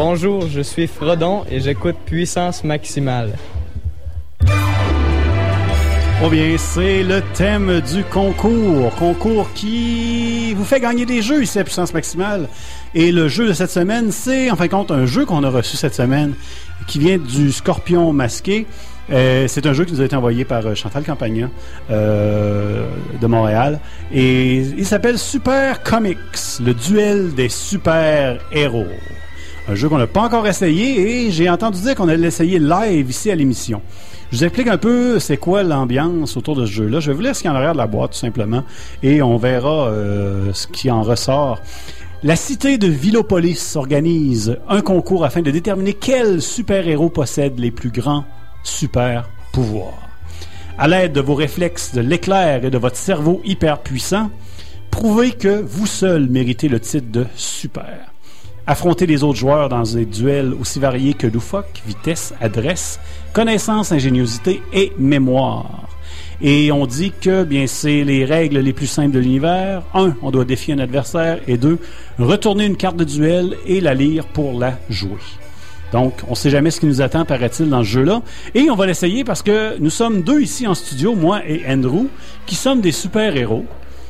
Bonjour, 0.09 0.47
je 0.47 0.61
suis 0.61 0.87
Frodon 0.87 1.45
et 1.51 1.59
j'écoute 1.59 1.97
Puissance 2.07 2.63
Maximale. 2.63 3.33
Oh 6.23 6.31
bien, 6.31 6.55
c'est 6.57 7.03
le 7.03 7.23
thème 7.35 7.81
du 7.81 8.05
concours. 8.05 8.95
Concours 8.95 9.53
qui 9.53 10.55
vous 10.55 10.63
fait 10.63 10.79
gagner 10.79 11.07
des 11.07 11.23
jeux 11.23 11.43
ici 11.43 11.59
à 11.59 11.65
Puissance 11.65 11.93
Maximale. 11.93 12.49
Et 12.95 13.11
le 13.11 13.27
jeu 13.27 13.49
de 13.49 13.53
cette 13.53 13.73
semaine, 13.73 14.13
c'est 14.13 14.49
en 14.49 14.55
fin 14.55 14.67
de 14.67 14.71
compte 14.71 14.93
un 14.93 15.07
jeu 15.07 15.27
qu'on 15.27 15.43
a 15.43 15.51
reçu 15.51 15.77
cette 15.77 15.97
semaine 15.97 16.35
qui 16.87 17.01
vient 17.01 17.19
du 17.19 17.51
Scorpion 17.51 18.13
Masqué. 18.13 18.65
Euh, 19.11 19.47
c'est 19.49 19.67
un 19.67 19.73
jeu 19.73 19.85
qui 19.85 19.93
nous 19.93 20.03
a 20.03 20.05
été 20.05 20.15
envoyé 20.15 20.45
par 20.45 20.65
euh, 20.65 20.77
Chantal 20.77 21.03
Campagna 21.03 21.51
euh, 21.91 22.87
de 23.21 23.27
Montréal. 23.27 23.81
Et 24.15 24.59
il 24.59 24.87
s'appelle 24.87 25.19
Super 25.19 25.83
Comics, 25.83 26.19
le 26.65 26.75
duel 26.75 27.35
des 27.35 27.49
super-héros. 27.49 28.87
Un 29.69 29.75
jeu 29.75 29.89
qu'on 29.89 29.99
n'a 29.99 30.07
pas 30.07 30.23
encore 30.23 30.47
essayé 30.47 31.27
et 31.27 31.31
j'ai 31.33 31.51
entendu 31.51 31.81
dire 31.81 31.97
qu'on 31.97 32.07
allait 32.09 32.19
l'essayer 32.19 32.61
live 32.61 33.11
ici 33.11 33.33
à 33.33 33.35
l'émission. 33.35 33.83
Je 34.31 34.39
vous 34.39 34.45
explique 34.45 34.69
un 34.69 34.79
peu 34.79 35.19
c'est 35.19 35.39
quoi 35.39 35.65
l'ambiance 35.65 36.37
autour 36.37 36.55
de 36.55 36.67
ce 36.67 36.71
jeu-là. 36.71 37.01
Je 37.01 37.11
vais 37.11 37.17
vous 37.17 37.27
a 37.27 37.51
en 37.51 37.55
arrière 37.55 37.73
de 37.73 37.79
la 37.79 37.89
boîte, 37.89 38.13
tout 38.13 38.19
simplement, 38.19 38.63
et 39.03 39.23
on 39.23 39.37
verra 39.37 39.89
euh, 39.89 40.53
ce 40.53 40.69
qui 40.69 40.89
en 40.89 41.03
ressort. 41.03 41.61
La 42.23 42.37
cité 42.37 42.79
de 42.79 42.87
Villopolis 42.87 43.75
organise 43.75 44.57
un 44.69 44.83
concours 44.83 45.25
afin 45.25 45.43
de 45.43 45.51
déterminer 45.51 45.95
quel 45.95 46.41
super-héros 46.41 47.11
possède 47.11 47.59
les 47.59 47.73
plus 47.73 47.91
grands 47.91 48.25
super-pouvoirs. 48.63 50.09
À 50.79 50.87
l'aide 50.87 51.13
de 51.13 51.21
vos 51.21 51.35
réflexes 51.35 51.93
de 51.93 52.01
l'éclair 52.01 52.65
et 52.65 52.71
de 52.71 52.79
votre 52.79 52.97
cerveau 52.97 53.41
hyper 53.45 53.81
puissant, 53.81 54.31
prouvez 54.93 55.33
que 55.33 55.61
vous 55.61 55.87
seul 55.87 56.29
méritez 56.29 56.69
le 56.69 56.79
titre 56.79 57.11
de 57.11 57.27
super. 57.35 58.16
Affrontez 58.69 59.07
les 59.07 59.23
autres 59.23 59.39
joueurs 59.39 59.69
dans 59.69 59.85
des 59.85 60.05
duels 60.05 60.53
aussi 60.61 60.81
variés 60.81 61.15
que 61.15 61.29
loufoque, 61.29 61.83
vitesse, 61.87 62.35
adresse, 62.41 62.99
connaissance, 63.33 63.93
ingéniosité 63.93 64.61
et 64.73 64.93
mémoire. 64.99 65.89
Et 66.43 66.73
on 66.73 66.85
dit 66.87 67.13
que 67.21 67.45
bien 67.45 67.69
c'est 67.69 68.03
les 68.03 68.25
règles 68.25 68.59
les 68.59 68.73
plus 68.73 68.89
simples 68.89 69.13
de 69.13 69.21
l'univers. 69.21 69.83
Un, 69.95 70.15
on 70.21 70.33
doit 70.33 70.45
défier 70.45 70.75
un 70.75 70.81
adversaire 70.81 71.39
et 71.47 71.59
deux, 71.59 71.79
retourner 72.19 72.67
une 72.67 72.77
carte 72.77 72.97
de 72.97 73.05
duel 73.05 73.57
et 73.67 73.81
la 73.81 73.95
lire 73.95 74.27
pour 74.27 74.59
la 74.59 74.79
jouer. 74.91 75.21
Donc, 75.93 76.15
on 76.29 76.35
sait 76.35 76.51
jamais 76.51 76.73
ce 76.73 76.81
qui 76.81 76.87
nous 76.87 77.01
attend, 77.01 77.25
paraît-il, 77.25 77.71
dans 77.71 77.85
ce 77.85 77.89
jeu-là. 77.89 78.23
Et 78.57 78.69
on 78.69 78.75
va 78.75 78.87
l'essayer 78.87 79.23
parce 79.23 79.43
que 79.43 79.79
nous 79.79 79.91
sommes 79.91 80.23
deux 80.23 80.41
ici 80.41 80.67
en 80.67 80.75
studio, 80.75 81.15
moi 81.15 81.41
et 81.47 81.63
Andrew, 81.69 82.09
qui 82.47 82.57
sommes 82.57 82.81
des 82.81 82.91
super-héros. 82.91 83.65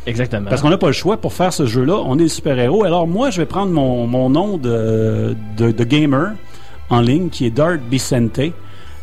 Exactement. 0.07 0.49
Parce 0.49 0.63
qu'on 0.63 0.71
n'a 0.71 0.79
pas 0.79 0.87
le 0.87 0.93
choix 0.93 1.17
pour 1.17 1.33
faire 1.33 1.53
ce 1.53 1.67
jeu-là. 1.67 2.01
On 2.05 2.15
est 2.15 2.23
des 2.23 2.29
super-héros. 2.29 2.85
Alors 2.85 3.07
moi, 3.07 3.31
je 3.31 3.39
vais 3.41 3.47
prendre 3.47 3.73
mon, 3.73 4.07
mon 4.07 4.31
nom 4.31 4.57
de, 4.57 5.37
de, 5.57 5.73
de 5.73 5.85
gamer 5.85 6.33
en 6.91 7.01
ligne, 7.01 7.29
qui 7.29 7.47
est 7.47 7.51
Dart 7.51 7.77
Vicente. 7.91 8.41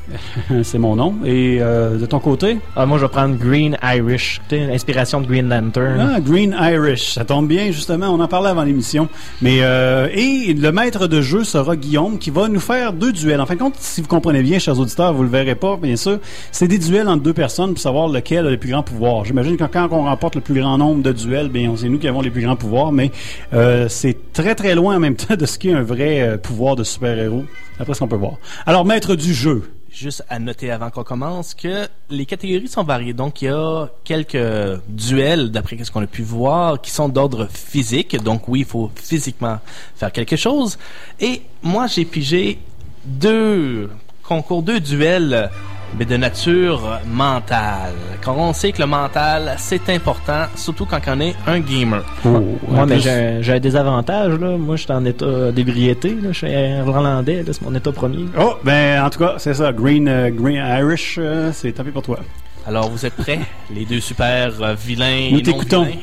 C'est 0.64 0.78
mon 0.78 0.96
nom. 0.96 1.16
Et 1.26 1.60
euh, 1.62 1.98
de 1.98 2.06
ton 2.06 2.20
côté? 2.20 2.58
Ah, 2.76 2.86
moi, 2.86 2.98
je 2.98 3.06
vais 3.06 3.10
prendre 3.12 3.36
Green 3.38 3.78
Irish. 3.84 4.42
L'inspiration 4.52 5.22
de 5.22 5.28
Green 5.28 5.50
Lantern. 5.50 6.12
Ah, 6.16 6.20
Green 6.20 6.56
Irish. 6.60 7.14
Ça 7.14 7.26
tombe 7.26 7.48
bien, 7.48 7.72
justement. 7.72 8.08
On 8.08 8.20
en 8.20 8.28
parlait 8.28 8.50
avant 8.50 8.64
l'émission. 8.64 9.08
Mais 9.42 9.60
euh, 9.62 10.08
Et 10.14 10.54
le 10.54 10.72
maître 10.72 11.08
de 11.08 11.22
jeu 11.22 11.44
sera 11.44 11.76
Guillaume, 11.76 12.18
qui 12.18 12.30
va 12.30 12.48
nous 12.48 12.60
faire 12.60 12.94
deux 12.94 13.12
duels. 13.12 13.42
En 13.42 13.46
fin 13.46 13.56
de 13.56 13.60
compte, 13.60 13.76
si 13.80 14.02
vous 14.02 14.08
comprenez 14.08 14.42
bien, 14.42 14.60
chers 14.60 14.80
auditeurs, 14.80 15.14
vous 15.14 15.24
le 15.24 15.30
verrez 15.30 15.56
pas, 15.56 15.78
bien 15.78 15.96
sûr. 15.96 16.20
C'est 16.52 16.68
des 16.68 16.78
duels 16.78 17.08
entre 17.08 17.24
deux 17.24 17.34
personnes 17.34 17.72
pour 17.72 17.82
savoir 17.82 18.08
lequel 18.08 18.48
a 18.48 18.50
le 18.50 18.58
plus 18.58 18.72
grand 18.72 18.84
pouvoir. 18.84 19.26
J'imagine 19.26 19.58
que 19.58 19.64
quand 19.64 19.88
on 19.92 20.04
remporte 20.04 20.36
le 20.36 20.42
plus 20.42 20.60
grand 20.60 20.78
nombre 20.78 21.02
de 21.02 21.12
duels, 21.12 21.50
bien, 21.50 21.74
c'est 21.76 21.90
nous 21.90 22.00
qui 22.00 22.08
avons 22.08 22.22
les 22.22 22.32
plus 22.32 22.42
grands 22.42 22.56
pouvoirs. 22.56 22.92
Mais 22.92 23.12
euh, 23.54 23.88
c'est 23.90 24.34
très, 24.34 24.56
très 24.56 24.76
loin 24.76 24.96
en 24.98 25.00
même 25.00 25.16
temps 25.16 25.36
de 25.36 25.46
ce 25.46 25.58
qu'est 25.58 25.74
un 25.74 25.84
vrai 25.84 26.22
euh, 26.22 26.38
pouvoir 26.38 26.76
de 26.76 26.84
super-héros, 26.84 27.46
après 27.80 27.94
ce 27.94 28.00
qu'on 28.00 28.08
peut 28.08 28.16
voir. 28.16 28.34
Alors, 28.66 28.86
maître 28.86 29.16
du 29.16 29.34
jeu. 29.34 29.64
Juste 29.94 30.24
à 30.28 30.40
noter 30.40 30.72
avant 30.72 30.90
qu'on 30.90 31.04
commence 31.04 31.54
que 31.54 31.88
les 32.10 32.26
catégories 32.26 32.68
sont 32.68 32.84
variées. 32.84 33.14
Donc, 33.14 33.44
il 33.44 33.46
y 33.46 33.50
a 33.50 33.88
quelques 34.04 34.82
duels, 34.88 35.52
d'après 35.52 35.78
ce 35.84 35.92
qu'on 35.92 36.02
a 36.02 36.08
pu 36.08 36.24
voir, 36.24 36.82
qui 36.82 36.90
sont 36.90 37.08
d'ordre 37.08 37.48
physique. 37.48 38.18
Donc, 38.24 38.48
oui, 38.48 38.62
il 38.62 38.66
faut 38.66 38.90
physiquement 38.96 39.60
faire 39.96 40.12
quelque 40.12 40.36
chose. 40.36 40.80
Et 41.20 41.44
moi, 41.62 41.86
j'ai 41.86 42.06
pigé 42.06 42.58
deux 43.06 43.92
concours, 44.24 44.64
deux 44.64 44.80
duels, 44.80 45.52
mais 45.98 46.06
de 46.06 46.18
nature 46.18 47.00
mentale. 47.08 47.94
Quand 48.24 48.36
on 48.38 48.54
sait 48.54 48.72
que 48.72 48.82
le 48.82 48.88
mental, 48.88 49.56
c'est 49.58 49.90
important, 49.90 50.46
surtout 50.56 50.86
quand 50.86 51.00
on 51.08 51.20
est 51.20 51.36
un 51.48 51.60
gamer. 51.60 52.04
Moi, 52.26 52.86
mais 52.88 53.00
j'ai 53.00 53.10
un- 53.12 53.42
j'ai 53.42 53.54
un 53.54 53.60
désavantage, 53.60 54.40
là. 54.40 54.58
Moi, 54.58 54.76
je 54.76 54.84
suis 54.84 54.92
en 54.92 55.06
état 55.06 55.52
d'ébriété, 55.52 56.10
là. 56.16 56.32
Je 56.32 56.38
suis 56.38 56.50
irlandais, 56.52 57.44
là. 57.44 57.54
C'est 57.54 57.62
mon 57.62 57.76
état 57.76 57.92
premier. 57.92 58.26
Oh, 58.40 58.56
ben, 58.64 59.04
en 59.04 59.10
tout 59.10 59.20
cas, 59.20 59.36
c'est 59.38 59.54
ça. 59.54 59.72
Green, 59.72 60.08
euh, 60.08 60.30
Green 60.32 60.56
Irish, 60.58 61.18
euh, 61.20 61.52
c'est 61.54 61.72
tapé 61.74 61.92
pour 61.92 62.02
toi. 62.04 62.20
Alors, 62.66 62.90
vous 62.90 63.06
êtes 63.06 63.16
prêts? 63.16 63.40
les 63.74 63.86
deux 63.86 64.00
super 64.00 64.52
euh, 64.62 64.74
vilains 64.74 65.30
Nous 65.32 65.40
et 65.40 65.42
non 65.44 65.52
t'écoutons. 65.52 65.84
vilains? 65.84 66.00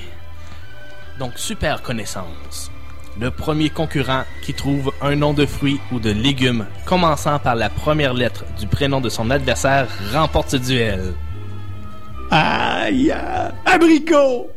Donc, 1.18 1.32
super 1.36 1.82
connaissance. 1.82 2.69
Le 3.20 3.30
premier 3.30 3.68
concurrent 3.68 4.22
qui 4.40 4.54
trouve 4.54 4.92
un 5.02 5.14
nom 5.14 5.34
de 5.34 5.44
fruit 5.44 5.78
ou 5.92 6.00
de 6.00 6.10
légume 6.10 6.64
commençant 6.86 7.38
par 7.38 7.54
la 7.54 7.68
première 7.68 8.14
lettre 8.14 8.46
du 8.58 8.66
prénom 8.66 9.02
de 9.02 9.10
son 9.10 9.30
adversaire 9.30 9.88
remporte 10.10 10.52
ce 10.52 10.56
duel. 10.56 11.12
Aïe! 12.30 13.12
ah, 13.14 13.52
Abricot! 13.66 14.48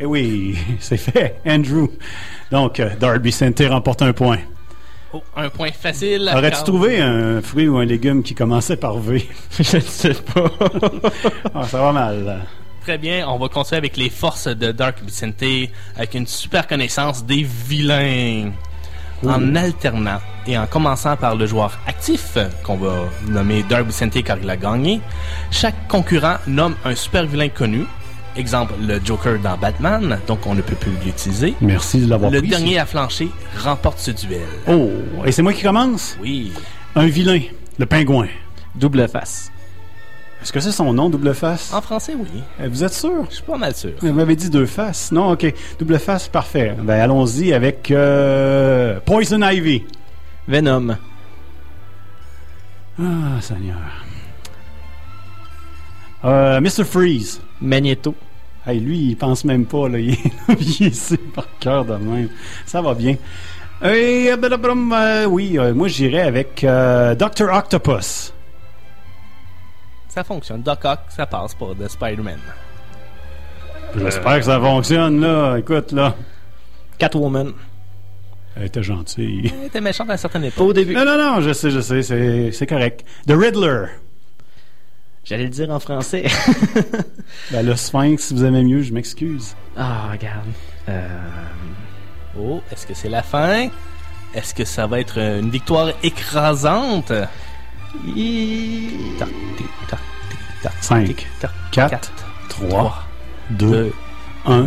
Eh 0.00 0.06
oui, 0.06 0.58
c'est 0.80 0.96
fait, 0.96 1.40
Andrew. 1.46 1.86
Donc, 2.50 2.80
euh, 2.80 2.90
Darby 2.98 3.30
Center 3.30 3.68
remporte 3.68 4.02
un 4.02 4.12
point. 4.12 4.38
Oh, 5.12 5.22
un 5.36 5.48
point 5.48 5.70
facile. 5.70 6.28
Aurais-tu 6.34 6.64
trouvé 6.64 7.00
un 7.00 7.40
fruit 7.42 7.68
ou 7.68 7.76
un 7.76 7.84
légume 7.84 8.24
qui 8.24 8.34
commençait 8.34 8.76
par 8.76 8.98
V? 8.98 9.24
Je 9.60 9.76
ne 9.76 9.82
sais 9.82 10.14
pas. 10.14 10.50
Ah, 11.54 11.62
ça 11.62 11.80
va 11.80 11.92
mal. 11.92 12.42
Très 12.86 12.98
bien, 12.98 13.26
on 13.28 13.36
va 13.36 13.48
continuer 13.48 13.78
avec 13.78 13.96
les 13.96 14.08
forces 14.08 14.46
de 14.46 14.70
Dark 14.70 15.02
Vicente 15.04 15.42
avec 15.96 16.14
une 16.14 16.28
super 16.28 16.68
connaissance 16.68 17.24
des 17.24 17.42
vilains. 17.42 18.52
En 19.26 19.56
alternant 19.56 20.20
et 20.46 20.56
en 20.56 20.68
commençant 20.68 21.16
par 21.16 21.34
le 21.34 21.46
joueur 21.46 21.76
actif, 21.88 22.38
qu'on 22.62 22.76
va 22.76 23.08
nommer 23.26 23.64
Dark 23.64 23.86
Vicente 23.86 24.22
car 24.22 24.38
il 24.40 24.48
a 24.48 24.56
gagné, 24.56 25.00
chaque 25.50 25.88
concurrent 25.88 26.36
nomme 26.46 26.76
un 26.84 26.94
super 26.94 27.26
vilain 27.26 27.48
connu. 27.48 27.86
Exemple, 28.36 28.74
le 28.80 29.00
Joker 29.04 29.40
dans 29.40 29.56
Batman, 29.56 30.20
donc 30.28 30.46
on 30.46 30.54
ne 30.54 30.62
peut 30.62 30.76
plus 30.76 30.92
l'utiliser. 31.04 31.54
Merci 31.60 32.02
de 32.02 32.08
l'avoir 32.08 32.30
Le 32.30 32.38
pris. 32.38 32.50
dernier 32.50 32.78
à 32.78 32.86
flancher 32.86 33.30
remporte 33.64 33.98
ce 33.98 34.12
duel. 34.12 34.46
Oh, 34.68 34.90
et 35.24 35.32
c'est 35.32 35.42
moi 35.42 35.52
qui 35.52 35.62
commence? 35.64 36.16
Oui. 36.20 36.52
Un 36.94 37.06
vilain, 37.06 37.40
le 37.80 37.86
pingouin. 37.86 38.28
Double 38.76 39.08
face. 39.08 39.50
Est-ce 40.46 40.52
que 40.52 40.60
c'est 40.60 40.70
son 40.70 40.92
nom, 40.92 41.10
double 41.10 41.34
face? 41.34 41.74
En 41.74 41.80
français, 41.80 42.14
oui. 42.16 42.40
Euh, 42.60 42.68
Vous 42.70 42.84
êtes 42.84 42.92
sûr? 42.94 43.26
Je 43.28 43.34
suis 43.34 43.42
pas 43.42 43.58
mal 43.58 43.74
sûr. 43.74 43.90
Vous 44.00 44.12
m'avez 44.12 44.36
dit 44.36 44.48
deux 44.48 44.66
faces. 44.66 45.10
Non, 45.10 45.32
ok. 45.32 45.52
Double 45.76 45.98
face, 45.98 46.28
parfait. 46.28 46.72
Ben, 46.80 47.00
allons-y 47.00 47.52
avec 47.52 47.90
euh, 47.90 49.00
Poison 49.04 49.42
Ivy. 49.42 49.82
Venom. 50.46 50.96
Ah, 52.96 53.40
Seigneur. 53.40 53.74
Euh, 56.24 56.60
Mr. 56.60 56.84
Freeze. 56.84 57.40
Magneto. 57.60 58.14
Hey, 58.64 58.78
lui, 58.78 58.98
il 59.00 59.16
pense 59.16 59.44
même 59.44 59.66
pas, 59.66 59.88
là. 59.88 59.98
Il 59.98 60.10
est, 60.12 60.20
il 60.48 60.86
est 60.86 60.90
ici 60.90 61.16
par 61.34 61.48
cœur 61.58 61.84
de 61.84 61.96
même. 61.96 62.28
Ça 62.66 62.80
va 62.80 62.94
bien. 62.94 63.16
Et, 63.82 64.30
euh, 64.30 64.36
euh, 64.40 65.24
oui, 65.26 65.58
moi, 65.74 65.88
j'irais 65.88 66.22
avec 66.22 66.60
Dr. 66.64 67.52
Octopus. 67.52 68.32
Ça 70.16 70.24
fonctionne. 70.24 70.62
Doc 70.62 70.82
Ock, 70.86 71.00
ça 71.10 71.26
passe 71.26 71.54
pour 71.54 71.74
de 71.74 71.86
Spider-Man. 71.86 72.38
J'espère 73.98 74.38
que 74.38 74.46
ça 74.46 74.58
fonctionne, 74.58 75.20
là. 75.20 75.58
Écoute, 75.58 75.92
là. 75.92 76.14
Catwoman. 76.96 77.52
Elle 78.56 78.62
était 78.64 78.82
gentille. 78.82 79.52
Elle 79.60 79.66
était 79.66 79.82
méchante 79.82 80.08
à 80.08 80.14
un 80.14 80.16
certain 80.16 80.40
Pas 80.40 80.46
époque. 80.46 80.68
au 80.68 80.72
début. 80.72 80.94
Non, 80.94 81.04
non, 81.04 81.18
non, 81.18 81.40
je 81.42 81.52
sais, 81.52 81.70
je 81.70 81.80
sais, 81.80 82.00
c'est, 82.00 82.50
c'est 82.50 82.66
correct. 82.66 83.04
The 83.28 83.32
Riddler. 83.32 83.88
J'allais 85.22 85.42
le 85.44 85.50
dire 85.50 85.68
en 85.68 85.80
français. 85.80 86.24
Ben, 87.50 87.66
le 87.66 87.76
Sphinx, 87.76 88.22
si 88.28 88.32
vous 88.32 88.46
aimez 88.46 88.64
mieux, 88.64 88.80
je 88.80 88.94
m'excuse. 88.94 89.54
Ah, 89.76 90.12
regarde. 90.12 90.48
Euh... 90.88 91.08
Oh, 92.40 92.62
est-ce 92.72 92.86
que 92.86 92.94
c'est 92.94 93.10
la 93.10 93.22
fin? 93.22 93.68
Est-ce 94.34 94.54
que 94.54 94.64
ça 94.64 94.86
va 94.86 94.98
être 94.98 95.18
une 95.18 95.50
victoire 95.50 95.90
écrasante? 96.02 97.12
Tac, 99.18 99.28
tic, 99.56 99.66
tac, 99.88 99.98
tic, 100.30 100.38
tac, 100.62 100.72
5, 100.80 101.06
tic, 101.06 101.26
tac, 101.40 101.50
4, 101.72 101.90
quatre, 101.90 102.12
3, 102.48 103.04
2, 103.50 103.66
deux, 103.66 103.92
1. 104.46 104.66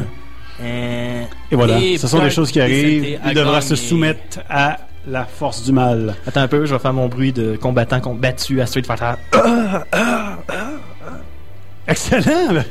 euh, 0.61 1.23
Et 1.51 1.55
voilà, 1.55 1.79
ce 1.97 2.07
sont 2.07 2.19
des 2.19 2.29
choses 2.29 2.51
qui 2.51 2.61
arrivent. 2.61 3.19
Il 3.25 3.33
devra 3.33 3.61
se 3.61 3.75
soumettre 3.75 4.39
à 4.49 4.77
la 5.07 5.25
force 5.25 5.63
du 5.63 5.71
mal. 5.71 6.15
Attends 6.27 6.41
un 6.41 6.47
peu, 6.47 6.65
je 6.65 6.73
vais 6.73 6.79
faire 6.79 6.93
mon 6.93 7.07
bruit 7.07 7.31
de 7.31 7.55
combattant 7.55 7.99
combattu 8.01 8.61
à 8.61 8.65
Street 8.65 8.83
Fighter. 8.83 9.13
Excellent! 11.89 12.63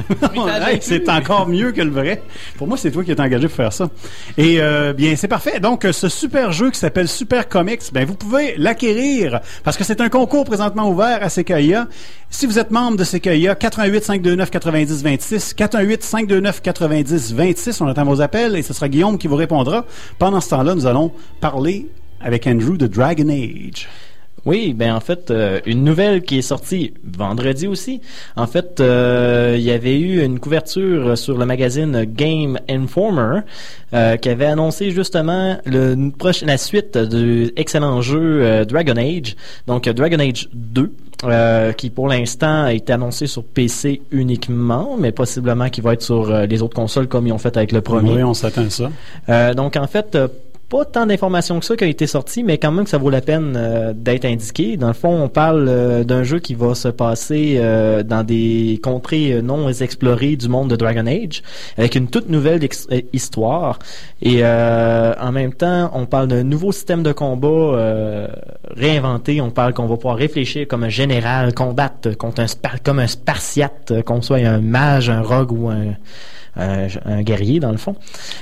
Hey, 0.69 0.79
c'est 0.81 1.09
encore 1.09 1.49
mieux 1.49 1.73
que 1.73 1.81
le 1.81 1.91
vrai. 1.91 2.23
Pour 2.57 2.69
moi, 2.69 2.77
c'est 2.77 2.91
toi 2.91 3.03
qui 3.03 3.11
es 3.11 3.21
engagé 3.21 3.49
pour 3.49 3.57
faire 3.57 3.73
ça. 3.73 3.89
Et 4.37 4.61
euh, 4.61 4.93
bien, 4.93 5.17
c'est 5.17 5.29
parfait. 5.29 5.59
Donc, 5.61 5.87
ce 5.91 6.09
super 6.09 6.53
jeu 6.53 6.71
qui 6.71 6.79
s'appelle 6.79 7.09
Super 7.09 7.49
Comics, 7.49 7.83
ben 7.93 8.07
vous 8.07 8.15
pouvez 8.15 8.57
l'acquérir 8.57 9.41
parce 9.65 9.77
que 9.77 9.85
c'est 9.85 10.01
un 10.01 10.09
concours 10.09 10.45
présentement 10.45 10.89
ouvert 10.89 11.23
à 11.23 11.29
Sequoia. 11.29 11.89
Si 12.31 12.47
vous 12.47 12.59
êtes 12.59 12.71
membre 12.71 12.97
de 12.97 13.05
Sequoia, 13.05 13.55
88 13.55 14.05
529 14.05 14.51
90 14.51 15.03
26, 15.03 15.55
418 15.55 16.03
529 16.05 16.63
90 16.63 17.35
26, 17.35 17.81
on 17.81 17.89
attend 17.89 18.05
vos 18.05 18.21
appels 18.21 18.57
et 18.57 18.63
ce 18.63 18.73
sera 18.73 18.89
Guillaume 18.89 19.19
qui 19.19 19.27
vous 19.27 19.37
répondra. 19.37 19.85
Pendant 20.19 20.41
ce 20.41 20.51
temps-là, 20.51 20.75
nous 20.75 20.87
allons 20.87 21.13
parler 21.41 21.89
avec 22.21 22.47
Andrew 22.47 22.77
de 22.77 22.87
Dragon 22.87 23.29
Age. 23.29 23.89
Oui, 24.49 24.73
ben 24.73 24.95
en 24.95 25.01
fait, 25.01 25.31
euh, 25.31 25.61
une 25.67 25.85
nouvelle 25.85 26.23
qui 26.23 26.39
est 26.39 26.43
sortie 26.43 26.95
vendredi 27.05 27.67
aussi. 27.67 28.01
En 28.35 28.47
fait, 28.47 28.81
euh, 28.81 29.57
il 29.59 29.63
y 29.63 29.71
avait 29.71 30.01
eu 30.01 30.25
une 30.25 30.41
couverture 30.41 31.19
sur 31.19 31.37
le 31.37 31.45
magazine 31.45 32.05
Game 32.05 32.59
Informer 32.67 33.41
euh, 33.93 34.17
qui 34.17 34.31
avait 34.31 34.47
annoncé 34.47 34.91
justement 34.91 35.59
le 35.67 36.11
la 36.47 36.57
suite 36.57 36.97
du 36.97 37.53
excellent 37.57 38.01
jeu 38.01 38.65
Dragon 38.65 38.97
Age, 38.97 39.37
donc 39.67 39.87
Dragon 39.87 40.19
Age 40.19 40.49
2. 40.55 40.93
euh, 41.25 41.73
qui 41.73 41.91
pour 41.91 42.07
l'instant 42.09 42.69
été 42.69 42.93
annoncé 42.93 43.27
sur 43.27 43.43
PC 43.43 44.03
uniquement, 44.13 44.97
mais 44.99 45.11
possiblement 45.11 45.69
qui 45.69 45.81
va 45.81 45.95
être 45.95 46.03
sur 46.03 46.31
euh, 46.31 46.47
les 46.47 46.63
autres 46.63 46.77
consoles 46.77 47.09
comme 47.09 47.27
ils 47.27 47.33
ont 47.33 47.39
fait 47.39 47.57
avec 47.57 47.73
le 47.73 47.81
premier. 47.81 48.13
Oui, 48.13 48.23
on 48.23 48.35
s'attend 48.35 48.67
à 48.67 48.71
ça. 48.71 48.91
Euh, 49.29 49.53
donc 49.53 49.77
en 49.77 49.87
fait, 49.89 50.17
pas 50.69 50.85
tant 50.85 51.07
d'informations 51.07 51.59
que 51.61 51.65
ça 51.65 51.77
qui 51.77 51.85
a 51.85 51.87
été 51.87 52.07
sorti, 52.07 52.43
mais 52.43 52.59
quand 52.59 52.71
même 52.71 52.85
que 52.85 52.91
ça 52.91 52.99
vaut 52.99 53.09
la 53.09 53.23
peine 53.23 53.55
euh, 53.57 53.93
d'être 53.95 54.27
indiqué. 54.27 54.77
Dans 54.77 54.89
le 54.89 54.93
fond, 54.93 55.23
on 55.23 55.29
parle 55.29 55.67
euh, 55.69 56.05
d'un 56.05 56.25
jeu 56.25 56.41
qui 56.41 56.55
va 56.55 56.75
se 56.75 56.89
passer 56.89 57.57
euh, 57.59 58.03
dans 58.03 58.23
des 58.23 58.79
contrées 58.83 59.41
non 59.43 59.69
explorées 59.71 60.37
du 60.37 60.49
monde 60.49 60.69
de 60.69 60.77
Dragon 60.77 61.07
Age, 61.07 61.43
avec 61.79 61.95
une 61.95 62.09
toute 62.09 62.29
nouvelle 62.29 62.61
histoire. 63.13 63.79
Et 64.21 64.45
en 64.45 65.33
même 65.33 65.53
temps, 65.53 65.91
on 65.95 66.07
parle 66.07 66.29
d'un 66.29 66.43
nouveau 66.43 66.73
système 66.73 67.03
de 67.03 67.13
combat 67.13 68.29
réinventé. 68.77 69.41
On 69.41 69.51
parle 69.51 69.75
qu'on 69.75 69.87
va 69.87 69.97
pouvoir 69.97 70.17
réfléchir 70.17 70.67
comme 70.67 70.85
un 70.85 70.89
général, 70.89 71.55
combattre 71.55 72.17
contre 72.17 72.43
un 72.43 72.47
comme 72.83 72.99
un 72.99 73.07
spartiate, 73.07 74.03
qu'on 74.05 74.23
soit 74.23 74.39
un 74.39 74.61
mage, 74.61 75.11
un 75.11 75.23
rogue 75.23 75.53
ou 75.53 75.69
un 75.69 75.95
un, 76.59 76.87
un 77.07 77.23
guerrier 77.23 77.61
dans 77.61 77.71
le 77.73 77.79
fond. 77.79 77.95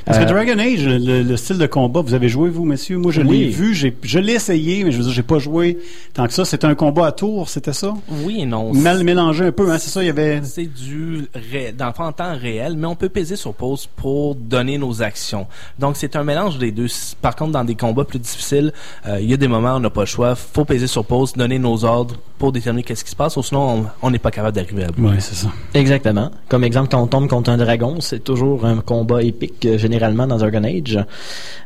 Parce 0.04 0.18
que 0.18 0.24
Euh, 0.24 0.26
Dragon 0.26 0.58
Age, 0.58 0.84
le, 0.86 1.22
le 1.22 1.36
style 1.36 1.58
de 1.58 1.66
combat, 1.66 2.00
vous 2.00 2.14
avez 2.14 2.28
joué, 2.28 2.48
vous, 2.50 2.64
messieurs? 2.64 2.98
Moi, 2.98 3.12
je 3.12 3.20
l'ai 3.20 3.48
vu, 3.48 3.74
je 3.74 4.18
l'ai 4.18 4.32
essayé, 4.32 4.84
mais 4.84 4.90
je 4.92 4.98
veux 4.98 5.04
dire, 5.04 5.12
j'ai 5.12 5.22
pas 5.22 5.38
joué 5.38 5.78
tant 6.14 6.26
que 6.26 6.32
ça. 6.32 6.44
C'était 6.44 6.66
un 6.66 6.74
combat 6.74 7.06
à 7.06 7.12
tour, 7.12 7.48
c'était 7.48 7.72
ça? 7.72 7.94
Oui 8.24 8.38
et 8.40 8.46
non. 8.46 8.72
Mal 8.72 9.04
mélangé 9.04 9.44
un 9.46 9.52
peu, 9.52 9.70
hein, 9.70 9.78
c'est 9.78 9.90
ça, 9.90 10.02
il 10.02 10.06
y 10.06 10.10
avait... 10.10 10.40
C'est 10.44 10.66
du 10.66 11.28
ré- 11.52 11.72
dans 11.76 11.86
le 11.88 11.92
fond 11.92 12.04
en 12.04 12.12
temps 12.12 12.36
réel, 12.36 12.74
mais 12.76 12.86
on 12.86 12.94
peut 12.96 13.08
peser 13.08 13.36
sur 13.36 13.54
pause 13.54 13.88
pour 13.96 14.34
donner 14.34 14.78
nos 14.78 15.02
actions. 15.02 15.46
Donc 15.78 15.96
c'est 15.96 16.16
un 16.16 16.24
mélange 16.24 16.58
des 16.58 16.72
deux. 16.72 16.86
Par 17.20 17.36
contre, 17.36 17.52
dans 17.52 17.64
des 17.64 17.74
combats 17.74 18.04
plus 18.04 18.18
difficiles, 18.18 18.72
euh, 19.06 19.18
il 19.20 19.28
y 19.30 19.34
a 19.34 19.36
des 19.36 19.48
moments 19.48 19.74
où 19.74 19.76
on 19.76 19.80
n'a 19.80 19.90
pas 19.90 20.00
le 20.02 20.06
choix. 20.06 20.34
Faut 20.34 20.64
peser 20.64 20.86
sur 20.86 21.04
pause, 21.04 21.32
donner 21.34 21.58
nos 21.58 21.84
ordres 21.84 22.16
pour 22.38 22.52
déterminer 22.52 22.82
qu'est-ce 22.82 23.04
qui 23.04 23.10
se 23.10 23.16
passe, 23.16 23.36
ou 23.36 23.42
sinon 23.42 23.60
on- 23.70 23.86
on 24.02 24.10
n'est 24.10 24.18
pas 24.18 24.30
capable 24.30 24.54
d'arriver 24.54 24.84
à 24.84 24.88
bout. 24.88 25.08
Oui, 25.08 25.16
c'est 25.20 25.34
ça. 25.34 25.48
Exactement. 25.74 26.30
Comme 26.48 26.64
exemple, 26.64 26.88
quand 26.90 27.00
on 27.02 27.06
tombe 27.06 27.28
contre 27.28 27.50
un 27.50 27.56
dragon, 27.56 27.96
c'est 28.06 28.24
toujours 28.24 28.64
un 28.64 28.78
combat 28.80 29.22
épique, 29.22 29.66
euh, 29.66 29.78
généralement 29.78 30.26
dans 30.26 30.36
Dragon 30.38 30.64
Age. 30.64 30.98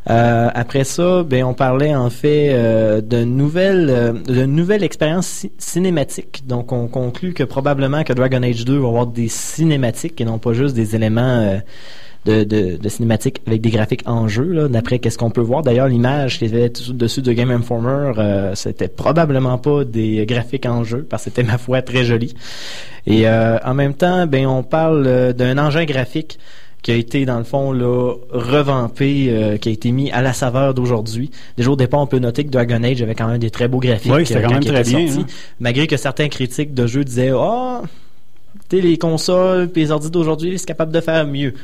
Euh, 0.08 0.48
après 0.54 0.84
ça, 0.84 1.22
ben 1.22 1.44
on 1.44 1.54
parlait 1.54 1.94
en 1.94 2.10
fait 2.10 2.50
euh, 2.52 3.00
de 3.00 3.24
nouvelles, 3.24 3.88
euh, 3.90 4.12
de 4.12 4.44
nouvelles 4.46 4.82
expériences 4.82 5.26
ci- 5.26 5.52
cinématiques. 5.58 6.42
Donc, 6.46 6.72
on 6.72 6.88
conclut 6.88 7.32
que 7.34 7.44
probablement 7.44 8.02
que 8.04 8.12
Dragon 8.12 8.42
Age 8.42 8.64
2 8.64 8.78
va 8.78 8.88
avoir 8.88 9.06
des 9.06 9.28
cinématiques 9.28 10.20
et 10.20 10.24
non 10.24 10.38
pas 10.38 10.52
juste 10.52 10.74
des 10.74 10.94
éléments 10.96 11.20
euh, 11.40 11.58
de, 12.26 12.44
de, 12.44 12.76
de 12.76 12.88
cinématiques 12.88 13.40
avec 13.46 13.60
des 13.60 13.70
graphiques 13.70 14.02
en 14.06 14.28
jeu. 14.28 14.68
D'après 14.68 14.98
qu'est-ce 14.98 15.18
qu'on 15.18 15.30
peut 15.30 15.40
voir. 15.40 15.62
D'ailleurs, 15.62 15.88
l'image 15.88 16.38
qui 16.38 16.46
était 16.46 16.70
tout 16.70 16.92
dessus 16.92 17.22
de 17.22 17.32
Game 17.32 17.50
Informer, 17.50 18.12
euh, 18.18 18.54
c'était 18.54 18.88
probablement 18.88 19.58
pas 19.58 19.84
des 19.84 20.24
graphiques 20.26 20.66
en 20.66 20.84
jeu 20.84 21.06
parce 21.08 21.24
que 21.24 21.30
c'était 21.30 21.42
ma 21.42 21.58
foi 21.58 21.82
très 21.82 22.04
joli. 22.04 22.34
Et 23.06 23.26
euh, 23.26 23.58
en 23.64 23.74
même 23.74 23.94
temps, 23.94 24.26
ben 24.26 24.46
on 24.46 24.62
parle 24.62 25.04
euh, 25.06 25.32
d'un 25.32 25.58
engin 25.58 25.84
graphique 25.84 26.38
qui 26.82 26.92
a 26.92 26.94
été 26.94 27.26
dans 27.26 27.38
le 27.38 27.44
fond 27.44 27.72
là 27.72 28.14
revampé, 28.30 29.26
euh, 29.28 29.56
qui 29.58 29.68
a 29.68 29.72
été 29.72 29.92
mis 29.92 30.10
à 30.10 30.22
la 30.22 30.32
saveur 30.32 30.74
d'aujourd'hui. 30.74 31.30
Déjà 31.56 31.70
au 31.70 31.76
départ, 31.76 32.00
on 32.00 32.06
peut 32.06 32.18
noter 32.18 32.44
que 32.44 32.50
Dragon 32.50 32.82
Age 32.82 33.02
avait 33.02 33.14
quand 33.14 33.28
même 33.28 33.38
des 33.38 33.50
très 33.50 33.68
beaux 33.68 33.80
graphiques. 33.80 34.12
Oui, 34.12 34.26
c'était 34.26 34.40
euh, 34.40 34.42
quand 34.44 34.54
même 34.54 34.64
très 34.64 34.82
bien, 34.82 35.00
hein. 35.00 35.26
Malgré 35.58 35.86
que 35.86 35.96
certains 35.96 36.28
critiques 36.28 36.74
de 36.74 36.86
jeux 36.86 37.04
disaient 37.04 37.32
ah, 37.34 37.82
sais 38.70 38.80
les 38.80 38.98
consoles, 38.98 39.68
puis 39.68 39.82
les 39.82 39.90
ordi 39.90 40.10
d'aujourd'hui, 40.10 40.58
c'est 40.58 40.66
capable 40.66 40.92
de 40.92 41.00
faire 41.00 41.26
mieux. 41.26 41.54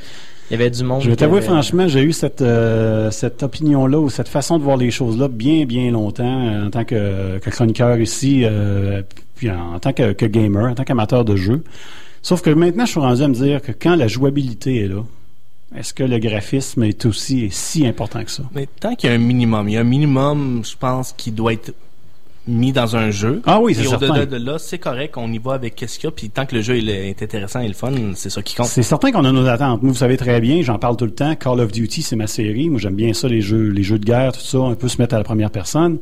Il 0.50 0.52
y 0.52 0.56
avait 0.56 0.70
du 0.70 0.84
monde. 0.84 1.02
Je 1.02 1.10
vais 1.10 1.16
t'avouer 1.16 1.38
avait- 1.38 1.46
franchement, 1.46 1.88
j'ai 1.88 2.02
eu 2.02 2.12
cette 2.12 2.40
euh, 2.42 3.10
cette 3.10 3.42
opinion-là 3.42 3.98
ou 3.98 4.10
cette 4.10 4.28
façon 4.28 4.58
de 4.58 4.62
voir 4.62 4.76
les 4.76 4.90
choses-là 4.90 5.28
bien 5.28 5.64
bien 5.64 5.90
longtemps 5.90 6.24
euh, 6.46 6.66
en 6.66 6.70
tant 6.70 6.84
que, 6.84 7.38
que 7.38 7.50
chroniqueur 7.50 7.98
ici, 7.98 8.42
euh, 8.44 9.02
puis 9.34 9.50
en, 9.50 9.74
en 9.74 9.78
tant 9.80 9.92
que, 9.92 10.12
que 10.12 10.26
gamer, 10.26 10.70
en 10.70 10.74
tant 10.74 10.84
qu'amateur 10.84 11.24
de 11.24 11.34
jeu. 11.36 11.64
Sauf 12.22 12.42
que 12.42 12.50
maintenant, 12.50 12.84
je 12.86 12.90
suis 12.92 13.00
rendu 13.00 13.22
à 13.22 13.28
me 13.28 13.34
dire 13.34 13.60
que 13.62 13.72
quand 13.72 13.96
la 13.96 14.08
jouabilité 14.08 14.84
est 14.84 14.88
là, 14.88 15.02
est-ce 15.76 15.92
que 15.92 16.04
le 16.04 16.18
graphisme 16.18 16.84
est 16.84 17.04
aussi 17.06 17.44
est 17.46 17.52
si 17.52 17.86
important 17.86 18.22
que 18.24 18.30
ça? 18.30 18.44
Mais 18.54 18.68
tant 18.80 18.94
qu'il 18.94 19.10
y 19.10 19.12
a 19.12 19.16
un 19.16 19.18
minimum, 19.18 19.68
il 19.68 19.72
y 19.74 19.76
a 19.76 19.80
un 19.80 19.84
minimum, 19.84 20.62
je 20.64 20.76
pense, 20.78 21.12
qui 21.12 21.32
doit 21.32 21.52
être 21.54 21.72
mis 22.46 22.72
dans 22.72 22.96
un 22.96 23.10
jeu. 23.10 23.42
Ah 23.46 23.60
oui, 23.60 23.74
c'est 23.74 23.86
au-delà 23.86 24.26
de 24.26 24.36
là, 24.36 24.58
c'est 24.58 24.78
correct, 24.78 25.16
on 25.16 25.32
y 25.32 25.38
va 25.38 25.54
avec 25.54 25.74
qu'est-ce 25.74 25.98
qu'il 25.98 26.06
y 26.06 26.08
a, 26.08 26.10
puis 26.10 26.30
tant 26.30 26.46
que 26.46 26.54
le 26.54 26.62
jeu 26.62 26.78
il 26.78 26.88
est 26.88 27.22
intéressant 27.22 27.60
et 27.60 27.68
le 27.68 27.74
fun, 27.74 27.92
c'est 28.14 28.30
ça 28.30 28.42
qui 28.42 28.54
compte. 28.54 28.66
C'est 28.66 28.82
certain 28.82 29.10
qu'on 29.10 29.24
a 29.24 29.32
nos 29.32 29.46
attentes. 29.46 29.82
Moi, 29.82 29.92
vous 29.92 29.98
savez 29.98 30.16
très 30.16 30.40
bien, 30.40 30.62
j'en 30.62 30.78
parle 30.78 30.96
tout 30.96 31.04
le 31.04 31.14
temps. 31.14 31.34
Call 31.34 31.60
of 31.60 31.72
Duty, 31.72 32.02
c'est 32.02 32.16
ma 32.16 32.26
série. 32.26 32.68
Moi, 32.68 32.80
j'aime 32.80 32.94
bien 32.94 33.12
ça, 33.12 33.28
les 33.28 33.40
jeux, 33.40 33.68
les 33.68 33.82
jeux 33.82 33.98
de 33.98 34.04
guerre, 34.04 34.32
tout 34.32 34.40
ça, 34.40 34.58
un 34.58 34.74
peu 34.74 34.88
se 34.88 35.00
mettre 35.00 35.14
à 35.14 35.18
la 35.18 35.24
première 35.24 35.50
personne. 35.50 35.98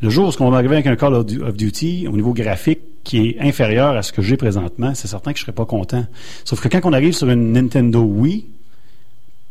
Le 0.00 0.10
jour 0.10 0.28
où 0.28 0.42
on 0.42 0.50
va 0.50 0.58
arriver 0.58 0.76
avec 0.76 0.86
un 0.86 0.96
Call 0.96 1.14
of 1.14 1.56
Duty 1.56 2.06
au 2.08 2.16
niveau 2.16 2.32
graphique 2.32 2.80
qui 3.04 3.28
est 3.28 3.40
inférieur 3.40 3.96
à 3.96 4.02
ce 4.02 4.12
que 4.12 4.22
j'ai 4.22 4.36
présentement, 4.36 4.94
c'est 4.94 5.08
certain 5.08 5.32
que 5.32 5.38
je 5.38 5.44
serais 5.44 5.52
pas 5.52 5.64
content. 5.64 6.04
Sauf 6.44 6.60
que 6.60 6.68
quand 6.68 6.80
on 6.84 6.92
arrive 6.92 7.14
sur 7.14 7.30
une 7.30 7.52
Nintendo 7.52 8.00
Wii, 8.00 8.46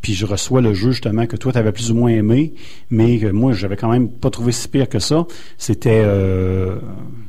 puis 0.01 0.13
je 0.13 0.25
reçois 0.25 0.61
le 0.61 0.73
jeu 0.73 0.91
justement 0.91 1.25
que 1.25 1.35
toi 1.35 1.51
tu 1.51 1.57
avais 1.57 1.71
plus 1.71 1.91
ou 1.91 1.95
moins 1.95 2.11
aimé, 2.11 2.53
mais 2.89 3.17
que 3.19 3.27
moi 3.27 3.53
j'avais 3.53 3.75
quand 3.77 3.89
même 3.89 4.09
pas 4.09 4.29
trouvé 4.29 4.51
si 4.51 4.67
pire 4.67 4.87
que 4.89 4.99
ça. 4.99 5.25
C'était 5.57 6.01
euh, 6.05 6.77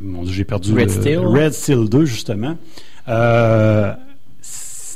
mon 0.00 0.22
Dieu, 0.24 0.32
j'ai 0.32 0.44
perdu 0.44 0.72
Red 0.72 0.80
le- 0.82 0.88
Steel. 0.88 1.18
Red 1.18 1.52
Steel 1.52 1.88
2 1.88 2.04
justement. 2.04 2.56
Euh, 3.08 3.92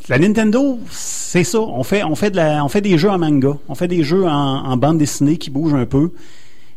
la 0.09 0.19
Nintendo, 0.19 0.79
c'est 0.91 1.45
ça. 1.45 1.61
On 1.61 1.83
fait, 1.85 2.03
on 2.05 2.15
fait 2.15 2.31
de 2.31 2.37
la, 2.37 2.65
on 2.65 2.69
fait 2.69 2.81
des 2.81 2.99
jeux 2.99 3.09
en 3.11 3.19
manga, 3.19 3.57
on 3.69 3.75
fait 3.75 3.89
des 3.89 4.03
jeux 4.03 4.25
en, 4.27 4.31
en 4.67 4.77
bande 4.77 4.99
dessinée 4.99 5.37
qui 5.39 5.51
bougent 5.51 5.75
un 5.75 5.87
peu. 5.87 6.11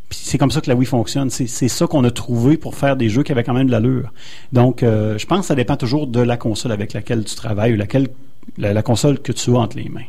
Puis 0.08 0.20
c'est 0.22 0.38
comme 0.38 0.52
ça 0.52 0.60
que 0.60 0.70
la 0.70 0.76
Wii 0.76 0.86
fonctionne. 0.86 1.30
C'est 1.30 1.48
c'est 1.48 1.66
ça 1.68 1.86
qu'on 1.88 2.04
a 2.04 2.10
trouvé 2.12 2.56
pour 2.56 2.76
faire 2.76 2.96
des 2.96 3.08
jeux 3.08 3.24
qui 3.24 3.32
avaient 3.32 3.42
quand 3.42 3.52
même 3.54 3.66
de 3.66 3.72
l'allure. 3.72 4.12
Donc, 4.52 4.82
euh, 4.84 5.18
je 5.18 5.26
pense 5.26 5.40
que 5.40 5.46
ça 5.46 5.56
dépend 5.56 5.76
toujours 5.76 6.06
de 6.06 6.20
la 6.20 6.36
console 6.36 6.70
avec 6.72 6.92
laquelle 6.92 7.24
tu 7.24 7.34
travailles 7.34 7.72
ou 7.74 7.76
laquelle, 7.76 8.06
la, 8.56 8.72
la 8.72 8.82
console 8.82 9.18
que 9.18 9.32
tu 9.32 9.50
as 9.50 9.58
entre 9.58 9.76
les 9.76 9.88
mains. 9.88 10.02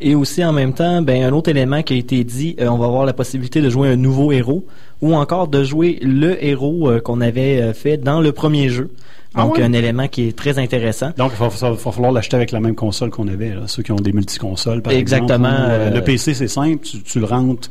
Et 0.00 0.14
aussi 0.14 0.44
en 0.44 0.52
même 0.52 0.72
temps, 0.72 1.02
ben 1.02 1.22
un 1.22 1.32
autre 1.32 1.50
élément 1.50 1.82
qui 1.82 1.94
a 1.94 1.96
été 1.96 2.24
dit, 2.24 2.56
euh, 2.60 2.66
on 2.68 2.78
va 2.78 2.86
avoir 2.86 3.06
la 3.06 3.12
possibilité 3.12 3.60
de 3.60 3.70
jouer 3.70 3.88
un 3.88 3.96
nouveau 3.96 4.32
héros 4.32 4.66
ou 5.00 5.14
encore 5.14 5.48
de 5.48 5.62
jouer 5.62 5.98
le 6.02 6.42
héros 6.44 6.90
euh, 6.90 7.00
qu'on 7.00 7.20
avait 7.20 7.60
euh, 7.60 7.72
fait 7.72 7.96
dans 7.96 8.20
le 8.20 8.32
premier 8.32 8.68
jeu. 8.68 8.90
Ah 9.36 9.42
Donc 9.42 9.56
ouais? 9.56 9.62
un 9.62 9.72
élément 9.72 10.08
qui 10.08 10.28
est 10.28 10.36
très 10.36 10.58
intéressant. 10.58 11.10
Donc, 11.16 11.32
il 11.34 11.38
va, 11.38 11.50
falloir 11.50 12.12
l'acheter 12.12 12.36
avec 12.36 12.52
la 12.52 12.60
même 12.60 12.74
console 12.76 13.10
qu'on 13.10 13.26
avait, 13.26 13.50
là, 13.50 13.62
ceux 13.66 13.82
qui 13.82 13.90
ont 13.90 13.96
des 13.96 14.12
multiconsoles, 14.12 14.80
par 14.80 14.92
Exactement, 14.92 15.48
exemple. 15.48 15.94
le 15.94 16.00
PC, 16.02 16.34
c'est 16.34 16.48
simple, 16.48 16.84
tu, 16.84 17.02
tu 17.02 17.18
le 17.18 17.24
rentres, 17.24 17.68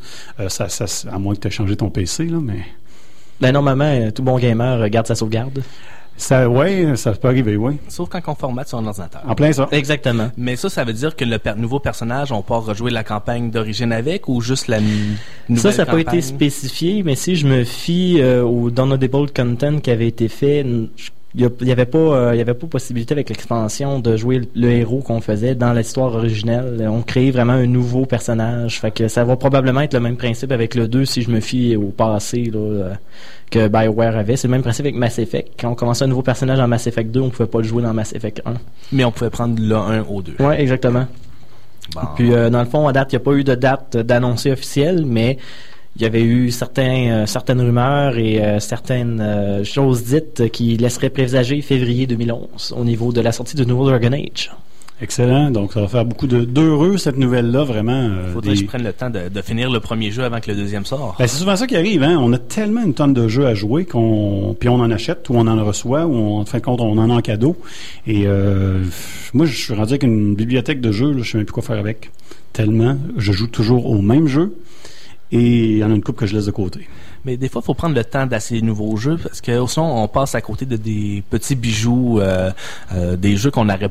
ça, 0.49 0.67
ça, 0.67 0.85
à 1.09 1.19
moins 1.19 1.35
que 1.35 1.39
tu 1.39 1.47
aies 1.47 1.51
changé 1.51 1.77
ton 1.77 1.89
PC, 1.89 2.25
là, 2.25 2.39
mais... 2.41 2.59
Ben 3.39 3.53
normalement, 3.53 4.11
tout 4.11 4.23
bon 4.23 4.37
gamer 4.37 4.89
garde 4.89 5.07
sa 5.07 5.15
sauvegarde. 5.15 5.63
Ça, 6.15 6.47
ouais, 6.49 6.95
ça 6.95 7.11
peut 7.13 7.27
arriver, 7.27 7.57
oui. 7.57 7.77
Sauf 7.89 8.07
quand 8.07 8.21
on 8.27 8.35
formate 8.35 8.67
sur 8.69 8.77
un 8.77 8.85
ordinateur. 8.85 9.21
En 9.27 9.35
plein 9.35 9.51
ça. 9.51 9.67
Exactement. 9.71 10.29
Mais 10.37 10.55
ça, 10.55 10.69
ça 10.69 10.83
veut 10.83 10.93
dire 10.93 11.15
que 11.15 11.25
le 11.25 11.37
per- 11.39 11.55
nouveau 11.57 11.79
personnage, 11.79 12.31
on 12.31 12.41
peut 12.41 12.53
rejouer 12.53 12.91
la 12.91 13.03
campagne 13.03 13.49
d'origine 13.49 13.91
avec 13.91 14.29
ou 14.29 14.39
juste 14.39 14.67
la 14.67 14.77
n- 14.77 14.83
Ça, 14.85 15.53
nouvelle 15.53 15.73
ça 15.73 15.85
n'a 15.85 15.91
pas 15.91 15.99
été 15.99 16.21
spécifié, 16.21 17.03
mais 17.03 17.15
si 17.15 17.35
je 17.35 17.47
me 17.47 17.63
fie 17.63 18.19
euh, 18.21 18.43
au 18.43 18.69
downloadable 18.69 19.31
content 19.31 19.79
qui 19.79 19.91
avait 19.91 20.07
été 20.07 20.27
fait, 20.29 20.63
je- 20.95 21.09
il 21.35 21.49
n'y 21.61 21.71
avait 21.71 21.85
pas, 21.85 21.97
euh, 21.97 22.35
il 22.35 22.37
y 22.37 22.41
avait 22.41 22.53
pas 22.53 22.67
possibilité 22.67 23.13
avec 23.13 23.29
l'expansion 23.29 23.99
de 23.99 24.15
jouer 24.17 24.41
le 24.53 24.69
héros 24.69 24.99
qu'on 24.99 25.19
faisait 25.19 25.55
dans 25.55 25.73
l'histoire 25.73 26.13
originelle. 26.13 26.87
On 26.87 27.01
crée 27.01 27.31
vraiment 27.31 27.53
un 27.53 27.65
nouveau 27.65 28.05
personnage. 28.05 28.79
Fait 28.79 28.91
que 28.91 29.07
ça 29.07 29.23
va 29.23 29.35
probablement 29.35 29.81
être 29.81 29.95
le 29.95 29.99
même 29.99 30.15
principe 30.15 30.51
avec 30.51 30.75
le 30.75 30.87
2 30.87 31.05
si 31.05 31.23
je 31.23 31.31
me 31.31 31.39
fie 31.39 31.75
au 31.75 31.87
passé 31.87 32.51
là, 32.53 32.59
euh, 32.59 32.93
que 33.49 33.67
BioWare 33.67 34.15
avait. 34.15 34.35
C'est 34.35 34.47
le 34.47 34.51
même 34.51 34.61
principe 34.61 34.85
avec 34.85 34.95
Mass 34.95 35.17
Effect. 35.17 35.53
Quand 35.59 35.71
on 35.71 35.75
commençait 35.75 36.05
un 36.05 36.07
nouveau 36.07 36.21
personnage 36.21 36.59
dans 36.59 36.67
Mass 36.67 36.85
Effect 36.85 37.09
2, 37.09 37.19
on 37.19 37.29
pouvait 37.31 37.49
pas 37.49 37.59
le 37.59 37.67
jouer 37.67 37.81
dans 37.81 37.93
Mass 37.95 38.13
Effect 38.13 38.43
1. 38.45 38.53
Mais 38.91 39.03
on 39.03 39.11
pouvait 39.11 39.31
prendre 39.31 39.59
le 39.59 39.75
1 39.75 40.03
au 40.03 40.21
2. 40.21 40.35
Ouais, 40.39 40.61
exactement. 40.61 41.07
Bon. 41.95 42.01
Puis 42.15 42.31
euh, 42.31 42.51
dans 42.51 42.61
le 42.61 42.69
fond, 42.69 42.87
à 42.87 42.93
date, 42.93 43.11
il 43.11 43.15
n'y 43.15 43.21
a 43.21 43.25
pas 43.25 43.33
eu 43.33 43.43
de 43.43 43.55
date 43.55 43.97
d'annoncé 43.97 44.51
officielle, 44.51 45.03
mais 45.05 45.39
il 45.95 46.01
y 46.01 46.05
avait 46.05 46.23
eu 46.23 46.49
certains, 46.51 47.09
euh, 47.11 47.25
certaines 47.25 47.61
rumeurs 47.61 48.17
et 48.17 48.43
euh, 48.43 48.59
certaines 48.59 49.21
euh, 49.21 49.63
choses 49.63 50.03
dites 50.05 50.49
qui 50.51 50.75
laisseraient 50.77 51.09
présager 51.11 51.61
février 51.61 52.07
2011 52.07 52.73
au 52.77 52.83
niveau 52.83 53.11
de 53.13 53.21
la 53.21 53.31
sortie 53.31 53.55
de 53.55 53.63
Nouveau 53.63 53.85
Dragon 53.85 54.11
Age. 54.11 54.51
Excellent. 55.01 55.51
Donc, 55.51 55.73
ça 55.73 55.81
va 55.81 55.87
faire 55.87 56.05
beaucoup 56.05 56.27
de- 56.27 56.45
d'heureux, 56.45 56.97
cette 56.97 57.17
nouvelle-là, 57.17 57.63
vraiment. 57.63 57.91
euh, 57.91 58.31
Faudrait 58.31 58.51
des- 58.51 58.55
que 58.57 58.61
je 58.61 58.67
prenne 58.67 58.83
le 58.83 58.93
temps 58.93 59.09
de, 59.09 59.27
de 59.27 59.41
finir 59.41 59.69
le 59.69 59.79
premier 59.79 60.11
jeu 60.11 60.23
avant 60.23 60.39
que 60.39 60.49
le 60.49 60.55
deuxième 60.55 60.85
sorte. 60.85 61.17
Ben, 61.19 61.27
c'est 61.27 61.37
souvent 61.39 61.55
ça 61.55 61.67
qui 61.67 61.75
arrive, 61.75 62.03
hein. 62.03 62.17
On 62.21 62.31
a 62.31 62.37
tellement 62.37 62.81
une 62.83 62.93
tonne 62.93 63.13
de 63.13 63.27
jeux 63.27 63.45
à 63.47 63.53
jouer 63.53 63.85
qu'on, 63.85 64.55
puis 64.57 64.69
on 64.69 64.75
en 64.75 64.91
achète 64.91 65.27
ou 65.29 65.33
on 65.35 65.45
en 65.47 65.63
reçoit 65.65 66.05
ou 66.05 66.13
on, 66.15 66.39
en 66.39 66.45
fin 66.45 66.59
de 66.59 66.63
compte 66.63 66.79
on 66.79 66.97
en 66.97 67.09
a 67.09 67.13
en 67.13 67.21
cadeau. 67.21 67.55
Et 68.07 68.23
euh, 68.27 68.83
moi, 69.33 69.45
je 69.45 69.55
suis 69.55 69.73
rendu 69.73 69.91
avec 69.93 70.03
une 70.03 70.35
bibliothèque 70.35 70.79
de 70.79 70.91
jeux, 70.91 71.11
là, 71.11 71.21
je 71.21 71.31
sais 71.31 71.37
même 71.37 71.45
plus 71.45 71.53
quoi 71.53 71.63
faire 71.63 71.79
avec. 71.79 72.11
Tellement, 72.53 72.97
je 73.17 73.31
joue 73.31 73.47
toujours 73.47 73.87
au 73.87 74.01
même 74.01 74.27
jeu 74.27 74.55
et 75.33 75.71
il 75.71 75.77
y 75.79 75.83
en 75.83 75.89
a 75.89 75.95
une 75.95 76.03
coupe 76.03 76.17
que 76.17 76.27
je 76.27 76.35
laisse 76.35 76.45
de 76.45 76.51
côté. 76.51 76.87
Mais 77.25 77.37
des 77.37 77.49
fois, 77.49 77.61
il 77.63 77.65
faut 77.65 77.73
prendre 77.73 77.95
le 77.95 78.05
temps 78.05 78.27
d'essayer 78.27 78.61
de 78.61 78.67
nouveaux 78.67 78.95
jeux 78.97 79.17
parce 79.17 79.41
que 79.41 79.65
sinon, 79.65 80.03
on 80.03 80.07
passe 80.07 80.35
à 80.35 80.41
côté 80.41 80.67
de 80.67 80.77
des 80.77 81.23
petits 81.27 81.55
bijoux, 81.55 82.19
euh, 82.19 82.51
euh, 82.93 83.15
des 83.15 83.35
jeux 83.35 83.49
qu'on 83.49 83.67
aurait 83.67 83.89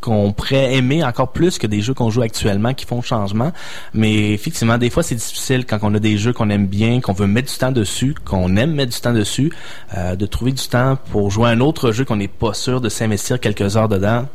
qu'on 0.00 0.32
pourrait 0.32 0.74
aimer 0.74 1.04
encore 1.04 1.32
plus 1.32 1.58
que 1.58 1.66
des 1.66 1.80
jeux 1.80 1.94
qu'on 1.94 2.10
joue 2.10 2.22
actuellement 2.22 2.74
qui 2.74 2.86
font 2.86 3.02
changement. 3.02 3.52
Mais 3.94 4.32
effectivement, 4.32 4.78
des 4.78 4.90
fois, 4.90 5.02
c'est 5.02 5.14
difficile 5.14 5.66
quand 5.66 5.78
on 5.82 5.94
a 5.94 5.98
des 5.98 6.18
jeux 6.18 6.32
qu'on 6.32 6.50
aime 6.50 6.66
bien, 6.66 7.00
qu'on 7.00 7.12
veut 7.12 7.26
mettre 7.26 7.50
du 7.52 7.58
temps 7.58 7.72
dessus, 7.72 8.14
qu'on 8.24 8.56
aime 8.56 8.74
mettre 8.74 8.92
du 8.92 9.00
temps 9.00 9.12
dessus, 9.12 9.52
euh, 9.96 10.16
de 10.16 10.26
trouver 10.26 10.52
du 10.52 10.66
temps 10.66 10.96
pour 11.10 11.30
jouer 11.30 11.48
à 11.48 11.52
un 11.52 11.60
autre 11.60 11.92
jeu 11.92 12.04
qu'on 12.04 12.16
n'est 12.16 12.28
pas 12.28 12.54
sûr 12.54 12.80
de 12.80 12.88
s'investir 12.88 13.40
quelques 13.40 13.76
heures 13.76 13.88
dedans. 13.88 14.26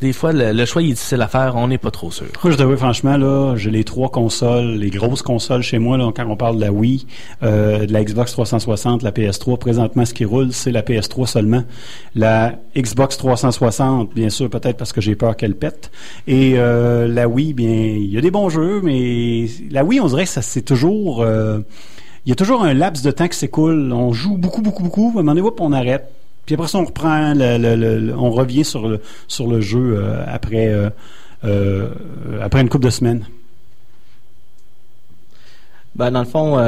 Des 0.00 0.12
fois, 0.12 0.32
le, 0.32 0.64
choix 0.64 0.82
il 0.82 0.90
est 0.90 0.94
difficile 0.94 1.22
à 1.22 1.28
faire, 1.28 1.54
on 1.56 1.68
n'est 1.68 1.78
pas 1.78 1.90
trop 1.90 2.10
sûr. 2.10 2.26
Moi, 2.42 2.52
je 2.52 2.56
dois 2.56 2.76
franchement, 2.76 3.16
là, 3.16 3.54
j'ai 3.56 3.70
les 3.70 3.84
trois 3.84 4.10
consoles, 4.10 4.74
les 4.74 4.90
grosses 4.90 5.22
consoles 5.22 5.62
chez 5.62 5.78
moi, 5.78 5.96
là, 5.96 6.10
quand 6.14 6.26
on 6.26 6.36
parle 6.36 6.56
de 6.56 6.62
la 6.62 6.72
Wii, 6.72 7.06
euh, 7.42 7.86
de 7.86 7.92
la 7.92 8.02
Xbox 8.02 8.32
360, 8.32 9.02
la 9.02 9.12
PS3. 9.12 9.58
Présentement, 9.58 10.04
ce 10.04 10.14
qui 10.14 10.24
roule, 10.24 10.52
c'est 10.52 10.72
la 10.72 10.82
PS3 10.82 11.26
seulement. 11.26 11.62
La 12.14 12.54
Xbox 12.76 13.16
360, 13.16 14.14
bien 14.14 14.30
sûr, 14.30 14.50
peut-être 14.50 14.76
parce 14.76 14.91
que 14.92 15.00
j'ai 15.00 15.14
peur 15.14 15.36
qu'elle 15.36 15.54
pète. 15.54 15.90
Et 16.26 16.54
euh, 16.56 17.08
la 17.08 17.28
Wii, 17.28 17.54
bien, 17.54 17.72
il 17.72 18.10
y 18.10 18.18
a 18.18 18.20
des 18.20 18.30
bons 18.30 18.48
jeux, 18.48 18.80
mais 18.82 19.46
la 19.70 19.84
Wii, 19.84 20.00
on 20.00 20.06
dirait 20.06 20.24
que 20.24 20.30
c'est 20.30 20.62
toujours... 20.62 21.22
euh, 21.22 21.60
il 22.24 22.28
y 22.28 22.32
a 22.32 22.36
toujours 22.36 22.62
un 22.62 22.72
laps 22.72 23.02
de 23.04 23.10
temps 23.10 23.26
qui 23.26 23.36
s'écoule. 23.36 23.92
On 23.92 24.12
joue 24.12 24.36
beaucoup, 24.36 24.62
beaucoup, 24.62 24.82
beaucoup. 24.82 25.12
À 25.16 25.20
un 25.20 25.36
on 25.58 25.72
arrête. 25.72 26.08
Puis 26.46 26.54
après 26.54 26.68
ça, 26.68 26.78
on 26.78 26.84
reprend, 26.84 27.34
le, 27.34 28.14
on 28.16 28.30
revient 28.30 28.64
sur 28.64 28.88
le, 28.88 29.00
sur 29.26 29.48
le 29.48 29.60
jeu 29.60 29.96
euh, 29.96 30.24
après, 30.26 30.72
après 32.40 32.60
une 32.60 32.68
couple 32.68 32.84
de 32.84 32.90
semaines. 32.90 33.26
Ben, 35.96 36.10
dans 36.10 36.20
le 36.20 36.26
fond, 36.26 36.58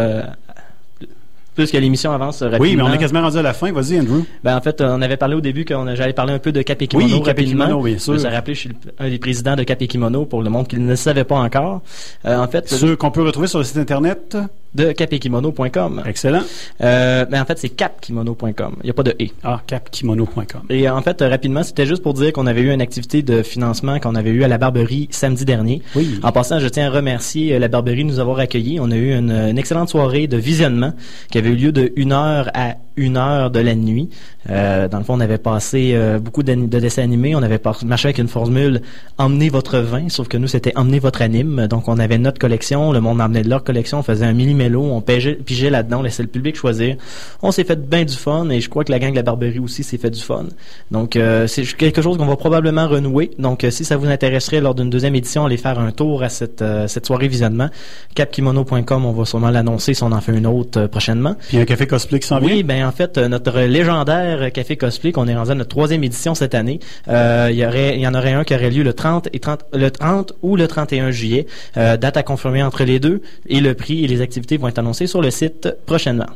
euh, 1.55 1.64
plus 1.64 1.70
que 1.70 1.76
l'émission 1.78 2.12
avance 2.12 2.42
rapidement. 2.42 2.62
Oui, 2.62 2.76
mais 2.76 2.82
on 2.82 2.92
est 2.92 2.98
quasiment 2.98 3.22
rendu 3.22 3.38
à 3.38 3.42
la 3.42 3.52
fin. 3.52 3.72
Vas-y, 3.72 4.00
Andrew. 4.00 4.22
Ben, 4.42 4.57
en 4.57 4.61
fait, 4.61 4.80
on 4.80 5.00
avait 5.02 5.16
parlé 5.16 5.34
au 5.34 5.40
début 5.40 5.64
que 5.64 5.74
j'allais 5.94 6.12
parler 6.12 6.32
un 6.34 6.38
peu 6.38 6.52
de 6.52 6.62
Cap 6.62 6.80
et 6.82 6.86
Kimono 6.86 7.07
Oui, 7.16 7.22
Cap 7.22 7.38
et 7.38 7.42
rapidement. 7.42 7.64
Kimono, 7.66 7.82
bien 7.84 7.98
sûr. 7.98 8.14
Je 8.14 8.18
suis 8.18 8.28
rappelé, 8.28 8.55
je 8.55 8.61
suis 8.61 8.70
un 8.98 9.09
des 9.09 9.18
présidents 9.18 9.57
de 9.57 9.62
Cap 9.62 9.80
et 9.82 9.86
Kimono 9.86 10.24
pour 10.24 10.42
le 10.42 10.50
monde 10.50 10.68
qui 10.68 10.76
ne 10.78 10.88
le 10.88 10.96
savait 10.96 11.24
pas 11.24 11.36
encore. 11.36 11.82
Euh, 12.24 12.36
en 12.38 12.48
fait, 12.48 12.68
Ceux 12.68 12.96
qu'on 12.96 13.11
peut 13.11 13.22
retrouver 13.22 13.46
sur 13.46 13.59
le 13.59 13.64
site 13.64 13.78
internet? 13.78 14.36
De 14.74 14.92
capekimono.com. 14.92 16.02
Excellent. 16.06 16.42
Euh, 16.82 17.24
ben, 17.26 17.42
en 17.42 17.44
fait, 17.44 17.58
c'est 17.58 17.68
capkimono.com. 17.68 18.76
Il 18.82 18.84
n'y 18.84 18.90
a 18.90 18.94
pas 18.94 19.02
de 19.02 19.12
E. 19.20 19.28
Ah, 19.42 19.60
capkimono.com. 19.66 20.62
Et 20.70 20.88
en 20.88 21.02
fait, 21.02 21.20
rapidement, 21.20 21.62
c'était 21.62 21.86
juste 21.86 22.02
pour 22.02 22.14
dire 22.14 22.32
qu'on 22.32 22.46
avait 22.46 22.62
eu 22.62 22.72
une 22.72 22.80
activité 22.80 23.22
de 23.22 23.42
financement 23.42 23.98
qu'on 24.00 24.14
avait 24.14 24.30
eu 24.30 24.42
à 24.44 24.48
la 24.48 24.58
Barberie 24.58 25.08
samedi 25.10 25.44
dernier. 25.44 25.82
Oui. 25.94 26.18
En 26.22 26.32
passant, 26.32 26.58
je 26.58 26.68
tiens 26.68 26.88
à 26.88 26.90
remercier 26.90 27.54
euh, 27.54 27.58
la 27.58 27.68
Barberie 27.68 28.04
de 28.04 28.08
nous 28.08 28.20
avoir 28.20 28.38
accueillis. 28.38 28.78
On 28.80 28.90
a 28.90 28.96
eu 28.96 29.14
une, 29.16 29.30
une 29.30 29.58
excellente 29.58 29.88
soirée 29.88 30.26
de 30.26 30.36
visionnement 30.36 30.92
qui 31.30 31.38
avait 31.38 31.50
eu 31.50 31.56
lieu 31.56 31.72
de 31.72 31.92
1 31.96 32.10
heure 32.12 32.50
à 32.54 32.76
1 32.99 33.16
heure 33.16 33.51
de 33.51 33.61
la 33.61 33.74
nuit. 33.74 34.09
Euh, 34.51 34.88
dans 34.88 34.99
le 34.99 35.05
fond, 35.05 35.14
on 35.14 35.20
avait 35.20 35.38
passé 35.38 35.92
euh, 35.95 36.18
beaucoup 36.18 36.42
de 36.42 36.55
dessins 36.55 37.03
animés. 37.03 37.34
On 37.34 37.42
avait 37.42 37.61
marché 37.84 38.09
avec 38.09 38.18
une 38.18 38.28
formule 38.28 38.82
«Emmenez 39.18 39.49
votre 39.49 39.78
vin», 39.78 40.09
sauf 40.09 40.28
que 40.28 40.36
nous, 40.36 40.49
c'était 40.49 40.72
«Emmenez 40.76 40.99
votre 40.99 41.22
anime». 41.22 41.66
Donc, 41.68 41.88
on 41.88 41.99
avait 41.99 42.18
notre 42.18 42.38
collection, 42.38 42.92
le 42.92 43.01
monde 43.01 43.20
emmenait 43.20 43.42
leur 43.42 43.64
collection, 43.64 43.99
on 43.99 44.03
faisait 44.03 44.26
un 44.26 44.32
mini-mélo, 44.32 44.82
on 44.82 45.01
pigeait, 45.01 45.34
pigeait 45.34 45.70
là-dedans, 45.70 46.01
on 46.01 46.03
laissait 46.03 46.22
le 46.22 46.28
public 46.28 46.57
choisir. 46.57 46.97
On 47.42 47.53
s'est 47.53 47.64
fait 47.64 47.80
bien 47.88 48.05
du 48.05 48.14
fun 48.14 48.49
et 48.51 48.61
je 48.61 48.68
crois 48.68 48.84
que 48.84 48.92
la 48.92 48.99
gang 48.99 49.11
de 49.11 49.16
la 49.16 49.22
Barberie 49.22 49.59
aussi 49.59 49.82
s'est 49.82 49.99
fait 49.99 50.11
du 50.11 50.20
fun. 50.20 50.47
Donc, 50.90 51.16
euh, 51.16 51.47
c'est 51.47 51.64
quelque 51.76 52.03
chose 52.03 52.16
qu'on 52.18 52.26
va 52.26 52.36
probablement 52.36 52.86
renouer. 52.88 53.30
Donc, 53.38 53.64
euh, 53.64 53.70
si 53.70 53.84
ça 53.84 53.97
vous 53.97 54.07
intéresserait 54.07 54.61
lors 54.61 54.74
d'une 54.74 54.90
deuxième 54.90 55.14
édition, 55.14 55.45
allez 55.45 55.57
faire 55.57 55.78
un 55.78 55.92
tour 55.92 56.22
à 56.22 56.28
cette, 56.28 56.62
euh, 56.62 56.86
cette 56.86 57.07
soirée 57.07 57.28
visionnement. 57.28 57.68
Capkimono.com, 58.14 59.05
on 59.05 59.12
va 59.12 59.24
sûrement 59.24 59.51
l'annoncer 59.51 59.95
si 59.95 60.03
on 60.03 60.12
en 60.12 60.20
fait 60.20 60.32
une 60.32 60.47
autre 60.47 60.80
euh, 60.80 60.88
prochainement. 60.88 61.34
Puis 61.34 61.55
il 61.55 61.57
y 61.57 61.59
a 61.59 61.62
un 61.62 61.66
café 61.66 61.86
cosplay 61.86 62.20
qui 62.20 62.26
s'en 62.26 62.38
vient? 62.38 62.49
Oui, 62.49 62.62
ben 62.62 62.84
en 62.85 62.93
fait, 62.93 63.18
euh, 63.18 63.28
notre 63.28 63.61
légendaire 63.61 64.53
café 64.53 64.76
cosplay 64.76 65.12
qu'on 65.12 65.28
est 65.28 65.35
rendu 65.35 65.51
à 65.51 65.55
notre 65.55 65.70
troisième 65.70 66.05
édition 66.05 66.35
cette 66.35 66.55
année, 66.55 66.80
euh, 67.09 67.49
il 67.51 67.59
y 67.59 68.07
en 68.07 68.14
aurait 68.14 68.32
un 68.32 68.45
qui 68.45 68.55
aurait 68.55 68.70
lieu 68.70 68.82
le 68.82 68.93
30 68.93 69.28
et 69.32 69.41
30, 69.41 69.64
le 69.72 69.91
30 69.91 70.32
ou 70.43 70.57
le 70.57 70.68
31 70.68 71.11
juillet. 71.11 71.47
Euh, 71.76 71.97
date 71.97 72.16
à 72.16 72.22
confirmer 72.22 72.62
entre 72.62 72.85
les 72.85 73.01
deux 73.01 73.22
et 73.47 73.61
le 73.61 73.74
prix 73.74 74.05
et 74.05 74.09
les 74.09 74.20
activités 74.20 74.57
vont 74.57 74.68
être 74.68 74.78
annoncés 74.78 75.07
sur 75.07 75.22
le 75.22 75.30
site 75.30 75.68
prochainement. 75.87 76.26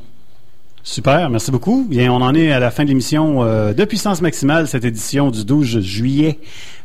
Super, 0.90 1.28
merci 1.28 1.50
beaucoup. 1.50 1.86
Bien, 1.86 2.10
on 2.10 2.22
en 2.22 2.34
est 2.34 2.50
à 2.50 2.58
la 2.60 2.70
fin 2.70 2.84
de 2.84 2.88
l'émission 2.88 3.44
euh, 3.44 3.74
de 3.74 3.84
Puissance 3.84 4.22
Maximale, 4.22 4.66
cette 4.68 4.86
édition 4.86 5.30
du 5.30 5.44
12 5.44 5.80
juillet 5.80 6.38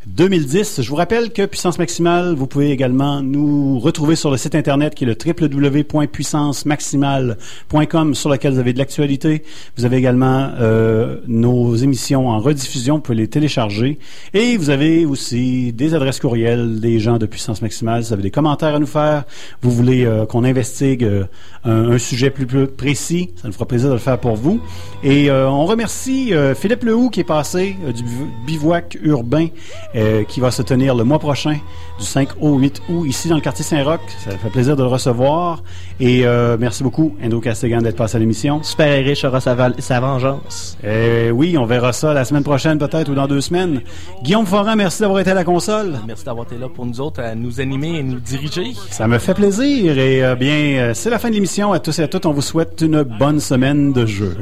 2010. 0.07 0.81
Je 0.81 0.89
vous 0.89 0.95
rappelle 0.95 1.31
que 1.31 1.45
Puissance 1.45 1.77
Maximale, 1.79 2.35
vous 2.35 2.47
pouvez 2.47 2.71
également 2.71 3.21
nous 3.21 3.79
retrouver 3.79 4.15
sur 4.15 4.31
le 4.31 4.37
site 4.37 4.55
internet 4.55 4.95
qui 4.95 5.03
est 5.05 5.07
le 5.07 5.15
www.puissancemaximale.com 5.15 8.15
sur 8.15 8.29
lequel 8.29 8.53
vous 8.53 8.59
avez 8.59 8.73
de 8.73 8.79
l'actualité. 8.79 9.43
Vous 9.77 9.85
avez 9.85 9.97
également 9.97 10.49
euh, 10.59 11.17
nos 11.27 11.75
émissions 11.75 12.29
en 12.29 12.39
rediffusion, 12.39 12.95
vous 12.95 13.01
pouvez 13.01 13.17
les 13.17 13.27
télécharger. 13.27 13.99
Et 14.33 14.57
vous 14.57 14.69
avez 14.69 15.05
aussi 15.05 15.73
des 15.73 15.93
adresses 15.93 16.19
courriels 16.19 16.79
des 16.79 16.99
gens 16.99 17.17
de 17.17 17.25
Puissance 17.25 17.61
Maximale. 17.61 18.03
Vous 18.03 18.13
avez 18.13 18.23
des 18.23 18.31
commentaires 18.31 18.75
à 18.75 18.79
nous 18.79 18.87
faire, 18.87 19.23
vous 19.61 19.71
voulez 19.71 20.05
euh, 20.05 20.25
qu'on 20.25 20.43
investigue 20.43 21.03
euh, 21.03 21.25
un, 21.63 21.97
sujet 21.97 22.29
plus, 22.29 22.67
précis, 22.67 23.31
ça 23.41 23.47
nous 23.47 23.53
fera 23.53 23.65
plaisir 23.65 23.89
de 23.89 23.93
le 23.93 23.99
faire 23.99 24.19
pour 24.19 24.35
vous. 24.35 24.61
Et 25.03 25.29
euh, 25.29 25.49
on 25.49 25.65
remercie 25.65 26.33
Philippe 26.55 26.83
Lehoux 26.83 27.09
qui 27.09 27.21
est 27.21 27.25
passé 27.25 27.75
du 27.95 28.03
bivouac 28.45 28.97
urbain 29.01 29.47
euh, 29.95 30.23
qui 30.23 30.39
va 30.39 30.51
se 30.51 30.61
tenir 30.61 30.95
le 30.95 31.03
mois 31.03 31.19
prochain 31.19 31.57
du 31.99 32.05
5 32.05 32.29
au 32.41 32.57
8 32.57 32.81
août 32.89 33.05
ici 33.05 33.27
dans 33.27 33.35
le 33.35 33.41
quartier 33.41 33.63
Saint-Roch. 33.63 34.01
Ça 34.23 34.31
fait 34.37 34.49
plaisir 34.49 34.75
de 34.75 34.83
le 34.83 34.87
recevoir. 34.87 35.63
Et 35.99 36.25
euh, 36.25 36.57
merci 36.59 36.83
beaucoup, 36.83 37.15
Endo 37.23 37.39
Castigan, 37.39 37.81
d'être 37.81 37.95
passé 37.95 38.17
à 38.17 38.19
l'émission. 38.19 38.63
Super 38.63 39.03
riche 39.03 39.23
aura 39.23 39.39
sa, 39.39 39.55
sa 39.79 39.99
vengeance. 39.99 40.77
Euh, 40.83 41.29
oui, 41.29 41.57
on 41.57 41.65
verra 41.65 41.93
ça 41.93 42.13
la 42.13 42.25
semaine 42.25 42.43
prochaine 42.43 42.77
peut-être 42.77 43.09
ou 43.09 43.15
dans 43.15 43.27
deux 43.27 43.41
semaines. 43.41 43.81
Guillaume 44.23 44.45
Foran, 44.45 44.75
merci 44.75 45.01
d'avoir 45.01 45.19
été 45.19 45.31
à 45.31 45.35
la 45.35 45.43
console. 45.43 45.99
Merci 46.07 46.25
d'avoir 46.25 46.45
été 46.45 46.57
là 46.57 46.69
pour 46.69 46.85
nous 46.85 46.99
autres, 46.99 47.21
à 47.21 47.35
nous 47.35 47.61
animer 47.61 47.99
et 47.99 48.03
nous 48.03 48.19
diriger. 48.19 48.73
Ça 48.89 49.07
me 49.07 49.19
fait 49.19 49.33
plaisir 49.33 49.97
et 49.97 50.23
euh, 50.23 50.35
bien, 50.35 50.53
euh, 50.53 50.93
c'est 50.93 51.09
la 51.09 51.19
fin 51.19 51.29
de 51.29 51.35
l'émission. 51.35 51.71
À 51.73 51.79
tous 51.79 51.99
et 51.99 52.03
à 52.03 52.07
toutes, 52.07 52.25
on 52.25 52.33
vous 52.33 52.41
souhaite 52.41 52.81
une 52.81 53.03
bonne 53.03 53.39
semaine 53.39 53.93
de 53.93 54.05
jeu. 54.05 54.37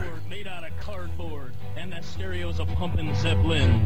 pumping 2.82 3.14
Zeppelin. 3.14 3.81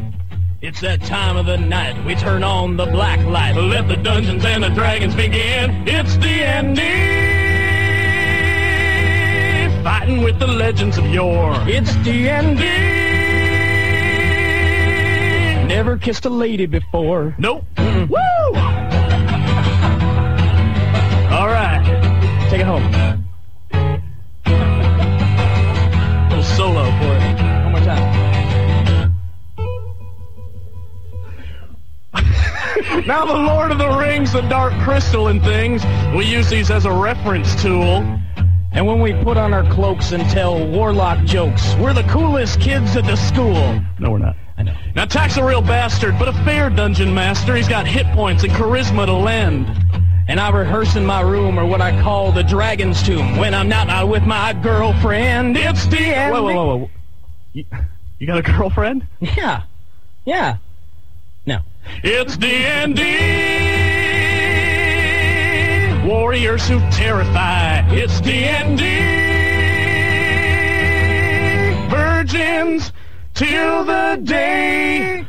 It's 0.62 0.80
that 0.80 1.02
time 1.02 1.36
of 1.36 1.44
the 1.44 1.58
night, 1.58 2.02
we 2.06 2.14
turn 2.14 2.42
on 2.42 2.78
the 2.78 2.86
black 2.86 3.22
light. 3.26 3.54
Let 3.56 3.88
the 3.88 3.96
Dungeons 3.96 4.42
and 4.42 4.64
the 4.64 4.70
Dragons 4.70 5.14
begin. 5.14 5.86
It's 5.86 6.16
D&D, 6.16 6.80
fighting 9.84 10.22
with 10.22 10.38
the 10.38 10.46
legends 10.46 10.96
of 10.96 11.04
yore. 11.06 11.54
It's 11.68 11.94
D&D. 11.96 12.64
Never 15.66 15.98
kissed 15.98 16.24
a 16.24 16.30
lady 16.30 16.64
before. 16.64 17.34
Nope. 17.36 17.64
Woo! 17.76 18.16
All 21.36 21.48
right, 21.48 21.84
take 22.48 22.62
it 22.62 22.66
home. 22.66 23.25
Now 33.04 33.26
the 33.26 33.34
Lord 33.34 33.72
of 33.72 33.78
the 33.78 33.88
Rings, 33.88 34.32
the 34.32 34.42
Dark 34.42 34.72
Crystal 34.82 35.28
and 35.28 35.42
things, 35.42 35.84
we 36.14 36.24
use 36.24 36.48
these 36.48 36.70
as 36.70 36.84
a 36.84 36.92
reference 36.92 37.60
tool. 37.60 38.04
And 38.72 38.86
when 38.86 39.00
we 39.00 39.12
put 39.24 39.36
on 39.36 39.52
our 39.52 39.68
cloaks 39.72 40.12
and 40.12 40.22
tell 40.30 40.66
warlock 40.68 41.24
jokes, 41.24 41.74
we're 41.76 41.94
the 41.94 42.02
coolest 42.04 42.60
kids 42.60 42.96
at 42.96 43.04
the 43.04 43.16
school. 43.16 43.80
No, 43.98 44.10
we're 44.10 44.18
not. 44.18 44.36
I 44.58 44.62
know. 44.62 44.74
Now 44.94 45.04
Tack's 45.04 45.36
a 45.36 45.44
real 45.44 45.62
bastard, 45.62 46.18
but 46.18 46.28
a 46.28 46.32
fair 46.44 46.70
dungeon 46.70 47.12
master. 47.12 47.54
He's 47.54 47.68
got 47.68 47.86
hit 47.86 48.06
points 48.14 48.44
and 48.44 48.52
charisma 48.52 49.06
to 49.06 49.12
lend. 49.12 49.66
And 50.28 50.40
I 50.40 50.50
rehearse 50.50 50.96
in 50.96 51.06
my 51.06 51.20
room, 51.20 51.58
or 51.58 51.64
what 51.64 51.80
I 51.80 52.00
call 52.02 52.32
the 52.32 52.42
dragon's 52.42 53.02
tomb, 53.02 53.36
when 53.36 53.54
I'm 53.54 53.68
not 53.68 53.88
out 53.88 54.08
with 54.08 54.24
my 54.24 54.52
girlfriend. 54.54 55.56
It's 55.56 55.86
the 55.86 56.00
end. 56.00 56.32
Whoa, 56.32 56.42
whoa, 56.42 56.52
whoa, 56.52 56.76
whoa. 56.76 56.90
You, 57.52 57.64
you 58.18 58.26
got 58.26 58.38
a 58.38 58.42
girlfriend? 58.42 59.06
Yeah. 59.20 59.62
Yeah. 60.24 60.56
It's 62.02 62.36
D&D. 62.36 63.02
Warriors 66.06 66.68
who 66.68 66.78
terrify. 66.90 67.80
It's 67.90 68.20
D&D. 68.20 68.82
Virgins 71.90 72.92
till 73.34 73.84
the 73.84 74.20
day 74.22 75.26